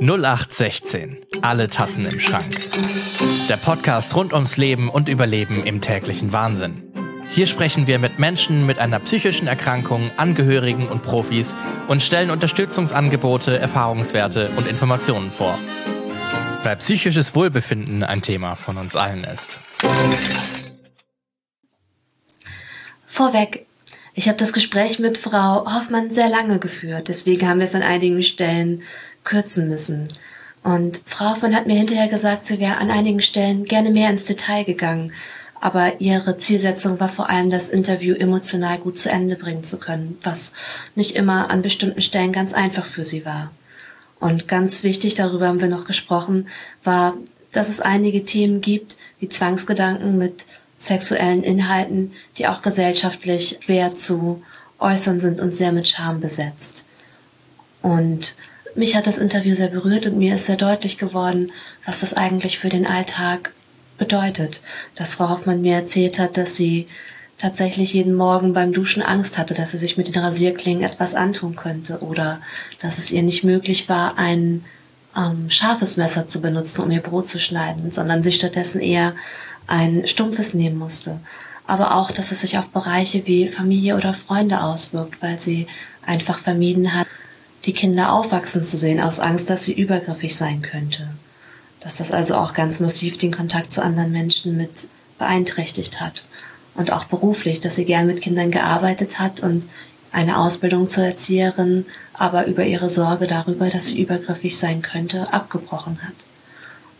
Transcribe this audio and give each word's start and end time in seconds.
0816. 0.00 1.18
Alle 1.42 1.68
Tassen 1.68 2.06
im 2.06 2.18
Schrank. 2.20 2.70
Der 3.50 3.58
Podcast 3.58 4.16
rund 4.16 4.32
ums 4.32 4.56
Leben 4.56 4.88
und 4.88 5.10
Überleben 5.10 5.62
im 5.64 5.82
täglichen 5.82 6.32
Wahnsinn. 6.32 6.90
Hier 7.28 7.46
sprechen 7.46 7.86
wir 7.86 7.98
mit 7.98 8.18
Menschen 8.18 8.64
mit 8.64 8.78
einer 8.78 8.98
psychischen 9.00 9.46
Erkrankung, 9.46 10.10
Angehörigen 10.16 10.88
und 10.88 11.02
Profis 11.02 11.54
und 11.86 12.00
stellen 12.00 12.30
Unterstützungsangebote, 12.30 13.58
Erfahrungswerte 13.58 14.48
und 14.56 14.66
Informationen 14.66 15.30
vor. 15.30 15.58
Weil 16.62 16.76
psychisches 16.76 17.34
Wohlbefinden 17.34 18.02
ein 18.02 18.22
Thema 18.22 18.56
von 18.56 18.78
uns 18.78 18.96
allen 18.96 19.24
ist. 19.24 19.60
Vorweg, 23.06 23.66
ich 24.14 24.28
habe 24.28 24.38
das 24.38 24.54
Gespräch 24.54 24.98
mit 24.98 25.18
Frau 25.18 25.66
Hoffmann 25.66 26.10
sehr 26.10 26.30
lange 26.30 26.58
geführt, 26.58 27.08
deswegen 27.08 27.46
haben 27.46 27.58
wir 27.60 27.64
es 27.64 27.74
an 27.74 27.82
einigen 27.82 28.22
Stellen 28.22 28.82
kürzen 29.24 29.68
müssen. 29.68 30.08
Und 30.62 31.00
Frau 31.06 31.30
Hoffmann 31.30 31.54
hat 31.54 31.66
mir 31.66 31.76
hinterher 31.76 32.08
gesagt, 32.08 32.44
sie 32.44 32.60
wäre 32.60 32.76
an 32.76 32.90
einigen 32.90 33.22
Stellen 33.22 33.64
gerne 33.64 33.90
mehr 33.90 34.10
ins 34.10 34.24
Detail 34.24 34.64
gegangen, 34.64 35.12
aber 35.60 36.00
ihre 36.00 36.38
Zielsetzung 36.38 37.00
war 37.00 37.10
vor 37.10 37.28
allem, 37.28 37.50
das 37.50 37.68
Interview 37.68 38.14
emotional 38.14 38.78
gut 38.78 38.98
zu 38.98 39.10
Ende 39.10 39.36
bringen 39.36 39.62
zu 39.62 39.78
können, 39.78 40.18
was 40.22 40.54
nicht 40.94 41.16
immer 41.16 41.50
an 41.50 41.62
bestimmten 41.62 42.00
Stellen 42.00 42.32
ganz 42.32 42.54
einfach 42.54 42.86
für 42.86 43.04
sie 43.04 43.24
war. 43.26 43.50
Und 44.20 44.48
ganz 44.48 44.82
wichtig, 44.82 45.14
darüber 45.14 45.48
haben 45.48 45.60
wir 45.60 45.68
noch 45.68 45.86
gesprochen, 45.86 46.48
war, 46.82 47.14
dass 47.52 47.68
es 47.68 47.80
einige 47.80 48.24
Themen 48.24 48.60
gibt, 48.60 48.96
wie 49.18 49.28
Zwangsgedanken 49.28 50.16
mit 50.18 50.46
sexuellen 50.78 51.42
Inhalten, 51.42 52.12
die 52.38 52.46
auch 52.46 52.62
gesellschaftlich 52.62 53.58
schwer 53.60 53.94
zu 53.94 54.42
äußern 54.78 55.20
sind 55.20 55.40
und 55.40 55.54
sehr 55.54 55.72
mit 55.72 55.88
Scham 55.88 56.20
besetzt. 56.20 56.84
Und 57.82 58.34
mich 58.74 58.96
hat 58.96 59.06
das 59.06 59.18
Interview 59.18 59.54
sehr 59.54 59.68
berührt 59.68 60.06
und 60.06 60.18
mir 60.18 60.34
ist 60.34 60.46
sehr 60.46 60.56
deutlich 60.56 60.98
geworden, 60.98 61.52
was 61.84 62.00
das 62.00 62.14
eigentlich 62.14 62.58
für 62.58 62.68
den 62.68 62.86
Alltag 62.86 63.52
bedeutet. 63.98 64.60
Dass 64.96 65.14
Frau 65.14 65.28
Hoffmann 65.28 65.62
mir 65.62 65.74
erzählt 65.74 66.18
hat, 66.18 66.36
dass 66.36 66.56
sie 66.56 66.88
tatsächlich 67.38 67.94
jeden 67.94 68.14
Morgen 68.14 68.52
beim 68.52 68.72
Duschen 68.72 69.02
Angst 69.02 69.38
hatte, 69.38 69.54
dass 69.54 69.70
sie 69.70 69.78
sich 69.78 69.96
mit 69.96 70.08
den 70.14 70.22
Rasierklingen 70.22 70.84
etwas 70.84 71.14
antun 71.14 71.56
könnte 71.56 72.00
oder 72.00 72.40
dass 72.82 72.98
es 72.98 73.10
ihr 73.10 73.22
nicht 73.22 73.44
möglich 73.44 73.88
war, 73.88 74.18
ein 74.18 74.64
ähm, 75.16 75.48
scharfes 75.48 75.96
Messer 75.96 76.28
zu 76.28 76.40
benutzen, 76.40 76.82
um 76.82 76.90
ihr 76.90 77.00
Brot 77.00 77.28
zu 77.28 77.38
schneiden, 77.38 77.90
sondern 77.90 78.22
sie 78.22 78.32
stattdessen 78.32 78.80
eher 78.80 79.14
ein 79.66 80.06
stumpfes 80.06 80.52
nehmen 80.52 80.78
musste. 80.78 81.18
Aber 81.66 81.94
auch, 81.94 82.10
dass 82.10 82.32
es 82.32 82.40
sich 82.40 82.58
auf 82.58 82.68
Bereiche 82.68 83.26
wie 83.26 83.48
Familie 83.48 83.96
oder 83.96 84.12
Freunde 84.12 84.62
auswirkt, 84.62 85.22
weil 85.22 85.40
sie 85.40 85.66
einfach 86.04 86.40
vermieden 86.40 86.94
hat, 86.94 87.06
die 87.64 87.72
Kinder 87.72 88.12
aufwachsen 88.12 88.64
zu 88.64 88.78
sehen, 88.78 89.00
aus 89.00 89.20
Angst, 89.20 89.50
dass 89.50 89.64
sie 89.64 89.72
übergriffig 89.72 90.36
sein 90.36 90.62
könnte. 90.62 91.08
Dass 91.80 91.96
das 91.96 92.12
also 92.12 92.36
auch 92.36 92.54
ganz 92.54 92.80
massiv 92.80 93.18
den 93.18 93.32
Kontakt 93.32 93.72
zu 93.72 93.82
anderen 93.82 94.12
Menschen 94.12 94.56
mit 94.56 94.88
beeinträchtigt 95.18 96.00
hat. 96.00 96.24
Und 96.74 96.92
auch 96.92 97.04
beruflich, 97.04 97.60
dass 97.60 97.76
sie 97.76 97.84
gern 97.84 98.06
mit 98.06 98.22
Kindern 98.22 98.50
gearbeitet 98.50 99.18
hat 99.18 99.40
und 99.40 99.66
eine 100.12 100.38
Ausbildung 100.38 100.88
zur 100.88 101.04
Erzieherin, 101.04 101.86
aber 102.14 102.46
über 102.46 102.64
ihre 102.64 102.90
Sorge 102.90 103.26
darüber, 103.26 103.68
dass 103.68 103.88
sie 103.88 104.00
übergriffig 104.00 104.58
sein 104.58 104.82
könnte, 104.82 105.32
abgebrochen 105.32 105.98
hat. 106.02 106.14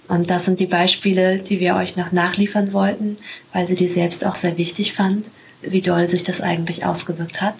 Und 0.08 0.31
das 0.31 0.44
sind 0.44 0.61
die 0.61 0.66
Beispiele, 0.66 1.38
die 1.38 1.61
wir 1.61 1.77
euch 1.77 1.97
noch 1.97 2.12
nachliefern 2.12 2.72
wollten, 2.72 3.16
weil 3.53 3.66
sie 3.66 3.77
die 3.77 3.88
selbst 3.88 4.27
auch 4.27 4.36
sehr 4.36 4.58
wichtig 4.58 4.92
fand 4.92 5.25
wie 5.62 5.80
doll 5.80 6.08
sich 6.08 6.25
das 6.25 6.41
eigentlich 6.41 6.84
ausgewirkt 6.84 7.41
hat. 7.41 7.56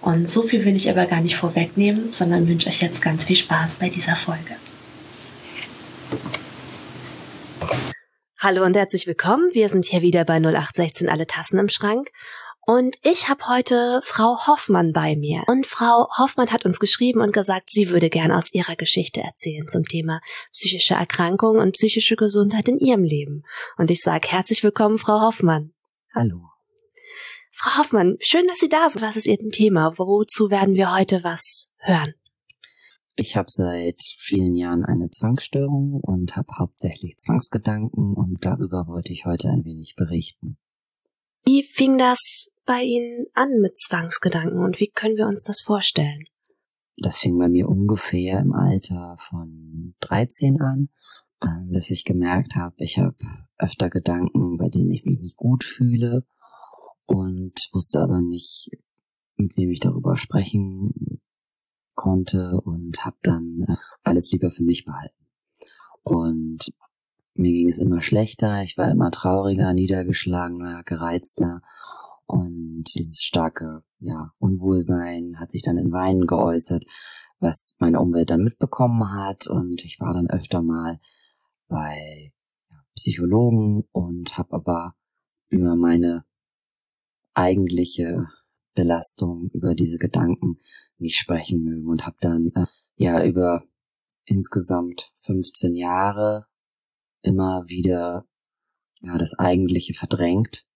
Und 0.00 0.30
so 0.30 0.42
viel 0.42 0.64
will 0.64 0.76
ich 0.76 0.90
aber 0.90 1.06
gar 1.06 1.20
nicht 1.20 1.36
vorwegnehmen, 1.36 2.12
sondern 2.12 2.48
wünsche 2.48 2.68
euch 2.68 2.82
jetzt 2.82 3.02
ganz 3.02 3.24
viel 3.24 3.36
Spaß 3.36 3.76
bei 3.76 3.88
dieser 3.88 4.16
Folge. 4.16 4.56
Hallo 8.38 8.64
und 8.64 8.76
herzlich 8.76 9.06
willkommen. 9.06 9.50
Wir 9.52 9.68
sind 9.68 9.86
hier 9.86 10.02
wieder 10.02 10.24
bei 10.24 10.36
0816 10.36 11.08
alle 11.08 11.26
Tassen 11.26 11.58
im 11.58 11.68
Schrank. 11.68 12.10
Und 12.66 12.96
ich 13.02 13.28
habe 13.28 13.46
heute 13.46 14.00
Frau 14.02 14.46
Hoffmann 14.46 14.92
bei 14.92 15.16
mir. 15.16 15.44
Und 15.46 15.66
Frau 15.66 16.08
Hoffmann 16.18 16.50
hat 16.50 16.64
uns 16.64 16.80
geschrieben 16.80 17.20
und 17.20 17.32
gesagt, 17.32 17.70
sie 17.70 17.90
würde 17.90 18.08
gern 18.08 18.32
aus 18.32 18.52
ihrer 18.52 18.74
Geschichte 18.74 19.20
erzählen 19.20 19.68
zum 19.68 19.84
Thema 19.84 20.20
psychische 20.52 20.94
Erkrankungen 20.94 21.60
und 21.60 21.72
psychische 21.72 22.16
Gesundheit 22.16 22.68
in 22.68 22.78
ihrem 22.78 23.04
Leben. 23.04 23.44
Und 23.76 23.90
ich 23.90 24.00
sage 24.00 24.28
herzlich 24.28 24.62
willkommen, 24.62 24.98
Frau 24.98 25.20
Hoffmann. 25.20 25.72
Hallo. 26.14 26.53
Frau 27.56 27.78
Hoffmann, 27.78 28.16
schön, 28.20 28.46
dass 28.48 28.58
Sie 28.58 28.68
da 28.68 28.90
sind. 28.90 29.00
Was 29.00 29.16
ist 29.16 29.28
Ihr 29.28 29.38
Thema? 29.38 29.94
Wozu 29.96 30.50
werden 30.50 30.74
wir 30.74 30.92
heute 30.92 31.22
was 31.22 31.70
hören? 31.78 32.14
Ich 33.14 33.36
habe 33.36 33.48
seit 33.48 34.00
vielen 34.18 34.56
Jahren 34.56 34.84
eine 34.84 35.08
Zwangsstörung 35.10 36.00
und 36.02 36.34
habe 36.34 36.48
hauptsächlich 36.58 37.16
Zwangsgedanken 37.16 38.14
und 38.14 38.44
darüber 38.44 38.88
wollte 38.88 39.12
ich 39.12 39.24
heute 39.24 39.50
ein 39.50 39.64
wenig 39.64 39.94
berichten. 39.96 40.58
Wie 41.44 41.62
fing 41.62 41.96
das 41.96 42.48
bei 42.66 42.82
Ihnen 42.82 43.26
an 43.34 43.60
mit 43.60 43.78
Zwangsgedanken 43.78 44.58
und 44.58 44.80
wie 44.80 44.88
können 44.88 45.16
wir 45.16 45.28
uns 45.28 45.44
das 45.44 45.60
vorstellen? 45.60 46.24
Das 46.96 47.20
fing 47.20 47.38
bei 47.38 47.48
mir 47.48 47.68
ungefähr 47.68 48.40
im 48.40 48.52
Alter 48.52 49.16
von 49.20 49.94
13 50.00 50.60
an, 50.60 50.88
ähm, 51.40 51.70
dass 51.72 51.90
ich 51.90 52.04
gemerkt 52.04 52.56
habe, 52.56 52.74
ich 52.78 52.98
habe 52.98 53.16
öfter 53.58 53.90
Gedanken, 53.90 54.56
bei 54.56 54.68
denen 54.68 54.90
ich 54.90 55.04
mich 55.04 55.20
nicht 55.20 55.36
gut 55.36 55.62
fühle 55.62 56.24
und 57.06 57.54
wusste 57.72 58.00
aber 58.00 58.20
nicht, 58.20 58.70
mit 59.36 59.56
wem 59.56 59.70
ich 59.70 59.80
darüber 59.80 60.16
sprechen 60.16 61.20
konnte 61.94 62.60
und 62.64 63.04
habe 63.04 63.16
dann 63.22 63.64
äh, 63.68 63.76
alles 64.02 64.30
lieber 64.30 64.50
für 64.50 64.62
mich 64.62 64.84
behalten. 64.84 65.26
Und 66.02 66.72
mir 67.34 67.50
ging 67.50 67.68
es 67.68 67.78
immer 67.78 68.00
schlechter, 68.00 68.62
ich 68.62 68.76
war 68.76 68.90
immer 68.90 69.10
trauriger, 69.10 69.72
niedergeschlagener, 69.72 70.82
gereizter 70.84 71.62
und 72.26 72.84
dieses 72.94 73.22
starke 73.22 73.82
ja, 73.98 74.32
Unwohlsein 74.38 75.38
hat 75.38 75.50
sich 75.50 75.62
dann 75.62 75.78
in 75.78 75.92
Weinen 75.92 76.26
geäußert, 76.26 76.84
was 77.40 77.74
meine 77.78 78.00
Umwelt 78.00 78.30
dann 78.30 78.44
mitbekommen 78.44 79.12
hat 79.12 79.46
und 79.46 79.84
ich 79.84 79.98
war 80.00 80.14
dann 80.14 80.30
öfter 80.30 80.62
mal 80.62 80.98
bei 81.68 82.32
Psychologen 82.94 83.84
und 83.92 84.38
habe 84.38 84.54
aber 84.54 84.94
über 85.48 85.74
meine 85.74 86.24
eigentliche 87.34 88.28
Belastung, 88.74 89.50
über 89.52 89.74
diese 89.74 89.98
Gedanken 89.98 90.58
nicht 90.98 91.18
sprechen 91.18 91.62
mögen 91.62 91.88
und 91.88 92.06
habe 92.06 92.16
dann 92.20 92.50
äh, 92.54 92.66
ja 92.96 93.24
über 93.24 93.64
insgesamt 94.24 95.12
15 95.22 95.74
Jahre 95.74 96.46
immer 97.22 97.64
wieder 97.66 98.26
ja 99.00 99.18
das 99.18 99.38
eigentliche 99.38 99.94
verdrängt 99.94 100.66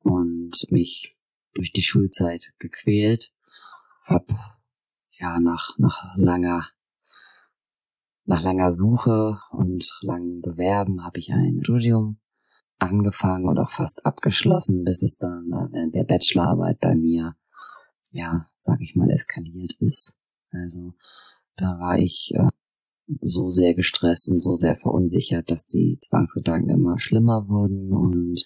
und 0.00 0.54
mich 0.70 1.16
durch 1.54 1.72
die 1.72 1.82
Schulzeit 1.82 2.52
gequält, 2.58 3.32
hab 4.04 4.28
ja 5.10 5.40
nach 5.40 5.76
nach 5.78 6.16
langer 6.16 6.68
nach 8.24 8.42
langer 8.42 8.72
Suche 8.74 9.40
und 9.50 9.90
langem 10.02 10.40
Bewerben 10.40 11.04
habe 11.04 11.18
ich 11.18 11.32
ein 11.32 11.60
Studium 11.62 12.20
angefangen 12.78 13.48
und 13.48 13.58
auch 13.58 13.70
fast 13.70 14.04
abgeschlossen, 14.06 14.84
bis 14.84 15.02
es 15.02 15.16
dann 15.16 15.46
äh, 15.52 15.72
während 15.72 15.94
der 15.94 16.04
Bachelorarbeit 16.04 16.80
bei 16.80 16.94
mir, 16.94 17.34
ja, 18.10 18.48
sag 18.58 18.80
ich 18.80 18.94
mal, 18.94 19.10
eskaliert 19.10 19.74
ist. 19.80 20.16
Also 20.50 20.94
da 21.56 21.78
war 21.78 21.98
ich 21.98 22.32
äh, 22.34 22.48
so 23.20 23.48
sehr 23.48 23.74
gestresst 23.74 24.28
und 24.28 24.40
so 24.40 24.56
sehr 24.56 24.76
verunsichert, 24.76 25.50
dass 25.50 25.64
die 25.64 25.98
Zwangsgedanken 26.00 26.70
immer 26.70 26.98
schlimmer 26.98 27.48
wurden 27.48 27.92
und 27.92 28.44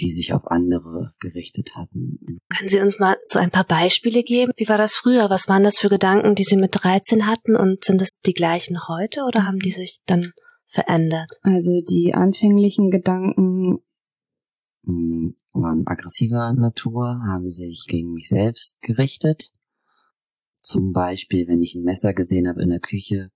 die 0.00 0.12
sich 0.12 0.32
auf 0.32 0.46
andere 0.46 1.14
gerichtet 1.18 1.74
hatten. 1.74 2.40
Können 2.56 2.68
Sie 2.68 2.80
uns 2.80 2.98
mal 2.98 3.16
so 3.24 3.38
ein 3.38 3.50
paar 3.50 3.64
Beispiele 3.64 4.22
geben? 4.22 4.52
Wie 4.56 4.68
war 4.68 4.78
das 4.78 4.94
früher? 4.94 5.28
Was 5.28 5.48
waren 5.48 5.64
das 5.64 5.78
für 5.78 5.88
Gedanken, 5.88 6.34
die 6.34 6.44
Sie 6.44 6.56
mit 6.56 6.70
13 6.72 7.26
hatten 7.26 7.56
und 7.56 7.84
sind 7.84 8.00
es 8.00 8.20
die 8.24 8.32
gleichen 8.34 8.78
heute 8.86 9.22
oder 9.26 9.44
haben 9.44 9.58
die 9.58 9.72
sich 9.72 9.98
dann 10.06 10.32
verändert? 10.68 11.30
Also 11.42 11.80
die 11.80 12.14
anfänglichen 12.14 12.90
Gedanken 12.90 13.80
hm, 14.84 15.36
waren 15.52 15.86
aggressiver 15.86 16.52
Natur, 16.52 17.20
haben 17.26 17.50
sich 17.50 17.86
gegen 17.88 18.12
mich 18.12 18.28
selbst 18.28 18.80
gerichtet. 18.80 19.52
Zum 20.60 20.92
Beispiel, 20.92 21.48
wenn 21.48 21.62
ich 21.62 21.74
ein 21.74 21.82
Messer 21.82 22.14
gesehen 22.14 22.48
habe 22.48 22.62
in 22.62 22.70
der 22.70 22.80
Küche, 22.80 23.30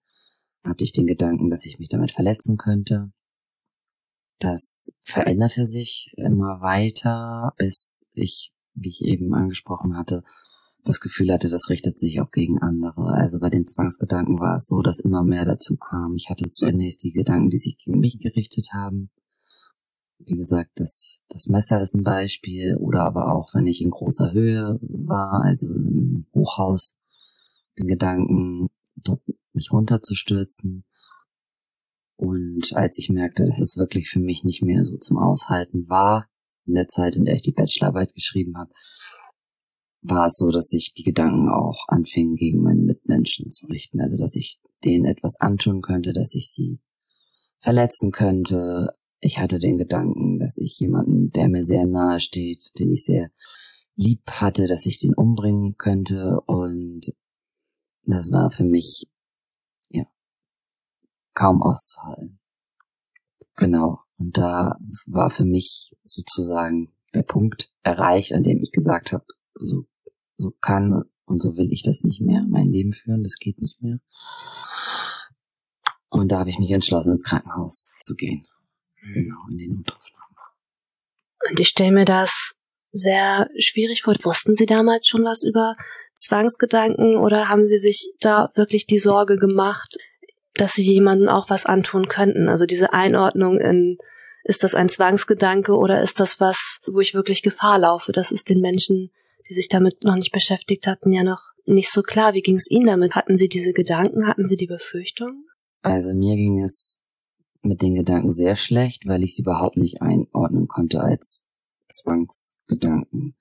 hatte 0.65 0.85
ich 0.85 0.93
den 0.93 1.07
Gedanken, 1.07 1.51
dass 1.51 1.67
ich 1.67 1.79
mich 1.79 1.89
damit 1.89 2.13
verletzen 2.13 2.57
könnte. 2.57 3.13
Das 4.39 4.93
veränderte 5.03 5.67
sich 5.67 6.13
immer 6.17 6.61
weiter, 6.61 7.53
bis 7.59 8.07
ich, 8.13 8.53
wie 8.75 8.89
ich 8.89 9.03
eben 9.03 9.35
angesprochen 9.35 9.97
hatte, 9.97 10.25
das 10.85 11.01
Gefühl 11.01 11.33
hatte, 11.33 11.49
das 11.49 11.71
richtet 11.71 11.99
sich 11.99 12.21
auch 12.21 12.31
gegen 12.31 12.59
andere. 12.61 13.15
Also 13.15 13.39
bei 13.39 13.51
den 13.51 13.67
Zwangsgedanken 13.67 14.41
war 14.41 14.57
es 14.57 14.67
so, 14.67 14.83
dass 14.83 14.99
immer 14.99 15.23
mehr 15.23 15.45
dazu 15.45 15.77
kam. 15.77 16.15
Ich 16.17 16.29
hatte 16.29 16.49
zunächst 16.51 17.05
die 17.05 17.13
Gedanken, 17.13 17.51
die 17.51 17.59
sich 17.59 17.79
gegen 17.79 18.01
mich 18.01 18.19
gerichtet 18.19 18.69
haben. 18.73 19.11
Wie 20.19 20.37
gesagt, 20.37 20.71
das, 20.77 21.21
das 21.29 21.47
Messer 21.47 21.81
ist 21.83 21.95
ein 21.95 22.03
Beispiel. 22.03 22.77
Oder 22.77 23.03
aber 23.03 23.33
auch, 23.33 23.55
wenn 23.55 23.67
ich 23.67 23.81
in 23.81 23.91
großer 23.91 24.33
Höhe 24.33 24.79
war, 24.83 25.43
also 25.45 25.67
im 25.69 26.27
Hochhaus, 26.35 26.97
den 27.79 27.87
Gedanken, 27.87 28.69
dort 28.97 29.23
mich 29.53 29.73
runterzustürzen. 29.73 30.85
Und 32.17 32.73
als 32.75 32.99
ich 32.99 33.09
merkte, 33.09 33.45
dass 33.45 33.61
es 33.61 33.77
wirklich 33.77 34.09
für 34.09 34.21
mich 34.21 34.45
nicht 34.45 34.63
mehr 34.63 34.85
so 34.85 34.97
zum 34.97 35.19
Aushalten 35.19 35.89
war, 35.89 36.29
in 36.67 36.75
der 36.75 36.89
Zeit, 36.89 37.17
in 37.17 37.25
der 37.25 37.35
ich 37.35 37.43
die 37.43 37.53
Bachelorarbeit 37.53 38.15
geschrieben 38.15 38.57
habe, 38.57 38.73
war 40.03 40.27
es 40.27 40.37
so, 40.37 40.51
dass 40.51 40.67
sich 40.67 40.93
die 40.95 41.05
Gedanken 41.05 41.49
auch 41.49 41.87
anfingen, 41.89 42.37
gegen 42.37 42.63
meine 42.63 42.83
Mitmenschen 42.83 43.51
zu 43.51 43.67
richten. 43.67 44.01
Also, 44.01 44.17
dass 44.17 44.35
ich 44.35 44.61
denen 44.85 45.05
etwas 45.05 45.41
antun 45.41 45.81
könnte, 45.81 46.13
dass 46.13 46.35
ich 46.35 46.51
sie 46.51 46.81
verletzen 47.61 48.11
könnte. 48.11 48.95
Ich 49.21 49.39
hatte 49.39 49.61
den 49.61 49.79
Gedanken, 49.79 50.41
dass 50.41 50.59
ich 50.59 50.79
jemanden, 50.81 51.31
der 51.31 51.49
mir 51.49 51.65
sehr 51.65 51.87
nahe 51.87 52.19
steht, 52.19 52.73
den 52.79 52.91
ich 52.91 53.05
sehr 53.05 53.31
lieb 53.95 54.29
hatte, 54.29 54.67
dass 54.67 54.87
ich 54.87 54.99
den 54.99 55.15
umbringen 55.15 55.77
könnte. 55.77 56.41
Und 56.47 57.13
das 58.05 58.33
war 58.33 58.51
für 58.51 58.65
mich, 58.65 59.07
ja, 59.89 60.05
kaum 61.35 61.63
auszuhalten. 61.63 62.41
Genau. 63.55 64.01
Und 64.19 64.37
da 64.37 64.77
war 65.07 65.31
für 65.31 65.45
mich 65.45 65.95
sozusagen 66.03 66.93
der 67.15 67.23
Punkt 67.23 67.73
erreicht, 67.83 68.33
an 68.33 68.43
dem 68.43 68.61
ich 68.61 68.73
gesagt 68.73 69.13
habe, 69.13 69.27
so 69.55 69.85
so 70.43 70.51
kann 70.61 71.05
und 71.25 71.41
so 71.41 71.57
will 71.57 71.73
ich 71.73 71.83
das 71.83 72.03
nicht 72.05 72.21
mehr, 72.21 72.45
mein 72.49 72.67
Leben 72.67 72.93
führen, 72.93 73.23
das 73.23 73.37
geht 73.37 73.61
nicht 73.61 73.81
mehr. 73.83 73.99
Und 76.11 76.31
da 76.31 76.41
habe 76.41 76.51
ich 76.51 76.59
mich 76.59 76.71
entschlossen, 76.71 77.11
ins 77.11 77.25
Krankenhaus 77.25 77.89
zu 77.99 78.15
gehen. 78.15 78.47
Genau, 79.15 79.37
in 79.51 79.57
den 79.57 79.75
Notaufnahmen. 79.77 80.37
Und 81.49 81.59
ich 81.59 81.69
stelle 81.69 81.93
mir 81.93 82.05
das 82.05 82.55
sehr 82.93 83.49
schwierig 83.59 84.03
vor. 84.03 84.15
Wussten 84.23 84.55
Sie 84.55 84.67
damals 84.67 85.09
schon 85.09 85.25
was 85.25 85.43
über 85.43 85.77
Zwangsgedanken 86.15 87.17
oder 87.17 87.49
haben 87.49 87.65
Sie 87.65 87.79
sich 87.79 88.13
da 88.21 88.53
wirklich 88.55 88.87
die 88.87 88.99
Sorge 88.99 89.39
gemacht, 89.39 89.97
dass 90.55 90.73
Sie 90.73 90.83
jemandem 90.83 91.29
auch 91.29 91.49
was 91.49 91.65
antun 91.67 92.09
könnten? 92.09 92.49
Also 92.49 92.67
diese 92.67 92.93
Einordnung 92.93 93.59
in, 93.59 93.97
ist 94.45 94.63
das 94.63 94.75
ein 94.75 94.91
Zwangsgedanke 94.91 95.75
oder 95.75 96.03
ist 96.03 96.21
das 96.21 96.39
was, 96.39 96.83
wo 96.87 97.01
ich 97.01 97.15
wirklich 97.15 97.43
Gefahr 97.43 97.79
laufe, 97.79 98.13
dass 98.13 98.31
es 98.31 98.45
den 98.45 98.61
Menschen 98.61 99.11
die 99.53 99.57
sich 99.57 99.69
damit 99.69 100.03
noch 100.03 100.17
nicht 100.17 100.33
beschäftigt 100.33 100.87
hatten, 100.87 101.13
ja 101.13 101.23
noch 101.23 101.53
nicht 101.67 101.93
so 101.93 102.03
klar. 102.03 102.33
Wie 102.33 102.41
ging 102.41 102.57
es 102.57 102.71
Ihnen 102.71 102.87
damit? 102.87 103.15
Hatten 103.15 103.37
Sie 103.37 103.51
diese 103.51 103.75
Gedanken? 103.75 104.27
Hatten 104.27 104.47
Sie 104.47 104.57
die 104.57 104.67
Befürchtung? 104.67 105.45
Also 105.83 106.15
mir 106.15 106.37
ging 106.37 106.63
es 106.63 106.99
mit 107.61 107.83
den 107.83 107.95
Gedanken 107.95 108.33
sehr 108.33 108.57
schlecht, 108.57 109.07
weil 109.07 109.23
ich 109.23 109.35
sie 109.35 109.43
überhaupt 109.43 109.77
nicht 109.77 110.01
einordnen 110.01 110.69
konnte 110.69 111.03
als 111.03 111.45
Zwangsgedanken. 111.89 113.37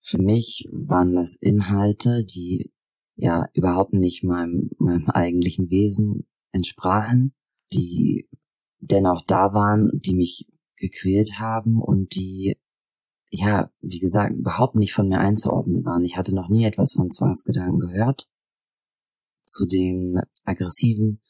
Für 0.00 0.22
mich 0.22 0.68
waren 0.70 1.14
das 1.14 1.34
Inhalte, 1.34 2.24
die 2.24 2.70
ja 3.16 3.48
überhaupt 3.52 3.94
nicht 3.94 4.22
meinem, 4.22 4.70
meinem 4.78 5.10
eigentlichen 5.10 5.70
Wesen 5.70 6.28
entsprachen, 6.52 7.34
die 7.72 8.28
dennoch 8.78 9.24
da 9.26 9.52
waren, 9.54 9.90
die 9.92 10.14
mich 10.14 10.46
gequält 10.76 11.40
haben 11.40 11.82
und 11.82 12.14
die 12.14 12.56
ja, 13.30 13.70
wie 13.80 14.00
gesagt, 14.00 14.34
überhaupt 14.34 14.74
nicht 14.74 14.94
von 14.94 15.08
mir 15.08 15.18
einzuordnen 15.18 15.84
waren. 15.84 16.04
Ich 16.04 16.16
hatte 16.16 16.34
noch 16.34 16.48
nie 16.48 16.64
etwas 16.64 16.94
von 16.94 17.10
Zwangsgedanken 17.10 17.78
gehört. 17.78 18.28
Zu 19.42 19.66
den 19.66 20.20
aggressiven 20.44 21.20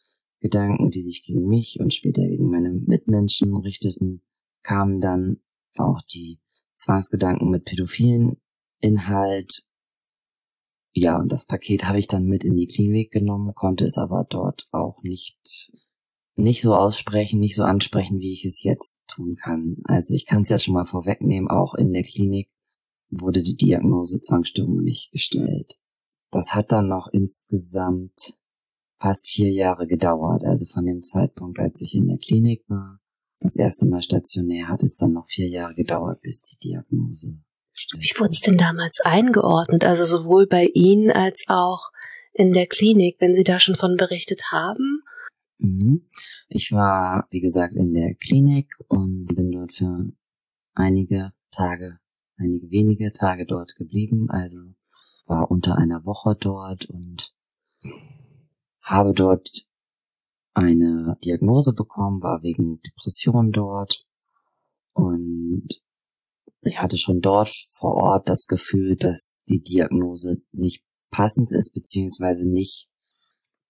Gedanken, 0.40 0.90
die 0.90 1.02
sich 1.02 1.24
gegen 1.24 1.46
mich 1.46 1.78
und 1.80 1.92
später 1.92 2.22
gegen 2.22 2.50
meine 2.50 2.70
Mitmenschen 2.70 3.56
richteten, 3.56 4.22
kamen 4.62 5.00
dann 5.00 5.40
auch 5.76 6.02
die 6.02 6.40
Zwangsgedanken 6.74 7.50
mit 7.50 7.64
pädophilen 7.64 8.40
Inhalt. 8.80 9.64
Ja, 10.92 11.18
und 11.18 11.32
das 11.32 11.46
Paket 11.46 11.84
habe 11.84 11.98
ich 11.98 12.06
dann 12.06 12.24
mit 12.24 12.44
in 12.44 12.56
die 12.56 12.66
Klinik 12.66 13.10
genommen, 13.10 13.54
konnte 13.54 13.84
es 13.84 13.98
aber 13.98 14.24
dort 14.28 14.68
auch 14.70 15.02
nicht 15.02 15.72
nicht 16.38 16.62
so 16.62 16.74
aussprechen, 16.74 17.40
nicht 17.40 17.56
so 17.56 17.64
ansprechen, 17.64 18.20
wie 18.20 18.32
ich 18.32 18.44
es 18.44 18.62
jetzt 18.62 19.00
tun 19.06 19.36
kann. 19.36 19.78
Also 19.84 20.14
ich 20.14 20.26
kann 20.26 20.42
es 20.42 20.48
ja 20.48 20.58
schon 20.58 20.74
mal 20.74 20.84
vorwegnehmen, 20.84 21.50
auch 21.50 21.74
in 21.74 21.92
der 21.92 22.02
Klinik 22.02 22.50
wurde 23.10 23.42
die 23.42 23.56
Diagnose 23.56 24.20
Zwangsstörung 24.20 24.82
nicht 24.82 25.12
gestellt. 25.12 25.78
Das 26.30 26.54
hat 26.54 26.72
dann 26.72 26.88
noch 26.88 27.08
insgesamt 27.10 28.38
fast 29.00 29.26
vier 29.26 29.50
Jahre 29.50 29.86
gedauert. 29.86 30.44
Also 30.44 30.66
von 30.66 30.84
dem 30.84 31.02
Zeitpunkt, 31.02 31.58
als 31.58 31.80
ich 31.80 31.94
in 31.94 32.08
der 32.08 32.18
Klinik 32.18 32.64
war, 32.68 33.00
das 33.40 33.56
erste 33.56 33.86
Mal 33.86 34.02
stationär, 34.02 34.68
hat 34.68 34.82
es 34.82 34.94
dann 34.94 35.12
noch 35.12 35.28
vier 35.28 35.48
Jahre 35.48 35.74
gedauert, 35.74 36.20
bis 36.22 36.42
die 36.42 36.58
Diagnose 36.58 37.38
gestellt 37.72 38.02
Wie 38.02 38.20
wurde 38.20 38.30
es 38.30 38.40
denn 38.40 38.58
damals 38.58 39.00
eingeordnet? 39.00 39.84
Also 39.84 40.04
sowohl 40.04 40.46
bei 40.46 40.66
Ihnen 40.74 41.10
als 41.10 41.44
auch 41.46 41.90
in 42.32 42.52
der 42.52 42.66
Klinik, 42.66 43.16
wenn 43.20 43.34
Sie 43.34 43.44
da 43.44 43.58
schon 43.58 43.76
von 43.76 43.96
berichtet 43.96 44.50
haben? 44.50 44.97
Mhm. 45.58 46.08
Ich 46.48 46.72
war, 46.72 47.26
wie 47.30 47.40
gesagt, 47.40 47.74
in 47.74 47.92
der 47.92 48.14
Klinik 48.14 48.74
und 48.88 49.26
bin 49.26 49.50
dort 49.50 49.74
für 49.74 50.12
einige 50.74 51.32
Tage, 51.50 51.98
einige 52.36 52.70
wenige 52.70 53.12
Tage 53.12 53.46
dort 53.46 53.74
geblieben. 53.76 54.30
Also 54.30 54.58
war 55.26 55.50
unter 55.50 55.76
einer 55.76 56.04
Woche 56.04 56.36
dort 56.40 56.86
und 56.86 57.34
habe 58.82 59.12
dort 59.12 59.66
eine 60.54 61.18
Diagnose 61.24 61.72
bekommen, 61.72 62.22
war 62.22 62.42
wegen 62.42 62.80
Depression 62.80 63.52
dort 63.52 64.06
und 64.92 65.68
ich 66.62 66.80
hatte 66.80 66.98
schon 66.98 67.20
dort 67.20 67.54
vor 67.70 67.94
Ort 67.94 68.28
das 68.28 68.46
Gefühl, 68.46 68.96
dass 68.96 69.42
die 69.48 69.62
Diagnose 69.62 70.42
nicht 70.52 70.84
passend 71.10 71.52
ist, 71.52 71.72
beziehungsweise 71.72 72.48
nicht, 72.48 72.90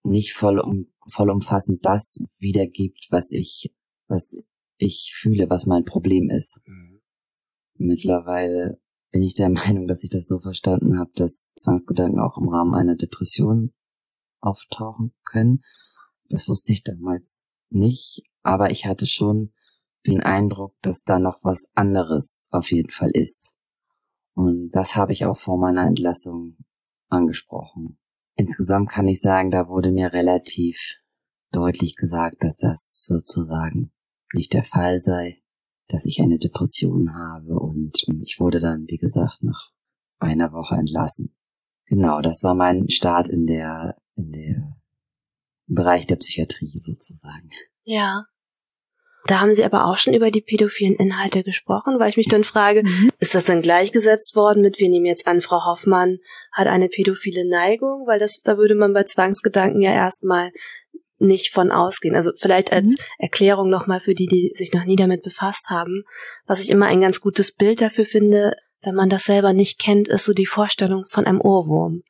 nicht 0.08 0.34
voll 0.34 0.58
um, 0.58 0.88
vollumfassend 1.06 1.84
das 1.84 2.18
wiedergibt, 2.38 3.06
was 3.10 3.32
ich, 3.32 3.74
was 4.06 4.36
ich 4.76 5.12
fühle, 5.14 5.50
was 5.50 5.66
mein 5.66 5.84
Problem 5.84 6.30
ist. 6.30 6.62
Mhm. 6.66 7.00
Mittlerweile 7.74 8.80
bin 9.10 9.22
ich 9.22 9.34
der 9.34 9.48
Meinung, 9.48 9.86
dass 9.86 10.02
ich 10.02 10.10
das 10.10 10.26
so 10.26 10.38
verstanden 10.38 10.98
habe, 10.98 11.10
dass 11.14 11.52
Zwangsgedanken 11.54 12.20
auch 12.20 12.38
im 12.38 12.48
Rahmen 12.48 12.74
einer 12.74 12.96
Depression 12.96 13.72
auftauchen 14.40 15.14
können. 15.24 15.62
Das 16.28 16.48
wusste 16.48 16.72
ich 16.72 16.82
damals 16.82 17.44
nicht, 17.70 18.22
aber 18.42 18.70
ich 18.70 18.86
hatte 18.86 19.06
schon 19.06 19.52
den 20.06 20.20
Eindruck, 20.20 20.74
dass 20.82 21.02
da 21.02 21.18
noch 21.18 21.40
was 21.42 21.70
anderes 21.74 22.48
auf 22.50 22.70
jeden 22.70 22.90
Fall 22.90 23.10
ist. 23.10 23.54
Und 24.34 24.70
das 24.70 24.94
habe 24.94 25.12
ich 25.12 25.24
auch 25.24 25.38
vor 25.38 25.58
meiner 25.58 25.86
Entlassung 25.86 26.56
angesprochen. 27.08 27.98
Insgesamt 28.38 28.88
kann 28.88 29.08
ich 29.08 29.20
sagen, 29.20 29.50
da 29.50 29.68
wurde 29.68 29.90
mir 29.90 30.12
relativ 30.12 30.96
deutlich 31.52 31.96
gesagt, 31.96 32.44
dass 32.44 32.56
das 32.56 33.04
sozusagen 33.06 33.92
nicht 34.32 34.52
der 34.52 34.64
Fall 34.64 35.00
sei, 35.00 35.42
dass 35.88 36.06
ich 36.06 36.20
eine 36.22 36.38
Depression 36.38 37.14
habe 37.14 37.58
und 37.58 37.96
ich 38.22 38.36
wurde 38.38 38.60
dann, 38.60 38.86
wie 38.86 38.98
gesagt, 38.98 39.42
nach 39.42 39.72
einer 40.18 40.52
Woche 40.52 40.76
entlassen. 40.76 41.34
Genau, 41.86 42.20
das 42.20 42.42
war 42.42 42.54
mein 42.54 42.88
Start 42.88 43.28
in 43.28 43.46
der, 43.46 43.96
in 44.14 44.30
der, 44.30 44.78
Bereich 45.68 46.06
der 46.06 46.16
Psychiatrie 46.16 46.72
sozusagen. 46.74 47.50
Ja. 47.84 48.24
Da 49.26 49.40
haben 49.40 49.52
Sie 49.52 49.64
aber 49.64 49.86
auch 49.86 49.98
schon 49.98 50.14
über 50.14 50.30
die 50.30 50.40
pädophilen 50.40 50.96
Inhalte 50.96 51.42
gesprochen, 51.42 51.98
weil 51.98 52.10
ich 52.10 52.16
mich 52.16 52.28
dann 52.28 52.44
frage, 52.44 52.82
mhm. 52.82 53.10
ist 53.18 53.34
das 53.34 53.44
dann 53.44 53.62
gleichgesetzt 53.62 54.36
worden 54.36 54.62
mit, 54.62 54.78
wir 54.78 54.88
nehmen 54.88 55.06
jetzt 55.06 55.26
an, 55.26 55.40
Frau 55.40 55.64
Hoffmann 55.66 56.18
hat 56.52 56.66
eine 56.66 56.88
pädophile 56.88 57.48
Neigung, 57.48 58.06
weil 58.06 58.18
das, 58.18 58.40
da 58.42 58.56
würde 58.56 58.74
man 58.74 58.94
bei 58.94 59.04
Zwangsgedanken 59.04 59.82
ja 59.82 59.92
erstmal 59.92 60.50
nicht 61.18 61.52
von 61.52 61.72
ausgehen. 61.72 62.14
Also 62.14 62.30
vielleicht 62.36 62.72
als 62.72 62.90
mhm. 62.90 62.96
Erklärung 63.18 63.68
nochmal 63.68 64.00
für 64.00 64.14
die, 64.14 64.26
die 64.26 64.52
sich 64.54 64.72
noch 64.72 64.84
nie 64.84 64.96
damit 64.96 65.22
befasst 65.22 65.68
haben, 65.68 66.04
was 66.46 66.60
ich 66.60 66.70
immer 66.70 66.86
ein 66.86 67.00
ganz 67.00 67.20
gutes 67.20 67.52
Bild 67.52 67.80
dafür 67.80 68.06
finde, 68.06 68.54
wenn 68.82 68.94
man 68.94 69.10
das 69.10 69.24
selber 69.24 69.52
nicht 69.52 69.80
kennt, 69.80 70.08
ist 70.08 70.24
so 70.24 70.32
die 70.32 70.46
Vorstellung 70.46 71.04
von 71.04 71.26
einem 71.26 71.40
Ohrwurm 71.40 72.02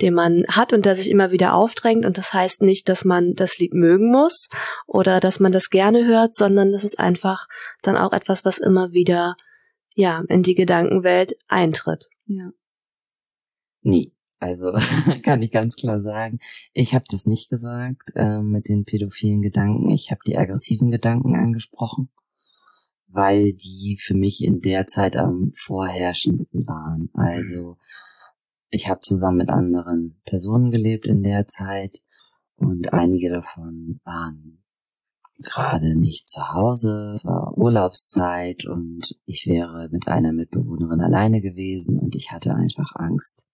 den 0.00 0.14
man 0.14 0.44
hat 0.48 0.72
und 0.72 0.86
der 0.86 0.96
sich 0.96 1.10
immer 1.10 1.30
wieder 1.30 1.54
aufdrängt. 1.54 2.04
Und 2.04 2.18
das 2.18 2.32
heißt 2.32 2.62
nicht, 2.62 2.88
dass 2.88 3.04
man 3.04 3.34
das 3.34 3.58
Lied 3.58 3.74
mögen 3.74 4.10
muss 4.10 4.48
oder 4.86 5.20
dass 5.20 5.40
man 5.40 5.52
das 5.52 5.70
gerne 5.70 6.06
hört, 6.06 6.34
sondern 6.34 6.72
das 6.72 6.84
ist 6.84 6.98
einfach 6.98 7.46
dann 7.82 7.96
auch 7.96 8.12
etwas, 8.12 8.44
was 8.44 8.58
immer 8.58 8.92
wieder 8.92 9.36
ja 9.94 10.22
in 10.28 10.42
die 10.42 10.54
Gedankenwelt 10.54 11.36
eintritt. 11.48 12.08
Ja. 12.26 12.50
Nee, 13.82 14.12
also 14.38 14.72
kann 15.22 15.42
ich 15.42 15.52
ganz 15.52 15.76
klar 15.76 16.00
sagen, 16.00 16.40
ich 16.72 16.94
habe 16.94 17.04
das 17.08 17.26
nicht 17.26 17.48
gesagt 17.48 18.10
äh, 18.14 18.40
mit 18.40 18.68
den 18.68 18.84
pädophilen 18.84 19.42
Gedanken. 19.42 19.90
Ich 19.90 20.10
habe 20.10 20.20
die 20.26 20.36
aggressiven 20.36 20.90
Gedanken 20.90 21.36
angesprochen, 21.36 22.10
weil 23.06 23.52
die 23.52 23.98
für 24.00 24.14
mich 24.14 24.42
in 24.42 24.60
der 24.60 24.86
Zeit 24.86 25.16
am 25.16 25.52
vorherrschendsten 25.56 26.66
waren. 26.66 27.10
Also 27.14 27.78
ich 28.70 28.88
habe 28.88 29.00
zusammen 29.00 29.38
mit 29.38 29.50
anderen 29.50 30.20
Personen 30.24 30.70
gelebt 30.70 31.06
in 31.06 31.22
der 31.22 31.46
Zeit 31.46 32.00
und 32.56 32.92
einige 32.92 33.30
davon 33.30 34.00
waren 34.04 34.64
gerade 35.38 35.98
nicht 35.98 36.28
zu 36.28 36.40
Hause, 36.52 37.14
es 37.16 37.24
war 37.24 37.56
Urlaubszeit 37.56 38.66
und 38.66 39.16
ich 39.26 39.46
wäre 39.46 39.88
mit 39.90 40.06
einer 40.08 40.32
Mitbewohnerin 40.32 41.00
alleine 41.00 41.40
gewesen 41.40 41.98
und 41.98 42.14
ich 42.14 42.30
hatte 42.30 42.54
einfach 42.54 42.94
Angst, 42.94 43.46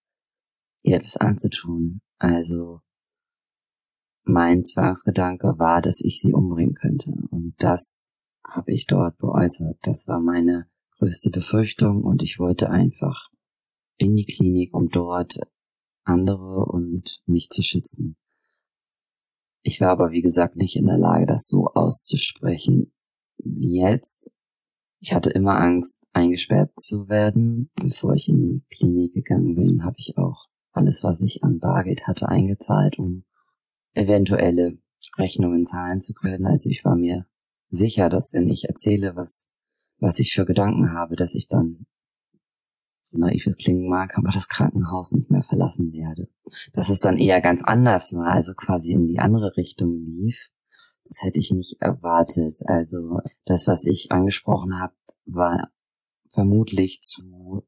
ihr 0.83 0.97
etwas 0.97 1.17
anzutun. 1.17 2.01
Also 2.19 2.81
mein 4.25 4.65
Zwangsgedanke 4.65 5.59
war, 5.59 5.81
dass 5.83 6.01
ich 6.01 6.21
sie 6.21 6.33
umbringen 6.33 6.75
könnte. 6.75 7.13
Und 7.31 7.55
das 7.59 8.07
habe 8.45 8.73
ich 8.73 8.87
dort 8.87 9.19
geäußert. 9.19 9.79
Das 9.83 10.07
war 10.07 10.21
meine 10.21 10.67
größte 10.99 11.31
Befürchtung 11.31 12.03
und 12.05 12.23
ich 12.23 12.39
wollte 12.39 12.71
einfach 12.71 13.30
in 14.01 14.17
die 14.17 14.25
Klinik, 14.25 14.75
um 14.75 14.89
dort 14.89 15.39
andere 16.05 16.65
und 16.65 17.21
mich 17.27 17.51
zu 17.51 17.63
schützen. 17.63 18.17
Ich 19.63 19.81
war 19.81 19.91
aber, 19.91 20.11
wie 20.11 20.23
gesagt, 20.23 20.57
nicht 20.57 20.77
in 20.77 20.87
der 20.87 20.97
Lage, 20.97 21.27
das 21.27 21.47
so 21.47 21.67
auszusprechen 21.67 22.93
wie 23.37 23.79
jetzt. 23.81 24.31
Ich 25.01 25.13
hatte 25.13 25.31
immer 25.31 25.59
Angst, 25.59 25.99
eingesperrt 26.13 26.73
zu 26.79 27.09
werden. 27.09 27.71
Bevor 27.75 28.15
ich 28.15 28.29
in 28.29 28.43
die 28.43 28.65
Klinik 28.75 29.13
gegangen 29.13 29.55
bin, 29.55 29.85
habe 29.85 29.97
ich 29.99 30.17
auch 30.17 30.47
alles, 30.73 31.05
was 31.05 31.21
ich 31.21 31.45
an 31.45 31.59
Bargeld 31.59 32.07
hatte, 32.07 32.29
eingezahlt, 32.29 32.99
um 32.99 33.25
eventuelle 33.93 34.79
Rechnungen 35.19 35.67
zahlen 35.67 36.01
zu 36.01 36.15
können. 36.15 36.47
Also 36.47 36.71
ich 36.71 36.85
war 36.85 36.97
mir 36.97 37.27
sicher, 37.69 38.09
dass 38.09 38.33
wenn 38.33 38.49
ich 38.49 38.65
erzähle, 38.65 39.15
was, 39.15 39.47
was 39.99 40.19
ich 40.19 40.33
für 40.33 40.47
Gedanken 40.47 40.93
habe, 40.93 41.17
dass 41.17 41.35
ich 41.35 41.49
dann, 41.49 41.87
so 43.11 43.19
naiv 43.19 43.47
es 43.47 43.57
klingen 43.57 43.89
mag, 43.89 44.17
aber 44.17 44.31
das 44.31 44.49
Krankenhaus 44.49 45.13
nicht 45.13 45.31
mehr 45.31 45.43
verlassen 45.43 45.93
werde. 45.93 46.29
Dass 46.73 46.91
es 46.91 47.01
dann 47.01 47.17
eher 47.17 47.41
ganz 47.41 47.63
anders 47.63 48.13
war, 48.13 48.29
also 48.33 48.55
quasi 48.55 48.93
in 48.93 49.07
die 49.07 49.19
andere 49.19 49.57
Richtung 49.57 50.05
lief. 50.05 50.51
Das 51.05 51.23
hätte 51.23 51.41
ich 51.41 51.51
nicht 51.51 51.81
erwartet. 51.81 52.55
Also 52.67 53.19
das, 53.45 53.67
was 53.67 53.85
ich 53.85 54.13
angesprochen 54.13 54.79
habe, 54.79 54.95
war 55.27 55.71
vermutlich 56.29 57.01
zu 57.03 57.67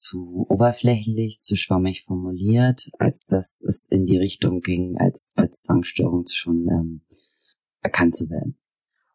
zu 0.00 0.46
oberflächlich, 0.48 1.40
zu 1.40 1.56
schwammig 1.56 2.04
formuliert, 2.04 2.88
als 2.98 3.26
dass 3.26 3.60
es 3.60 3.84
in 3.84 4.06
die 4.06 4.16
Richtung 4.16 4.62
ging, 4.62 4.96
als, 4.96 5.28
als 5.36 5.60
Zwangsstörung 5.60 6.24
schon 6.32 6.66
ähm, 6.68 7.00
erkannt 7.82 8.16
zu 8.16 8.30
werden. 8.30 8.58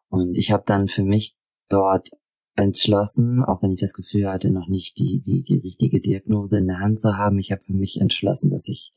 Und 0.08 0.36
ich 0.36 0.52
habe 0.52 0.62
dann 0.64 0.86
für 0.86 1.02
mich 1.02 1.36
dort 1.68 2.10
entschlossen, 2.56 3.44
auch 3.44 3.62
wenn 3.62 3.70
ich 3.70 3.80
das 3.80 3.92
Gefühl 3.92 4.28
hatte, 4.28 4.50
noch 4.50 4.68
nicht 4.68 4.98
die, 4.98 5.20
die, 5.20 5.42
die 5.42 5.58
richtige 5.58 6.00
Diagnose 6.00 6.58
in 6.58 6.66
der 6.66 6.80
Hand 6.80 6.98
zu 6.98 7.16
haben, 7.16 7.38
ich 7.38 7.52
habe 7.52 7.62
für 7.62 7.74
mich 7.74 8.00
entschlossen, 8.00 8.50
dass 8.50 8.66
ich 8.66 8.94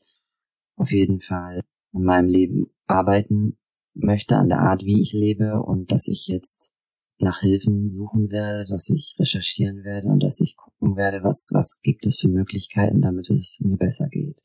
auf 0.76 0.90
jeden 0.90 1.20
Fall 1.20 1.62
in 1.92 2.02
meinem 2.02 2.28
Leben 2.28 2.70
arbeiten 2.86 3.58
möchte, 3.94 4.36
an 4.36 4.48
der 4.48 4.60
Art, 4.60 4.84
wie 4.84 5.00
ich 5.00 5.12
lebe 5.12 5.62
und 5.62 5.92
dass 5.92 6.08
ich 6.08 6.26
jetzt 6.26 6.72
nach 7.18 7.40
Hilfen 7.40 7.90
suchen 7.90 8.30
werde, 8.30 8.64
dass 8.64 8.88
ich 8.88 9.14
recherchieren 9.18 9.84
werde 9.84 10.08
und 10.08 10.22
dass 10.22 10.40
ich 10.40 10.56
gucken 10.56 10.96
werde, 10.96 11.22
was, 11.22 11.50
was 11.52 11.82
gibt 11.82 12.06
es 12.06 12.18
für 12.18 12.28
Möglichkeiten, 12.28 13.02
damit 13.02 13.28
es 13.28 13.58
mir 13.60 13.76
besser 13.76 14.08
geht. 14.08 14.40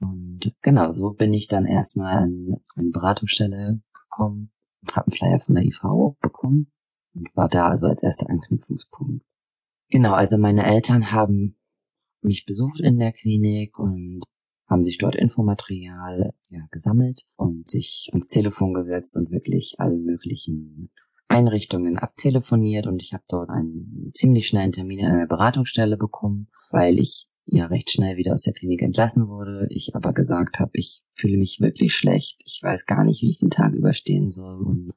Und 0.00 0.52
genau, 0.62 0.92
so 0.92 1.10
bin 1.10 1.34
ich 1.34 1.48
dann 1.48 1.66
erstmal 1.66 2.18
an 2.18 2.56
eine 2.76 2.90
Beratungsstelle 2.90 3.80
gekommen, 3.92 4.52
habe 4.92 5.08
einen 5.08 5.16
Flyer 5.16 5.40
von 5.40 5.56
der 5.56 5.64
IV 5.64 5.80
bekommen 6.20 6.70
und 7.14 7.34
war 7.34 7.48
da 7.48 7.68
also 7.68 7.86
als 7.86 8.02
erster 8.02 8.28
Anknüpfungspunkt. 8.30 9.24
Genau, 9.90 10.12
also 10.12 10.38
meine 10.38 10.64
Eltern 10.64 11.12
haben 11.12 11.56
mich 12.22 12.46
besucht 12.46 12.80
in 12.80 12.98
der 12.98 13.12
Klinik 13.12 13.78
und 13.78 14.22
haben 14.66 14.82
sich 14.82 14.98
dort 14.98 15.14
Infomaterial 15.14 16.32
ja, 16.48 16.66
gesammelt 16.70 17.22
und 17.36 17.68
sich 17.68 18.08
ans 18.12 18.28
Telefon 18.28 18.74
gesetzt 18.74 19.16
und 19.16 19.30
wirklich 19.30 19.74
alle 19.78 19.98
möglichen 19.98 20.90
Einrichtungen 21.28 21.98
abtelefoniert 21.98 22.86
und 22.86 23.02
ich 23.02 23.12
habe 23.12 23.24
dort 23.28 23.50
einen 23.50 24.10
ziemlich 24.14 24.46
schnellen 24.46 24.72
Termin 24.72 25.00
in 25.00 25.06
einer 25.06 25.26
Beratungsstelle 25.26 25.96
bekommen, 25.96 26.48
weil 26.70 26.98
ich 26.98 27.26
ja 27.46 27.66
recht 27.66 27.90
schnell 27.90 28.16
wieder 28.16 28.32
aus 28.32 28.42
der 28.42 28.52
Klinik 28.54 28.82
entlassen 28.82 29.28
wurde. 29.28 29.66
Ich 29.70 29.94
aber 29.94 30.12
gesagt 30.12 30.60
habe, 30.60 30.70
ich 30.74 31.02
fühle 31.12 31.36
mich 31.36 31.60
wirklich 31.60 31.94
schlecht. 31.94 32.42
Ich 32.46 32.60
weiß 32.62 32.86
gar 32.86 33.04
nicht, 33.04 33.22
wie 33.22 33.30
ich 33.30 33.38
den 33.38 33.50
Tag 33.50 33.74
überstehen 33.74 34.30
soll 34.30 34.62
und 34.62 34.92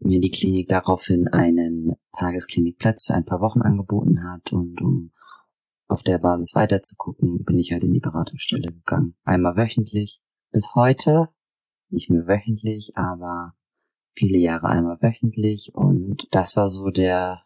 mir 0.00 0.20
die 0.20 0.30
Klinik 0.30 0.68
daraufhin 0.68 1.28
einen 1.28 1.96
Tagesklinikplatz 2.16 3.06
für 3.06 3.14
ein 3.14 3.24
paar 3.24 3.40
Wochen 3.40 3.62
angeboten 3.62 4.22
hat 4.24 4.52
und 4.52 4.80
um 4.80 5.12
auf 5.88 6.02
der 6.02 6.18
Basis 6.18 6.54
weiterzugucken, 6.54 7.44
bin 7.44 7.58
ich 7.58 7.72
halt 7.72 7.82
in 7.82 7.92
die 7.92 8.00
Beratungsstelle 8.00 8.72
gegangen. 8.72 9.16
Einmal 9.24 9.56
wöchentlich. 9.56 10.20
Bis 10.50 10.74
heute, 10.74 11.28
nicht 11.88 12.10
mehr 12.10 12.26
wöchentlich, 12.26 12.92
aber 12.94 13.54
viele 14.14 14.38
Jahre 14.38 14.68
einmal 14.68 14.98
wöchentlich 15.00 15.72
und 15.74 16.28
das 16.30 16.56
war 16.56 16.68
so 16.68 16.90
der 16.90 17.42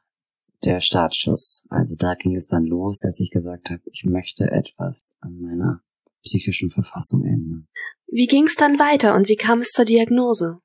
der 0.65 0.81
Startschuss. 0.81 1.65
Also 1.71 1.97
da 1.97 2.15
ging 2.15 2.37
es 2.37 2.47
dann 2.47 2.65
los, 2.65 2.99
dass 2.99 3.21
ich 3.21 3.31
gesagt 3.31 3.71
habe, 3.71 3.83
ich 3.93 4.05
möchte 4.05 4.51
etwas 4.51 5.15
an 5.21 5.41
meiner 5.41 5.83
psychischen 6.23 6.71
Verfassung 6.71 7.25
ändern. 7.25 7.69
Wie 8.07 8.27
ging 8.27 8.45
es 8.45 8.55
dann 8.55 8.79
weiter 8.79 9.15
und 9.15 9.29
wie 9.29 9.37
kam 9.37 9.61
es 9.61 9.71
zur 9.71 9.85
Diagnose? 9.85 10.61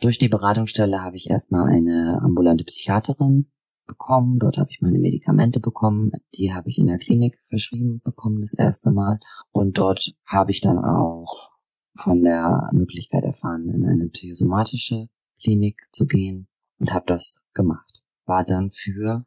Durch 0.00 0.18
die 0.18 0.28
Beratungsstelle 0.28 1.02
habe 1.02 1.16
ich 1.16 1.30
erstmal 1.30 1.70
eine 1.70 2.20
ambulante 2.22 2.64
Psychiaterin 2.64 3.50
bekommen. 3.86 4.38
Dort 4.38 4.58
habe 4.58 4.70
ich 4.70 4.80
meine 4.80 4.98
Medikamente 4.98 5.60
bekommen. 5.60 6.12
Die 6.34 6.52
habe 6.52 6.68
ich 6.68 6.78
in 6.78 6.86
der 6.86 6.98
Klinik 6.98 7.38
verschrieben 7.48 8.00
bekommen 8.04 8.40
das 8.40 8.54
erste 8.54 8.90
Mal. 8.90 9.20
Und 9.52 9.78
dort 9.78 10.12
habe 10.26 10.50
ich 10.50 10.60
dann 10.60 10.78
auch 10.78 11.50
von 11.94 12.22
der 12.22 12.68
Möglichkeit 12.72 13.24
erfahren, 13.24 13.70
in 13.70 13.86
eine 13.86 14.08
psychosomatische 14.08 15.08
Klinik 15.40 15.88
zu 15.92 16.06
gehen 16.06 16.48
und 16.78 16.92
habe 16.92 17.06
das 17.06 17.42
gemacht. 17.54 18.02
War 18.26 18.44
dann 18.44 18.70
für 18.70 19.24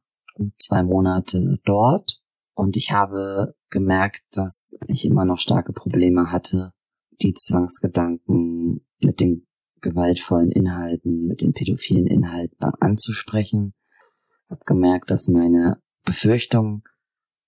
zwei 0.59 0.83
Monate 0.83 1.59
dort 1.65 2.21
und 2.53 2.77
ich 2.77 2.91
habe 2.91 3.55
gemerkt, 3.69 4.21
dass 4.31 4.77
ich 4.87 5.05
immer 5.05 5.25
noch 5.25 5.39
starke 5.39 5.73
Probleme 5.73 6.31
hatte, 6.31 6.73
die 7.21 7.33
Zwangsgedanken 7.33 8.85
mit 8.99 9.19
den 9.19 9.47
gewaltvollen 9.81 10.51
Inhalten, 10.51 11.25
mit 11.27 11.41
den 11.41 11.53
pädophilen 11.53 12.07
Inhalten 12.07 12.57
anzusprechen. 12.79 13.73
Habe 14.49 14.63
gemerkt, 14.65 15.11
dass 15.11 15.27
meine 15.27 15.81
Befürchtungen 16.05 16.83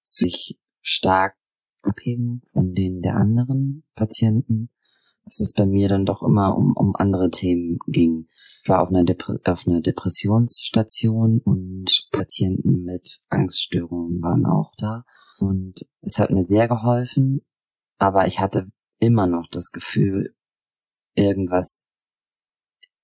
sich 0.04 0.60
stark 0.82 1.36
abheben 1.84 2.42
von 2.52 2.74
denen 2.74 3.02
der 3.02 3.16
anderen 3.16 3.84
Patienten 3.96 4.70
dass 5.26 5.40
es 5.40 5.54
bei 5.54 5.66
mir 5.66 5.88
dann 5.88 6.06
doch 6.06 6.24
immer 6.24 6.58
um, 6.58 6.74
um 6.76 6.96
andere 6.96 7.30
Themen 7.30 7.80
ging. 7.88 8.28
Ich 8.64 8.70
war 8.70 8.82
auf 8.82 8.90
einer, 8.90 9.04
auf 9.46 9.68
einer 9.68 9.82
Depressionsstation 9.82 11.40
und 11.40 11.90
Patienten 12.12 12.84
mit 12.84 13.22
Angststörungen 13.30 14.22
waren 14.22 14.46
auch 14.46 14.74
da. 14.78 15.04
Und 15.40 15.86
es 16.02 16.20
hat 16.20 16.32
mir 16.32 16.46
sehr 16.46 16.68
geholfen, 16.68 17.42
aber 17.98 18.28
ich 18.28 18.40
hatte 18.40 18.68
immer 19.00 19.26
noch 19.26 19.48
das 19.50 19.72
Gefühl, 19.72 20.36
irgendwas, 21.16 21.84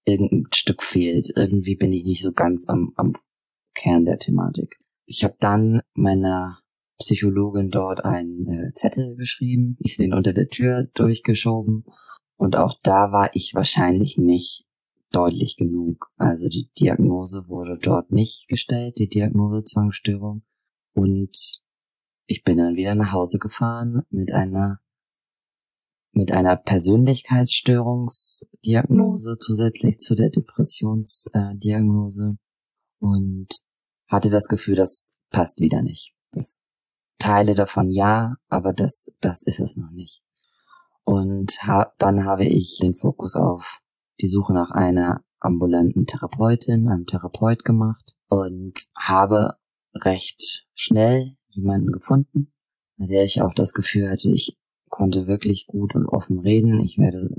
irgendein 0.08 0.48
Stück 0.54 0.84
fehlt. 0.84 1.32
Irgendwie 1.36 1.76
bin 1.76 1.92
ich 1.92 2.06
nicht 2.06 2.24
so 2.24 2.32
ganz 2.32 2.66
am, 2.68 2.94
am 2.96 3.14
Kern 3.76 4.06
der 4.06 4.18
Thematik. 4.18 4.78
Ich 5.06 5.24
habe 5.24 5.36
dann 5.40 5.82
meiner 5.94 6.60
Psychologin 7.00 7.70
dort 7.70 8.04
einen 8.04 8.48
äh, 8.48 8.74
Zettel 8.74 9.16
geschrieben, 9.16 9.78
ich 9.80 9.98
den 9.98 10.14
unter 10.14 10.34
der 10.34 10.48
Tür 10.48 10.88
durchgeschoben 10.96 11.86
und 12.38 12.56
auch 12.56 12.74
da 12.84 13.12
war 13.12 13.30
ich 13.34 13.54
wahrscheinlich 13.54 14.18
nicht 14.18 14.66
deutlich 15.12 15.58
genug. 15.58 16.12
Also 16.18 16.48
die 16.48 16.70
Diagnose 16.80 17.48
wurde 17.48 17.78
dort 17.82 18.12
nicht 18.12 18.48
gestellt, 18.48 18.98
die 19.00 19.10
Diagnose 19.10 19.64
Zwangsstörung. 19.64 20.44
Und 20.94 21.62
ich 22.26 22.44
bin 22.44 22.58
dann 22.58 22.76
wieder 22.76 22.96
nach 22.96 23.12
Hause 23.12 23.40
gefahren 23.40 24.04
mit 24.10 24.32
einer 24.32 24.80
mit 26.18 26.32
einer 26.32 26.56
Persönlichkeitsstörungsdiagnose 26.58 29.38
zusätzlich 29.40 30.00
zu 30.00 30.16
der 30.16 30.32
Depressionsdiagnose 30.32 32.40
und 33.00 33.50
hatte 34.08 34.32
das 34.32 34.48
Gefühl, 34.48 34.76
das 34.76 35.14
passt 35.30 35.60
wieder 35.60 35.84
nicht. 35.84 36.16
Das 36.32 36.58
Teile 37.20 37.54
davon 37.54 37.92
ja, 37.92 38.38
aber 38.48 38.74
das 38.74 39.06
das 39.22 39.44
ist 39.44 39.60
es 39.60 39.76
noch 39.76 39.92
nicht. 39.92 40.24
Und 41.04 41.62
ha 41.64 41.94
dann 42.00 42.26
habe 42.26 42.46
ich 42.46 42.80
den 42.82 42.96
Fokus 42.96 43.36
auf 43.36 43.84
die 44.20 44.28
Suche 44.28 44.56
nach 44.56 44.72
einer 44.72 45.24
ambulanten 45.40 46.08
Therapeutin, 46.08 46.88
einem 46.88 47.06
Therapeut 47.06 47.64
gemacht 47.64 48.16
und 48.28 48.88
habe 48.96 49.58
recht 49.94 50.66
schnell 50.74 51.38
jemanden 51.50 51.92
gefunden, 51.92 52.52
bei 52.98 53.06
der 53.06 53.24
ich 53.24 53.44
auch 53.44 53.54
das 53.54 53.74
Gefühl 53.74 54.10
hatte, 54.10 54.32
ich 54.32 54.58
konnte 54.90 55.28
wirklich 55.28 55.68
gut 55.68 55.96
und 55.96 56.06
offen 56.06 56.40
reden, 56.40 56.80
ich 56.80 56.98
werde 56.98 57.30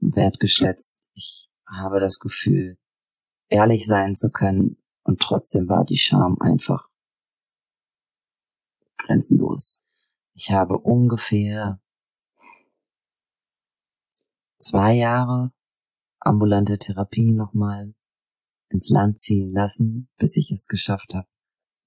wertgeschätzt, 0.00 1.08
ich 1.14 1.48
habe 1.66 2.00
das 2.00 2.18
Gefühl, 2.18 2.78
ehrlich 3.48 3.86
sein 3.86 4.14
zu 4.14 4.30
können 4.30 4.76
und 5.02 5.20
trotzdem 5.20 5.68
war 5.68 5.84
die 5.84 5.96
Scham 5.96 6.38
einfach 6.40 6.88
grenzenlos. 8.96 9.80
Ich 10.34 10.50
habe 10.50 10.78
ungefähr 10.78 11.80
zwei 14.58 14.94
Jahre 14.94 15.52
ambulante 16.20 16.78
Therapie 16.78 17.32
nochmal 17.32 17.94
ins 18.68 18.90
Land 18.90 19.18
ziehen 19.18 19.52
lassen, 19.52 20.08
bis 20.18 20.36
ich 20.36 20.50
es 20.50 20.66
geschafft 20.66 21.14
habe, 21.14 21.26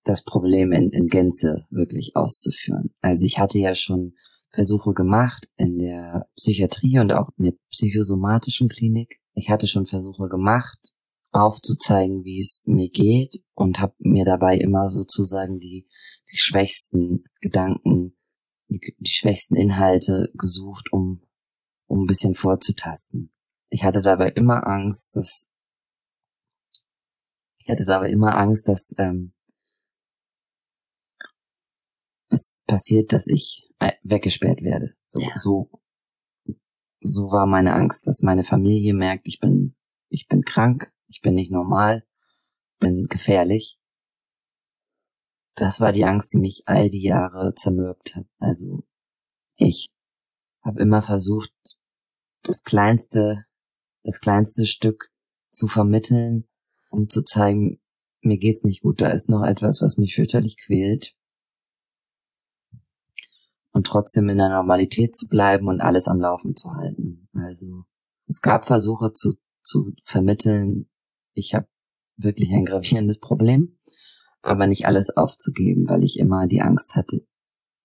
das 0.03 0.23
Problem 0.23 0.71
in, 0.71 0.89
in 0.89 1.07
Gänze 1.07 1.67
wirklich 1.69 2.15
auszuführen. 2.15 2.93
Also 3.01 3.25
ich 3.25 3.39
hatte 3.39 3.59
ja 3.59 3.75
schon 3.75 4.15
Versuche 4.53 4.93
gemacht 4.93 5.47
in 5.55 5.77
der 5.77 6.27
Psychiatrie 6.35 6.99
und 6.99 7.13
auch 7.13 7.29
in 7.37 7.45
der 7.45 7.53
psychosomatischen 7.69 8.67
Klinik. 8.67 9.19
Ich 9.33 9.49
hatte 9.49 9.67
schon 9.67 9.87
Versuche 9.87 10.27
gemacht, 10.27 10.77
aufzuzeigen, 11.31 12.25
wie 12.25 12.39
es 12.39 12.65
mir 12.67 12.89
geht 12.89 13.41
und 13.53 13.79
habe 13.79 13.95
mir 13.99 14.25
dabei 14.25 14.57
immer 14.57 14.89
sozusagen 14.89 15.59
die, 15.59 15.87
die 16.31 16.37
schwächsten 16.37 17.23
Gedanken, 17.39 18.17
die, 18.67 18.95
die 18.97 19.11
schwächsten 19.11 19.55
Inhalte 19.55 20.29
gesucht, 20.33 20.91
um, 20.91 21.21
um 21.87 22.03
ein 22.03 22.07
bisschen 22.07 22.35
vorzutasten. 22.35 23.31
Ich 23.69 23.83
hatte 23.83 24.01
dabei 24.01 24.29
immer 24.29 24.67
Angst, 24.67 25.15
dass 25.15 25.47
ich 27.57 27.69
hatte 27.69 27.85
dabei 27.85 28.09
immer 28.09 28.35
Angst, 28.37 28.67
dass 28.67 28.93
ähm, 28.97 29.33
es 32.29 32.61
passiert, 32.65 33.13
dass 33.13 33.27
ich 33.27 33.70
weggesperrt 34.03 34.61
werde. 34.61 34.95
So, 35.07 35.21
Ja. 35.21 35.31
so, 35.35 35.69
so 37.01 37.31
war 37.31 37.45
meine 37.45 37.73
Angst, 37.73 38.07
dass 38.07 38.21
meine 38.21 38.43
Familie 38.43 38.93
merkt, 38.93 39.27
ich 39.27 39.39
bin, 39.39 39.75
ich 40.09 40.27
bin 40.27 40.43
krank, 40.43 40.91
ich 41.07 41.21
bin 41.21 41.35
nicht 41.35 41.51
normal, 41.51 42.05
bin 42.79 43.07
gefährlich. 43.07 43.79
Das 45.55 45.79
war 45.81 45.91
die 45.91 46.05
Angst, 46.05 46.33
die 46.33 46.39
mich 46.39 46.63
all 46.65 46.89
die 46.89 47.03
Jahre 47.03 47.53
zermürbt 47.55 48.15
hat. 48.15 48.25
Also 48.39 48.83
ich 49.55 49.89
habe 50.63 50.81
immer 50.81 51.01
versucht, 51.01 51.53
das 52.43 52.63
kleinste, 52.63 53.45
das 54.03 54.19
kleinste 54.19 54.65
Stück 54.65 55.11
zu 55.51 55.67
vermitteln, 55.67 56.47
um 56.89 57.09
zu 57.09 57.23
zeigen, 57.23 57.81
mir 58.21 58.37
geht's 58.37 58.63
nicht 58.63 58.81
gut, 58.81 59.01
da 59.01 59.09
ist 59.09 59.29
noch 59.29 59.43
etwas, 59.43 59.81
was 59.81 59.97
mich 59.97 60.15
fürchterlich 60.15 60.57
quält. 60.57 61.15
Und 63.73 63.87
trotzdem 63.87 64.27
in 64.29 64.37
der 64.37 64.49
Normalität 64.49 65.15
zu 65.15 65.27
bleiben 65.27 65.67
und 65.67 65.79
alles 65.79 66.07
am 66.07 66.19
Laufen 66.19 66.55
zu 66.55 66.73
halten. 66.73 67.29
Also 67.33 67.85
es 68.27 68.41
gab 68.41 68.67
Versuche 68.67 69.13
zu, 69.13 69.33
zu 69.63 69.93
vermitteln, 70.03 70.89
ich 71.33 71.53
habe 71.53 71.67
wirklich 72.17 72.51
ein 72.51 72.65
gravierendes 72.65 73.19
Problem, 73.19 73.77
aber 74.41 74.67
nicht 74.67 74.85
alles 74.85 75.15
aufzugeben, 75.15 75.87
weil 75.87 76.03
ich 76.03 76.19
immer 76.19 76.47
die 76.47 76.61
Angst 76.61 76.95
hatte, 76.95 77.25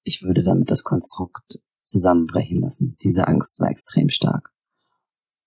ich 0.03 0.23
würde 0.23 0.43
damit 0.43 0.71
das 0.71 0.85
Konstrukt 0.85 1.61
zusammenbrechen 1.85 2.61
lassen. 2.61 2.97
Diese 3.03 3.27
Angst 3.27 3.61
war 3.61 3.71
extrem 3.71 4.09
stark. 4.09 4.53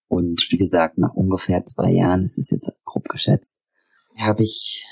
Und 0.07 0.47
wie 0.49 0.57
gesagt, 0.57 0.97
nach 0.97 1.13
ungefähr 1.13 1.65
zwei 1.65 1.91
Jahren, 1.91 2.25
es 2.25 2.37
ist 2.37 2.51
jetzt 2.51 2.71
grob 2.83 3.07
geschätzt, 3.09 3.55
habe 4.17 4.43
ich 4.43 4.85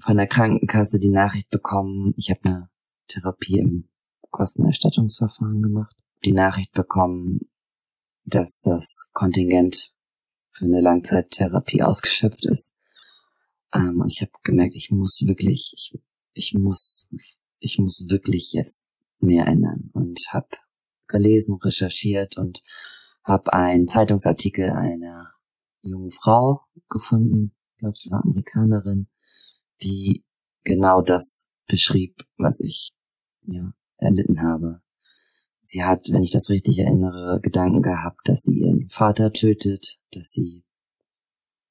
von 0.00 0.16
der 0.16 0.26
Krankenkasse 0.26 0.98
die 0.98 1.10
Nachricht 1.10 1.50
bekommen, 1.50 2.12
ich 2.16 2.30
habe 2.30 2.40
eine 2.44 2.70
Therapie 3.08 3.58
im 3.58 3.88
Kostenerstattungsverfahren 4.30 5.62
gemacht, 5.62 5.94
die 6.24 6.32
Nachricht 6.32 6.72
bekommen, 6.72 7.40
dass 8.24 8.60
das 8.60 9.10
Kontingent 9.12 9.92
für 10.52 10.64
eine 10.64 10.80
Langzeittherapie 10.80 11.82
ausgeschöpft 11.82 12.46
ist. 12.46 12.74
Ähm, 13.72 14.00
und 14.00 14.12
ich 14.12 14.22
habe 14.22 14.32
gemerkt, 14.42 14.74
ich 14.74 14.90
muss 14.90 15.22
wirklich, 15.26 15.72
ich, 15.76 15.98
ich 16.32 16.54
muss, 16.54 17.08
ich 17.58 17.78
muss 17.78 18.06
wirklich 18.08 18.52
jetzt 18.52 18.84
mehr 19.20 19.46
ändern. 19.46 19.90
Und 19.92 20.20
habe 20.30 20.48
gelesen, 21.06 21.56
recherchiert 21.62 22.36
und 22.36 22.62
habe 23.22 23.52
einen 23.52 23.88
Zeitungsartikel 23.88 24.70
einer 24.70 25.28
jungen 25.82 26.10
Frau 26.10 26.62
gefunden, 26.88 27.54
ich 27.72 27.78
glaube, 27.78 27.96
sie 27.96 28.10
war 28.10 28.24
Amerikanerin, 28.24 29.08
die 29.82 30.24
genau 30.64 31.02
das 31.02 31.46
beschrieb, 31.66 32.24
was 32.38 32.60
ich 32.60 32.90
ja 33.42 33.72
erlitten 33.98 34.42
habe. 34.42 34.80
Sie 35.62 35.82
hat, 35.82 36.08
wenn 36.10 36.22
ich 36.22 36.30
das 36.30 36.48
richtig 36.48 36.78
erinnere, 36.78 37.40
Gedanken 37.42 37.82
gehabt, 37.82 38.28
dass 38.28 38.42
sie 38.42 38.58
ihren 38.58 38.88
Vater 38.88 39.32
tötet, 39.32 39.98
dass 40.12 40.30
sie 40.30 40.64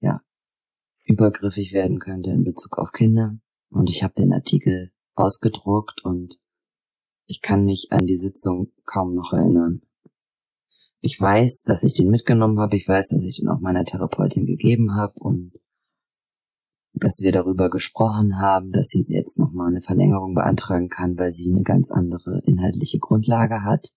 ja 0.01 0.22
übergriffig 1.03 1.74
werden 1.74 2.00
könnte 2.00 2.32
in 2.32 2.44
Bezug 2.44 2.77
auf 2.77 2.91
Kinder. 2.91 3.38
Und 3.70 3.90
ich 3.90 4.03
habe 4.03 4.14
den 4.16 4.33
Artikel 4.33 4.92
ausgedruckt 5.14 6.03
und 6.03 6.40
ich 7.25 7.42
kann 7.42 7.66
mich 7.66 7.88
an 7.92 8.05
die 8.05 8.18
Sitzung 8.18 8.72
kaum 8.85 9.16
noch 9.16 9.33
erinnern. 9.33 9.81
Ich 11.00 11.20
weiß, 11.20 11.64
dass 11.64 11.83
ich 11.83 11.94
den 11.94 12.09
mitgenommen 12.09 12.59
habe, 12.59 12.75
ich 12.75 12.88
weiß, 12.88 13.09
dass 13.09 13.24
ich 13.24 13.38
den 13.40 13.50
auch 13.50 13.59
meiner 13.59 13.83
Therapeutin 13.83 14.46
gegeben 14.46 14.96
habe 14.96 15.14
und 15.20 15.53
dass 16.96 17.22
wir 17.22 17.31
darüber 17.31 17.70
gesprochen 17.70 18.40
haben, 18.40 18.72
dass 18.72 18.88
sie 18.88 19.05
jetzt 19.08 19.38
nochmal 19.38 19.70
eine 19.70 19.81
Verlängerung 19.81 20.34
beantragen 20.34 20.90
kann, 20.90 21.18
weil 21.18 21.31
sie 21.31 21.51
eine 21.51 21.64
ganz 21.64 21.92
andere 21.92 22.42
inhaltliche 22.46 23.00
Grundlage 23.00 23.64
hat. 23.64 23.94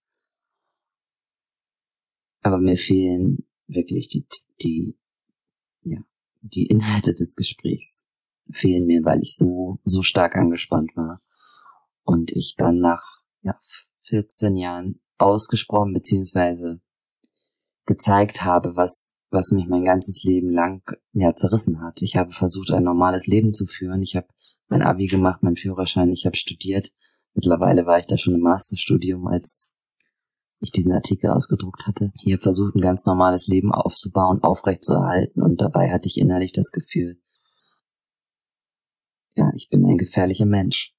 Aber 2.42 2.58
mir 2.58 2.76
fehlen 2.76 3.46
wirklich 3.66 4.08
die, 4.08 4.26
die, 4.62 4.98
ja, 5.82 6.00
die 6.40 6.66
Inhalte 6.66 7.14
des 7.14 7.36
Gesprächs 7.36 8.04
fehlen 8.50 8.86
mir, 8.86 9.04
weil 9.04 9.20
ich 9.20 9.36
so, 9.36 9.78
so 9.84 10.02
stark 10.02 10.36
angespannt 10.36 10.96
war. 10.96 11.20
Und 12.02 12.32
ich 12.32 12.54
dann 12.56 12.78
nach, 12.78 13.20
ja, 13.42 13.58
14 14.04 14.56
Jahren 14.56 15.00
ausgesprochen 15.18 15.92
beziehungsweise 15.92 16.80
gezeigt 17.84 18.42
habe, 18.42 18.76
was 18.76 19.12
was 19.30 19.50
mich 19.50 19.66
mein 19.66 19.84
ganzes 19.84 20.22
Leben 20.24 20.50
lang 20.50 20.82
ja 21.12 21.34
zerrissen 21.34 21.80
hat. 21.82 22.00
Ich 22.02 22.16
habe 22.16 22.32
versucht, 22.32 22.70
ein 22.70 22.84
normales 22.84 23.26
Leben 23.26 23.52
zu 23.52 23.66
führen. 23.66 24.02
Ich 24.02 24.16
habe 24.16 24.26
mein 24.68 24.82
Abi 24.82 25.06
gemacht, 25.06 25.42
mein 25.42 25.56
Führerschein, 25.56 26.10
ich 26.10 26.26
habe 26.26 26.36
studiert. 26.36 26.92
Mittlerweile 27.34 27.86
war 27.86 27.98
ich 27.98 28.06
da 28.06 28.16
schon 28.16 28.34
im 28.34 28.40
Masterstudium, 28.40 29.26
als 29.26 29.72
ich 30.60 30.72
diesen 30.72 30.92
Artikel 30.92 31.30
ausgedruckt 31.30 31.86
hatte. 31.86 32.12
Ich 32.24 32.32
habe 32.32 32.42
versucht, 32.42 32.74
ein 32.74 32.80
ganz 32.80 33.04
normales 33.04 33.46
Leben 33.46 33.72
aufzubauen, 33.72 34.42
aufrechtzuerhalten 34.42 35.42
und 35.42 35.60
dabei 35.60 35.90
hatte 35.92 36.08
ich 36.08 36.18
innerlich 36.18 36.52
das 36.52 36.70
Gefühl, 36.70 37.20
ja, 39.34 39.52
ich 39.54 39.68
bin 39.68 39.84
ein 39.86 39.98
gefährlicher 39.98 40.46
Mensch, 40.46 40.94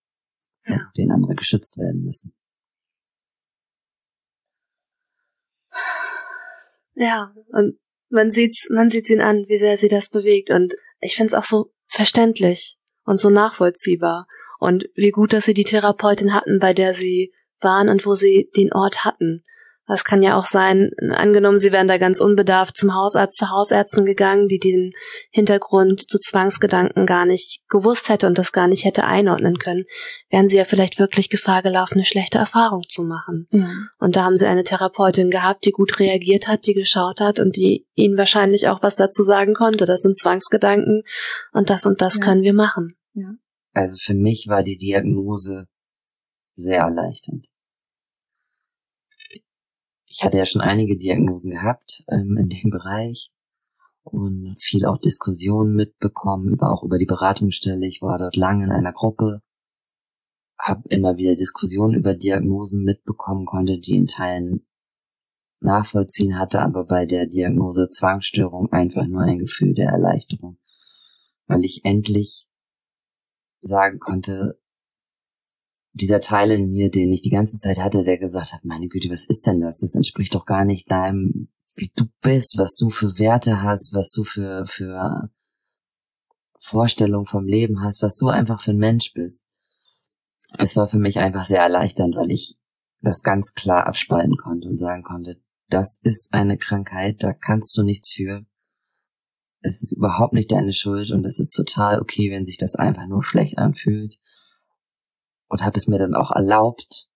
Ja. 0.66 0.80
den 0.96 1.12
andere 1.12 1.36
geschützt 1.36 1.78
werden 1.78 2.04
müssen. 2.04 2.34
Ja, 6.96 7.34
und 7.52 7.78
man 8.10 8.32
sieht's, 8.32 8.70
man 8.70 8.90
sieht's 8.90 9.10
ihn 9.10 9.22
an, 9.22 9.46
wie 9.48 9.58
sehr 9.58 9.78
sie 9.78 9.88
das 9.88 10.10
bewegt. 10.10 10.50
Und 10.50 10.76
ich 11.00 11.16
find's 11.16 11.34
auch 11.34 11.46
so 11.46 11.72
verständlich 11.88 12.78
und 13.04 13.20
so 13.20 13.30
nachvollziehbar. 13.30 14.28
Und 14.60 14.90
wie 14.96 15.12
gut, 15.12 15.34
dass 15.34 15.46
sie 15.46 15.54
die 15.54 15.64
Therapeutin 15.64 16.34
hatten, 16.34 16.60
bei 16.60 16.74
der 16.74 16.94
sie 16.94 17.34
waren 17.62 17.90
und 17.90 18.06
wo 18.06 18.14
sie 18.14 18.50
den 18.56 18.74
Ort 18.74 19.06
hatten. 19.06 19.44
Das 19.90 20.04
kann 20.04 20.22
ja 20.22 20.38
auch 20.38 20.46
sein, 20.46 20.92
angenommen, 21.10 21.58
sie 21.58 21.72
wären 21.72 21.88
da 21.88 21.98
ganz 21.98 22.22
unbedarft 22.22 22.78
zum 22.78 22.94
Hausarzt, 22.94 23.38
zur 23.38 23.50
Hausärztin 23.50 24.06
gegangen, 24.06 24.48
die 24.48 24.60
den 24.60 24.92
Hintergrund 25.32 26.08
zu 26.08 26.20
Zwangsgedanken 26.20 27.08
gar 27.08 27.26
nicht 27.26 27.64
gewusst 27.70 28.08
hätte 28.08 28.28
und 28.28 28.38
das 28.38 28.52
gar 28.52 28.68
nicht 28.68 28.86
hätte 28.86 29.06
einordnen 29.06 29.58
können, 29.58 29.86
wären 30.30 30.48
sie 30.48 30.58
ja 30.58 30.64
vielleicht 30.64 31.00
wirklich 31.00 31.32
Gefahr 31.32 31.64
gelaufen, 31.64 31.96
eine 31.96 32.06
schlechte 32.06 32.38
Erfahrung 32.38 32.84
zu 32.88 33.04
machen. 33.04 33.48
Ja. 33.50 33.68
Und 33.98 34.16
da 34.16 34.26
haben 34.26 34.36
sie 34.36 34.46
eine 34.46 34.64
Therapeutin 34.64 35.32
gehabt, 35.32 35.66
die 35.66 35.72
gut 35.72 35.98
reagiert 36.00 36.48
hat, 36.48 36.68
die 36.68 36.76
geschaut 36.76 37.20
hat 37.20 37.40
und 37.40 37.56
die 37.56 37.88
ihnen 37.96 38.16
wahrscheinlich 38.16 38.68
auch 38.68 38.84
was 38.84 38.96
dazu 38.96 39.24
sagen 39.24 39.56
konnte. 39.56 39.86
Das 39.86 40.02
sind 40.02 40.16
Zwangsgedanken 40.16 41.02
und 41.52 41.72
das 41.72 41.88
und 41.88 42.00
das 42.04 42.18
Ja. 42.18 42.26
können 42.26 42.44
wir 42.44 42.54
machen. 42.54 42.96
Also 43.74 43.98
für 44.00 44.14
mich 44.14 44.46
war 44.48 44.62
die 44.62 44.78
Diagnose 44.78 45.66
sehr 46.54 46.82
erleichternd. 46.82 47.48
Ich 50.20 50.26
hatte 50.26 50.38
ja 50.38 50.46
schon 50.46 50.60
einige 50.60 50.98
Diagnosen 50.98 51.52
gehabt 51.52 52.04
ähm, 52.10 52.36
in 52.36 52.50
dem 52.50 52.72
Bereich 52.72 53.32
und 54.04 54.58
viel 54.60 54.86
auch 54.86 54.98
Diskussionen 54.98 55.74
mitbekommen, 55.78 56.50
über, 56.50 56.74
auch 56.74 56.84
über 56.84 56.98
die 56.98 57.06
Beratungsstelle. 57.06 57.88
Ich 57.88 58.02
war 58.02 58.18
dort 58.18 58.36
lange 58.36 58.66
in 58.66 58.72
einer 58.72 58.92
Gruppe, 58.92 59.42
habe 60.58 60.84
immer 60.90 61.16
wieder 61.16 61.36
Diskussionen 61.36 61.94
über 61.94 62.16
Diagnosen 62.16 62.84
mitbekommen, 62.84 63.46
konnte 63.46 63.80
die 63.80 63.96
in 63.96 64.08
Teilen 64.08 64.68
nachvollziehen, 65.62 66.38
hatte 66.38 66.62
aber 66.62 66.84
bei 66.84 67.06
der 67.06 67.26
Diagnose 67.26 67.88
Zwangsstörung 67.88 68.74
einfach 68.74 69.08
nur 69.08 69.22
ein 69.22 69.40
Gefühl 69.40 69.74
der 69.74 69.88
Erleichterung, 69.88 70.58
weil 71.48 71.64
ich 71.64 71.86
endlich 71.86 72.46
sagen 73.62 74.00
konnte, 74.00 74.60
dieser 75.94 76.20
Teil 76.20 76.52
in 76.52 76.72
mir, 76.72 76.90
den 76.90 77.12
ich 77.12 77.22
die 77.22 77.30
ganze 77.30 77.58
Zeit 77.58 77.80
hatte, 77.80 78.04
der 78.04 78.18
gesagt 78.18 78.54
hat, 78.54 78.64
meine 78.66 78.88
Güte, 78.88 79.10
was 79.10 79.26
ist 79.26 79.48
denn 79.48 79.60
das? 79.60 79.80
Das 79.80 79.96
entspricht 79.96 80.36
doch 80.36 80.46
gar 80.46 80.66
nicht 80.66 80.90
deinem, 80.92 81.50
wie 81.76 81.92
du 81.96 82.06
bist, 82.22 82.58
was 82.58 82.76
du 82.76 82.90
für 82.90 83.18
Werte 83.18 83.62
hast, 83.62 83.94
was 83.94 84.12
du 84.12 84.24
für, 84.24 84.66
für 84.68 85.30
Vorstellungen 86.60 87.26
vom 87.26 87.46
Leben 87.46 87.82
hast, 87.82 88.02
was 88.02 88.16
du 88.16 88.28
einfach 88.28 88.62
für 88.62 88.72
ein 88.72 88.78
Mensch 88.78 89.14
bist. 89.14 89.44
Es 90.58 90.76
war 90.76 90.88
für 90.88 91.00
mich 91.00 91.20
einfach 91.20 91.46
sehr 91.46 91.62
erleichternd, 91.62 92.16
weil 92.16 92.32
ich 92.32 92.58
das 93.02 93.22
ganz 93.22 93.54
klar 93.54 93.88
abspalten 93.88 94.36
konnte 94.36 94.68
und 94.68 94.78
sagen 94.78 95.04
konnte, 95.04 95.42
das 95.70 96.00
ist 96.02 96.34
eine 96.34 96.58
Krankheit, 96.58 97.24
da 97.24 97.34
kannst 97.34 97.78
du 97.78 97.84
nichts 97.84 98.12
für. 98.12 98.46
Es 99.62 99.84
ist 99.84 99.94
überhaupt 99.94 100.34
nicht 100.34 100.52
deine 100.52 100.74
Schuld 100.74 101.12
und 101.12 101.26
es 101.26 101.40
ist 101.40 101.52
total 101.52 102.02
okay, 102.02 102.32
wenn 102.32 102.46
sich 102.46 102.58
das 102.58 102.76
einfach 102.76 103.08
nur 103.08 103.24
schlecht 103.24 103.58
anfühlt. 103.58 104.18
Und 105.50 105.64
habe 105.64 105.78
es 105.78 105.88
mir 105.88 106.00
dann 106.00 106.16
auch 106.16 106.32
erlaubt, 106.32 107.10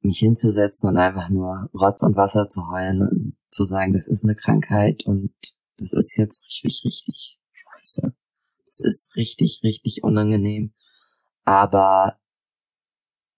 mich 0.00 0.18
hinzusetzen 0.18 0.88
und 0.88 0.96
einfach 0.96 1.28
nur 1.28 1.70
Rotz 1.72 2.02
und 2.02 2.16
Wasser 2.16 2.48
zu 2.48 2.68
heulen 2.70 3.02
und 3.02 3.36
zu 3.50 3.64
sagen, 3.64 3.92
das 3.92 4.06
ist 4.06 4.24
eine 4.24 4.34
Krankheit 4.34 5.04
und 5.06 5.32
das 5.78 5.92
ist 5.92 6.16
jetzt 6.16 6.42
richtig, 6.42 6.82
richtig 6.84 7.38
scheiße. 7.52 8.14
Das 8.66 8.80
ist 8.80 9.14
richtig, 9.16 9.60
richtig 9.62 10.02
unangenehm. 10.02 10.74
Aber 11.44 12.18